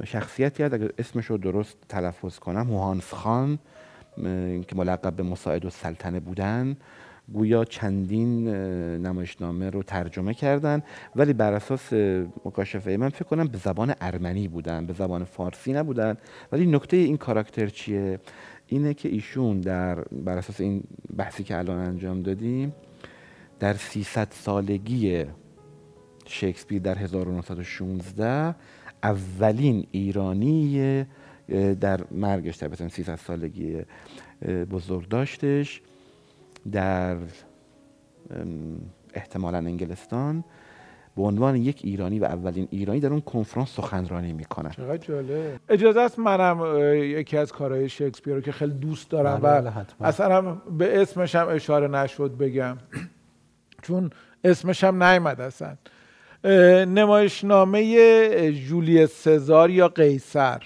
شخصیتی 0.05 0.63
هست 0.63 0.75
اگر 0.75 0.91
اسمش 0.99 1.27
رو 1.27 1.39
درست 1.39 1.77
تلفظ 1.89 2.39
کنم 2.39 2.67
هوانس 2.71 3.13
خان 3.13 3.59
که 4.69 4.77
ملقب 4.77 5.17
به 5.17 5.23
مساعد 5.23 5.65
و 5.65 5.71
سلطنه 5.71 6.21
بودن. 6.21 6.77
گویا 7.33 7.65
چندین 7.65 8.49
نمایشنامه 8.99 9.71
رو 9.71 9.83
ترجمه 9.83 10.35
کردن 10.35 10.83
ولی 11.17 11.33
بر 11.33 11.53
اساس 11.53 11.93
مکاشفه 12.45 12.97
من 12.97 13.09
فکر 13.09 13.25
کنم 13.25 13.49
به 13.49 13.59
زبان 13.59 13.95
ارمنی 14.01 14.49
بودن 14.49 14.87
به 14.87 14.93
زبان 14.93 15.25
فارسی 15.25 15.73
نبودن. 15.73 16.17
ولی 16.53 16.67
نکته 16.67 16.97
این 16.97 17.17
کاراکتر 17.17 17.67
چیه؟ 17.67 18.21
اینه 18.67 18.95
که 18.95 19.09
ایشون 19.09 19.61
در 19.61 19.95
بر 20.05 20.39
اساس 20.39 20.61
این 20.61 20.85
بحثی 21.17 21.45
که 21.45 21.59
الان 21.59 21.79
انجام 21.79 22.23
دادیم 22.23 22.75
در 23.61 23.75
300 23.75 24.29
سالگی 24.31 25.25
شکسپیر 26.27 26.83
در 26.83 26.99
1916 26.99 28.55
اولین 29.03 29.87
ایرانی 29.91 31.05
در 31.81 32.01
مرگش 32.11 32.57
در 32.57 32.89
300 32.89 33.17
سالگی 33.17 33.83
بزرگ 34.71 35.09
داشتش. 35.09 35.83
در 36.73 37.17
احتمالا 39.15 39.59
انگلستان 39.59 40.45
به 41.17 41.23
عنوان 41.23 41.57
یک 41.57 41.81
ایرانی 41.85 42.19
و 42.19 42.25
اولین 42.25 42.69
ایرانی 42.71 43.01
در 43.01 43.09
اون 43.09 43.21
کنفرانس 43.21 43.69
سخنرانی 43.69 44.33
می‌کنن. 44.33 44.71
چقدر 44.71 44.97
جالب. 44.97 45.61
اجازه 45.69 46.01
است 46.01 46.19
منم 46.19 46.79
یکی 46.95 47.37
از 47.37 47.53
کارهای 47.53 47.89
شکسپیر 47.89 48.35
رو 48.35 48.41
که 48.41 48.53
خیلی 48.53 48.73
دوست 48.73 49.11
دارم 49.11 49.41
بله، 49.41 49.71
و 50.01 50.05
اصلا 50.07 50.43
به 50.53 51.03
اسمش 51.03 51.35
هم 51.35 51.49
اشاره 51.49 51.89
نشد 51.89 52.37
بگم. 52.37 52.77
چون 53.83 54.11
اسمش 54.45 54.85
هم 54.85 55.03
نیامد 55.03 55.41
اصلا. 55.41 55.77
نمایشنامه 56.85 58.53
جولیس 58.53 59.11
سزار 59.11 59.71
یا 59.71 59.89
قیصر. 59.89 60.63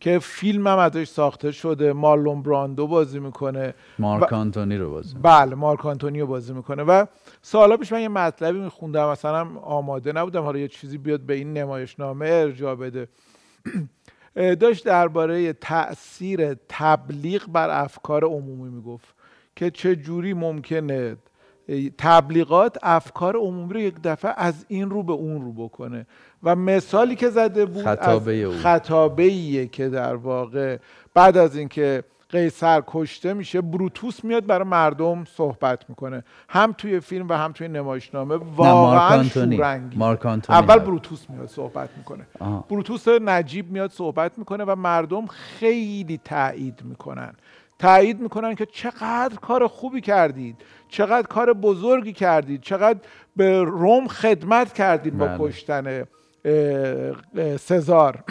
که 0.00 0.18
فیلم 0.18 0.66
هم 0.66 0.78
ازش 0.78 1.08
ساخته 1.08 1.52
شده 1.52 1.92
مارلون 1.92 2.42
براندو 2.42 2.86
بازی 2.86 3.18
می‌کنه. 3.18 3.74
مارک 3.98 4.32
آنتونی 4.32 4.76
رو 4.76 4.90
بازی 4.90 5.16
بله 5.22 5.54
مارک 5.54 5.86
آنتونی 5.86 6.20
رو 6.20 6.26
بازی 6.26 6.52
می‌کنه. 6.52 6.82
و 6.82 7.06
سالا 7.42 7.76
پیش 7.76 7.92
من 7.92 8.00
یه 8.00 8.08
مطلبی 8.08 8.58
میخوندم 8.58 9.10
مثلا 9.10 9.48
آماده 9.62 10.12
نبودم. 10.12 10.42
حالا 10.42 10.58
یه 10.58 10.68
چیزی 10.68 10.98
بیاد 10.98 11.20
به 11.20 11.34
این 11.34 11.52
نمایشنامه 11.52 12.26
ارجاع 12.26 12.74
بده. 12.74 13.08
داشت 14.60 14.84
درباره 14.84 15.52
تاثیر 15.52 16.54
تبلیغ 16.68 17.46
بر 17.46 17.82
افکار 17.84 18.24
عمومی 18.24 18.70
می‌گفت 18.70 19.14
که 19.56 19.70
چه 19.70 19.96
جوری 19.96 20.34
ممکنه 20.34 21.16
تبلیغات 21.98 22.78
افکار 22.82 23.36
عمومی 23.36 23.74
رو 23.74 23.80
یک 23.80 23.94
دفعه 24.04 24.34
از 24.36 24.64
این 24.68 24.90
رو 24.90 25.02
به 25.02 25.12
اون 25.12 25.42
رو 25.42 25.52
بکنه. 25.52 26.06
و 26.42 26.56
مثالی 26.56 27.16
که 27.16 27.28
زده 27.28 27.66
بود 27.66 27.84
خطابه 27.84 28.46
از 28.46 28.54
خطابه 28.54 29.66
که 29.66 29.88
در 29.88 30.14
واقع 30.14 30.76
بعد 31.14 31.36
از 31.36 31.56
اینکه 31.56 32.04
قیصر 32.30 32.82
کشته 32.86 33.34
میشه 33.34 33.60
بروتوس 33.60 34.24
میاد 34.24 34.46
برای 34.46 34.64
مردم 34.64 35.24
صحبت 35.24 35.84
می‌کنه. 35.88 36.24
هم 36.48 36.74
توی 36.78 37.00
فیلم 37.00 37.28
و 37.28 37.32
هم 37.32 37.52
توی 37.52 37.68
نمایشنامه. 37.68 38.38
واقعا 38.56 39.22
شورانگیز. 39.22 40.02
اول 40.48 40.78
بروتوس 40.78 41.30
میاد 41.30 41.48
صحبت 41.48 41.88
می‌کنه. 41.96 42.26
آه. 42.38 42.68
بروتوس 42.68 43.08
نجیب 43.08 43.70
میاد 43.70 43.90
صحبت 43.90 44.38
می‌کنه 44.38 44.64
و 44.64 44.76
مردم 44.76 45.26
خیلی 45.26 46.20
تایید 46.24 46.80
می‌کنن. 46.84 47.32
تایید 47.78 48.20
می‌کنن 48.20 48.54
که 48.54 48.66
چقدر 48.66 49.36
کار 49.42 49.66
خوبی 49.66 50.00
کردید. 50.00 50.56
چقدر 50.88 51.26
کار 51.26 51.52
بزرگی 51.52 52.12
کردید. 52.12 52.60
چقدر 52.60 52.98
به 53.36 53.62
روم 53.62 54.08
خدمت 54.08 54.72
کردید 54.72 55.18
با 55.18 55.26
بله. 55.26 55.38
کشتن 55.38 56.04
سزار. 57.56 58.24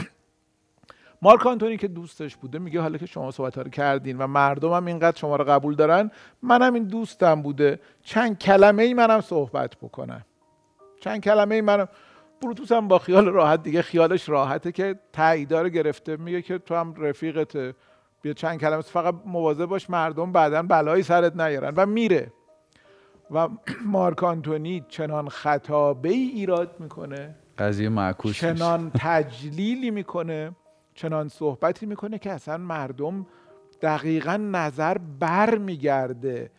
مارک 1.21 1.47
آنتونی 1.47 1.77
که 1.77 1.87
دوستش 1.87 2.35
بوده 2.35 2.59
میگه 2.59 2.81
حالا 2.81 2.97
که 2.97 3.05
شما 3.05 3.31
صحبت 3.31 3.57
رو 3.57 3.69
کردین 3.69 4.17
و 4.17 4.27
مردم 4.27 4.73
هم 4.73 4.85
اینقدر 4.85 5.17
شما 5.17 5.35
رو 5.35 5.43
قبول 5.43 5.75
دارن 5.75 6.11
منم 6.41 6.73
این 6.73 6.83
دوستم 6.83 7.41
بوده. 7.41 7.79
چند 8.01 8.39
کلمه 8.39 8.83
ای 8.83 8.93
منم 8.93 9.21
صحبت 9.21 9.75
بکنم. 9.75 10.25
چند 10.99 11.23
کلمه 11.23 11.55
ای 11.55 11.61
منم. 11.61 11.87
بروتوس 12.41 12.71
هم 12.71 12.87
با 12.87 12.99
خیال 12.99 13.25
راحت 13.25 13.63
دیگه 13.63 13.81
خیالش 13.81 14.29
راحته 14.29 14.71
که 14.71 14.99
تاییدا 15.13 15.67
گرفته. 15.67 16.17
میگه 16.17 16.41
که 16.41 16.57
تو 16.57 16.75
هم 16.75 16.95
رفیقت 16.97 17.75
بیا 18.21 18.33
چند 18.33 18.59
کلمه 18.59 18.81
فقط 18.81 19.15
مواظب 19.25 19.65
باش 19.65 19.89
مردم 19.89 20.31
بعدا 20.31 20.63
بلایی 20.63 21.03
سرت 21.03 21.35
نیارن. 21.35 21.73
و 21.75 21.85
میره. 21.85 22.31
و 23.31 23.47
مارک 23.85 24.23
آنتونی 24.23 24.85
چنان 24.89 25.29
خطابه 25.29 26.09
ای 26.09 26.29
ایراد 26.33 26.75
می‌کنه. 26.79 27.35
قضیه 27.57 27.89
معکوس 27.89 28.35
چنان 28.35 28.91
تجلیلی 28.95 29.91
می‌کنه 29.91 30.51
چنان 30.93 31.27
صحبتی 31.27 31.85
می‌کنه 31.85 32.19
که 32.19 32.31
اصلا 32.31 32.57
مردم 32.57 33.25
دقیقا 33.81 34.37
نظر 34.37 34.97
بر 35.19 35.57
میگرده 35.57 36.51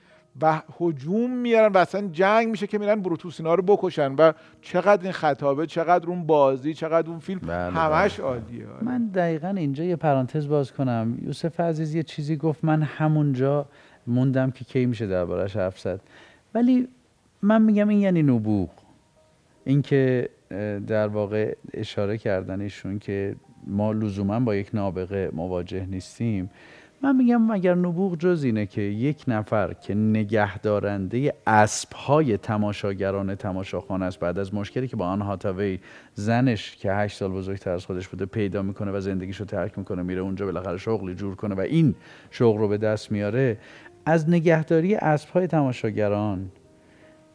و 0.42 0.62
هجوم 0.80 1.30
میارن 1.30 1.72
و 1.72 1.78
اصلا 1.78 2.08
جنگ 2.12 2.48
میشه 2.48 2.66
که 2.66 2.78
میرن 2.78 3.00
بروتوس 3.00 3.40
اینا 3.40 3.54
رو 3.54 3.62
بکشن 3.62 4.14
و 4.14 4.32
چقدر 4.62 5.02
این 5.02 5.12
خطابه 5.12 5.66
چقدر 5.66 6.06
اون 6.06 6.26
بازی 6.26 6.74
چقدر 6.74 7.10
اون 7.10 7.18
فیلم 7.18 7.40
بله 7.40 7.70
همش 7.70 8.20
بله. 8.20 8.28
عالیه 8.28 8.68
آره. 8.68 8.84
من 8.84 9.06
دقیقا 9.06 9.48
اینجا 9.48 9.84
یه 9.84 9.96
پرانتز 9.96 10.48
باز 10.48 10.72
کنم. 10.72 11.18
یوسف 11.22 11.60
عزیز 11.60 11.94
یه 11.94 12.02
چیزی 12.02 12.36
گفت 12.36 12.64
من 12.64 12.82
همونجا 12.82 13.66
موندم 14.06 14.50
که 14.50 14.64
کی 14.64 14.86
میشه 14.86 15.06
دربارش 15.06 15.56
حرف 15.56 15.80
زد. 15.80 16.00
ولی 16.54 16.88
من 17.42 17.62
میگم 17.62 17.88
این 17.88 18.00
یعنی 18.00 18.22
نبوغ. 18.22 18.70
اینکه 19.64 20.28
در 20.86 21.08
واقع 21.08 21.56
اشاره 21.74 22.18
کردن 22.18 22.60
ایشون 22.60 22.98
که 22.98 23.36
ما 23.66 23.92
لزوما 23.92 24.40
با 24.40 24.54
یک 24.54 24.70
نابغه 24.74 25.30
مواجه 25.32 25.86
نیستیم. 25.86 26.50
من 27.02 27.16
میگم 27.16 27.50
اگر 27.50 27.74
نبوغ 27.74 28.18
جز 28.18 28.44
اینه 28.44 28.66
که 28.66 28.82
یک 28.82 29.24
نفر 29.28 29.72
که 29.72 29.94
نگهدارنده 29.94 31.34
اسب 31.46 31.92
های 31.92 32.36
تماشاگران 32.36 33.34
تماشاخانه 33.34 34.04
است 34.04 34.20
بعد 34.20 34.38
از 34.38 34.54
مشکلی 34.54 34.88
که 34.88 34.96
با 34.96 35.06
آن 35.06 35.20
هاتاوی 35.20 35.78
زنش 36.14 36.76
که 36.76 36.92
هشت 36.92 37.16
سال 37.16 37.30
بزرگتر 37.30 37.70
از 37.70 37.86
خودش 37.86 38.08
بوده 38.08 38.26
پیدا 38.26 38.62
می‌کنه 38.62 38.92
و 38.92 39.00
زندگیشو 39.00 39.44
ترک 39.44 39.78
می‌کنه 39.78 40.02
میره 40.02 40.20
اونجا 40.20 40.46
بالاخره 40.46 40.76
شغلی 40.76 41.14
جور 41.14 41.34
کنه 41.34 41.54
و 41.54 41.60
این 41.60 41.94
شغل 42.30 42.58
رو 42.58 42.68
به 42.68 42.78
دست 42.78 43.12
میاره. 43.12 43.58
از 44.06 44.30
نگهداری 44.30 44.94
اسب 44.94 45.28
های 45.30 45.46
تماشاگران 45.46 46.50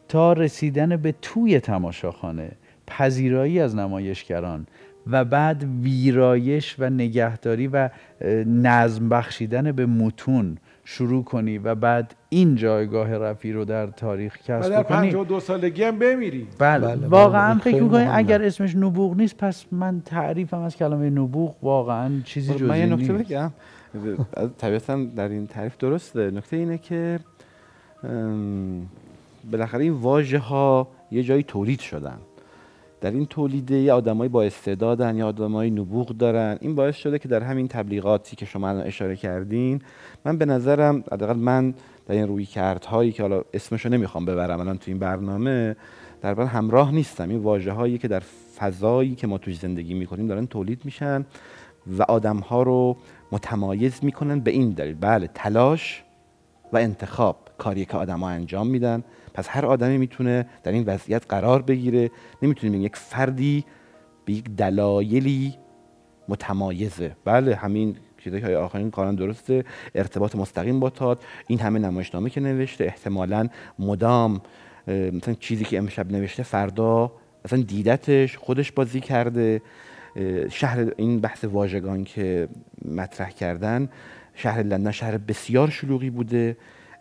تا 0.08 0.34
رسیدن 0.34 0.98
به 0.98 1.16
توی 1.22 1.60
تماشاخانه 1.60 2.52
پذیرایی 2.98 3.60
از 3.60 3.76
نمایشگران 3.76 4.68
و 5.08 5.26
بعد 5.26 5.66
ویرایش 5.82 6.76
و 6.80 6.90
نگهداری 6.90 7.68
و 7.68 7.90
نظم 8.46 9.10
بخشیدن 9.10 9.72
به 9.72 9.86
متون 9.86 10.58
شروع 10.86 11.24
کنی 11.24 11.58
و 11.58 11.76
بعد 11.76 12.16
این 12.30 12.56
جایگاه 12.56 13.18
رفی 13.18 13.52
رو 13.52 13.66
در 13.66 13.88
تاریخ 13.88 14.38
کسب 14.38 14.66
و 14.66 14.70
در 14.70 14.84
کنی. 14.84 15.12
دو 15.12 15.40
سالگی 15.40 15.84
هم 15.84 16.00
بمیری. 16.00 16.48
بله, 16.60 16.88
بله، 16.88 17.08
واقعا 17.08 17.54
بله، 17.54 17.64
فکر 17.64 17.84
می‌کنی. 17.84 18.04
اگر 18.04 18.44
اسمش 18.44 18.76
نبوغ 18.76 19.18
نیست 19.18 19.38
پس 19.38 19.66
من 19.72 20.02
تعریفم 20.06 20.62
از 20.62 20.76
کلمه 20.76 21.10
نبوغ 21.10 21.64
واقعا 21.64 22.12
چیزی 22.26 22.54
جزئی 22.54 22.68
من 22.68 22.80
یه 22.80 22.86
نکته 22.86 23.14
نیست. 23.14 23.30
بگم. 23.30 23.52
طبیعتا 24.58 25.04
در 25.16 25.30
این 25.30 25.48
تعریف 25.48 25.78
درسته. 25.78 26.32
نکته 26.32 26.58
اینه 26.58 26.78
که 26.78 27.20
بالاخره 29.52 29.84
این 29.84 29.94
واژه 29.94 30.40
ها 30.40 30.88
یه 31.12 31.24
جایی 31.24 31.44
تولید 31.44 31.80
شدن. 31.80 32.18
در 33.04 33.12
این 33.12 33.26
تولیده 33.26 33.76
یه 33.76 33.94
آدمایی 33.94 34.30
با 34.30 34.44
استعدادن 34.44 35.16
یا 35.16 35.28
آدمایی 35.28 35.72
نبوغ 35.72 36.08
دارن. 36.08 36.58
این 36.62 36.76
باعث 36.76 36.96
شده 36.96 37.20
که 37.20 37.28
در 37.28 37.44
همین 37.44 37.68
تبلیغاتی 37.68 38.36
که 38.36 38.46
شما 38.46 38.70
الان 38.70 38.84
اشاره 38.84 39.16
کردین 39.16 39.82
من 40.26 40.38
به 40.38 40.46
نظرم 40.46 41.04
حداقل 41.12 41.38
من 41.38 41.74
در 42.08 42.16
این 42.16 42.28
روی 42.28 42.46
کردهایی 42.46 43.12
که 43.12 43.24
حالا 43.24 43.42
اسمشو 43.54 43.90
نمی‌خوام 43.90 44.26
ببرم 44.26 44.60
الان 44.60 44.78
تو 44.78 44.84
این 44.88 45.00
برنامه 45.00 45.76
در 46.22 46.34
واقع 46.34 46.50
همراه 46.50 46.92
نیستم. 46.92 47.30
این 47.30 47.40
واژه 47.40 47.72
هایی 47.72 47.98
که 47.98 48.08
در 48.08 48.24
فضایی 48.58 49.16
که 49.16 49.28
ما 49.28 49.38
توش 49.38 49.60
زندگی 49.60 49.94
می‌کنیم 49.94 50.28
دارن 50.28 50.48
تولید 50.48 50.82
میشن 50.86 51.26
و 51.98 52.04
آدم 52.04 52.38
ها 52.38 52.64
رو 52.64 52.98
متمایز 53.32 54.00
می‌کنن 54.02 54.40
به 54.40 54.52
این 54.52 54.70
دلیل. 54.70 54.96
بله 55.02 55.30
تلاش 55.34 56.04
و 56.74 56.78
انتخاب 56.78 57.38
کاری 57.58 57.86
که 57.86 57.98
آدما 57.98 58.30
انجام 58.30 58.68
میدن. 58.68 59.04
پس 59.34 59.48
هر 59.50 59.66
آدمی 59.66 59.98
می‌تونه 59.98 60.46
در 60.64 60.72
این 60.72 60.84
وضعیت 60.88 61.26
قرار 61.30 61.62
بگیره. 61.62 62.12
نمی‌تونیم 62.42 62.82
یک 62.82 62.96
فردی 62.96 63.66
به 64.26 64.34
یک 64.34 64.50
دلایلی 64.50 65.56
متمایزه. 66.30 67.16
بله 67.26 67.56
همین 67.56 67.96
چیزایی 68.18 68.44
که 68.44 68.56
آخرین 68.56 68.92
کاران 68.92 69.16
درسته. 69.16 69.66
ارتباط 69.96 70.36
مستقیم 70.36 70.80
با 70.80 70.90
تات 70.90 71.24
این 71.48 71.60
همه 71.60 71.80
نمایشنامه 71.80 72.30
که 72.30 72.42
نوشته 72.42 72.84
احتمالا 72.84 73.50
مدام 73.80 74.42
مثلا 74.88 75.34
چیزی 75.34 75.66
که 75.66 75.78
امشب 75.78 76.12
نوشته 76.12 76.44
فردا 76.44 77.12
مثلا 77.46 77.62
دیدتش 77.62 78.38
خودش 78.38 78.72
بازی 78.72 79.00
کرده. 79.00 79.62
شهر 80.50 80.92
این 80.98 81.20
بحث 81.20 81.44
واژگان 81.44 82.04
که 82.04 82.48
مطرح 82.86 83.30
کردن 83.30 83.90
شهر 84.34 84.64
لندن 84.64 84.92
شهر 84.92 85.18
بسیار 85.18 85.70
شلوغی 85.70 86.10
بوده. 86.10 86.58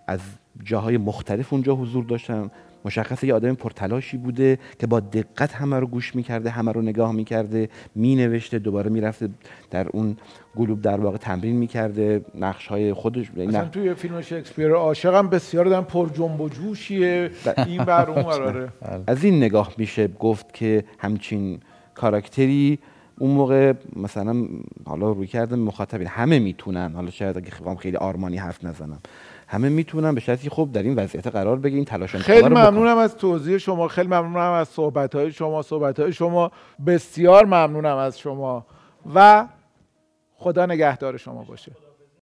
از 0.06 0.20
جاهای 0.64 0.96
مختلف 0.96 1.52
اونجا 1.52 1.74
حضور 1.74 2.04
داشتم. 2.04 2.50
مشخصه 2.84 3.26
یه 3.26 3.34
آدم 3.34 3.54
پرتلاشی 3.54 4.16
بوده 4.16 4.58
که 4.78 4.86
با 4.86 5.00
دقت 5.00 5.54
همه 5.54 5.78
رو 5.78 5.86
گوش 5.86 6.14
می‌کرده 6.14 6.50
همه 6.50 6.72
رو 6.72 6.82
نگاه 6.82 7.12
می‌کرده 7.12 7.68
مینوشته 7.94 8.58
دوباره 8.58 8.90
می‌رفته 8.90 9.28
در 9.70 9.88
اون 9.88 10.16
گلوب 10.56 10.80
در 10.82 11.00
واقع 11.00 11.16
تمرین 11.16 11.56
می‌کرده. 11.56 12.24
نقش 12.34 12.66
های 12.66 12.92
خودش 12.92 13.30
مثلا 13.36 13.64
توی 13.64 13.94
فیلم 13.94 14.20
شکسپیر 14.20 14.70
عاشقم 14.70 15.28
بسیار 15.28 15.64
دارن 15.64 15.84
پر 15.84 16.08
جنب 16.08 16.40
و 16.40 16.48
جوشیه. 16.48 17.30
این 17.56 17.84
بر 17.84 18.10
اون 18.10 18.22
قراره 18.22 18.68
از 19.06 19.24
این 19.24 19.36
نگاه 19.36 19.72
میشه 19.78 20.08
گفت 20.08 20.54
که 20.54 20.84
همچین 20.98 21.60
کاراکتری 21.94 22.78
اون 23.18 23.30
موقع 23.30 23.72
مثلا 23.96 24.46
حالا 24.84 25.12
روی 25.12 25.26
کردن 25.26 25.58
مخاطبین 25.58 26.06
همه 26.06 26.38
می‌تونن. 26.38 26.92
حالا 26.94 27.10
شاید 27.10 27.36
اگه 27.36 27.50
بخوام 27.50 27.76
خیلی 27.76 27.96
آرمانی 27.96 28.36
حرف 28.36 28.64
نزنم. 28.64 28.98
همه 29.52 29.68
می‌تونن 29.68 30.14
به 30.14 30.20
شرطی 30.20 30.48
خب 30.48 30.68
در 30.72 30.82
این 30.82 30.94
وضعیت 30.94 31.26
قرار 31.26 31.56
بگیرین 31.56 31.84
تلاش 31.84 32.16
خیلی. 32.16 32.48
ممنونم 32.48 32.98
از 32.98 33.16
توضیح 33.16 33.58
شما 33.58 33.88
خیلی 33.88 34.08
ممنونم 34.08 34.52
از 34.52 34.68
صحبت 34.68 35.14
های 35.14 35.32
شما 35.32 35.62
صحبت 35.62 36.00
های 36.00 36.12
شما 36.12 36.50
بسیار 36.86 37.44
ممنونم 37.44 37.96
از 37.96 38.18
شما 38.18 38.66
و 39.14 39.46
خدا 40.36 40.66
نگهدار 40.66 41.16
شما 41.16 41.44
باشه 41.44 41.72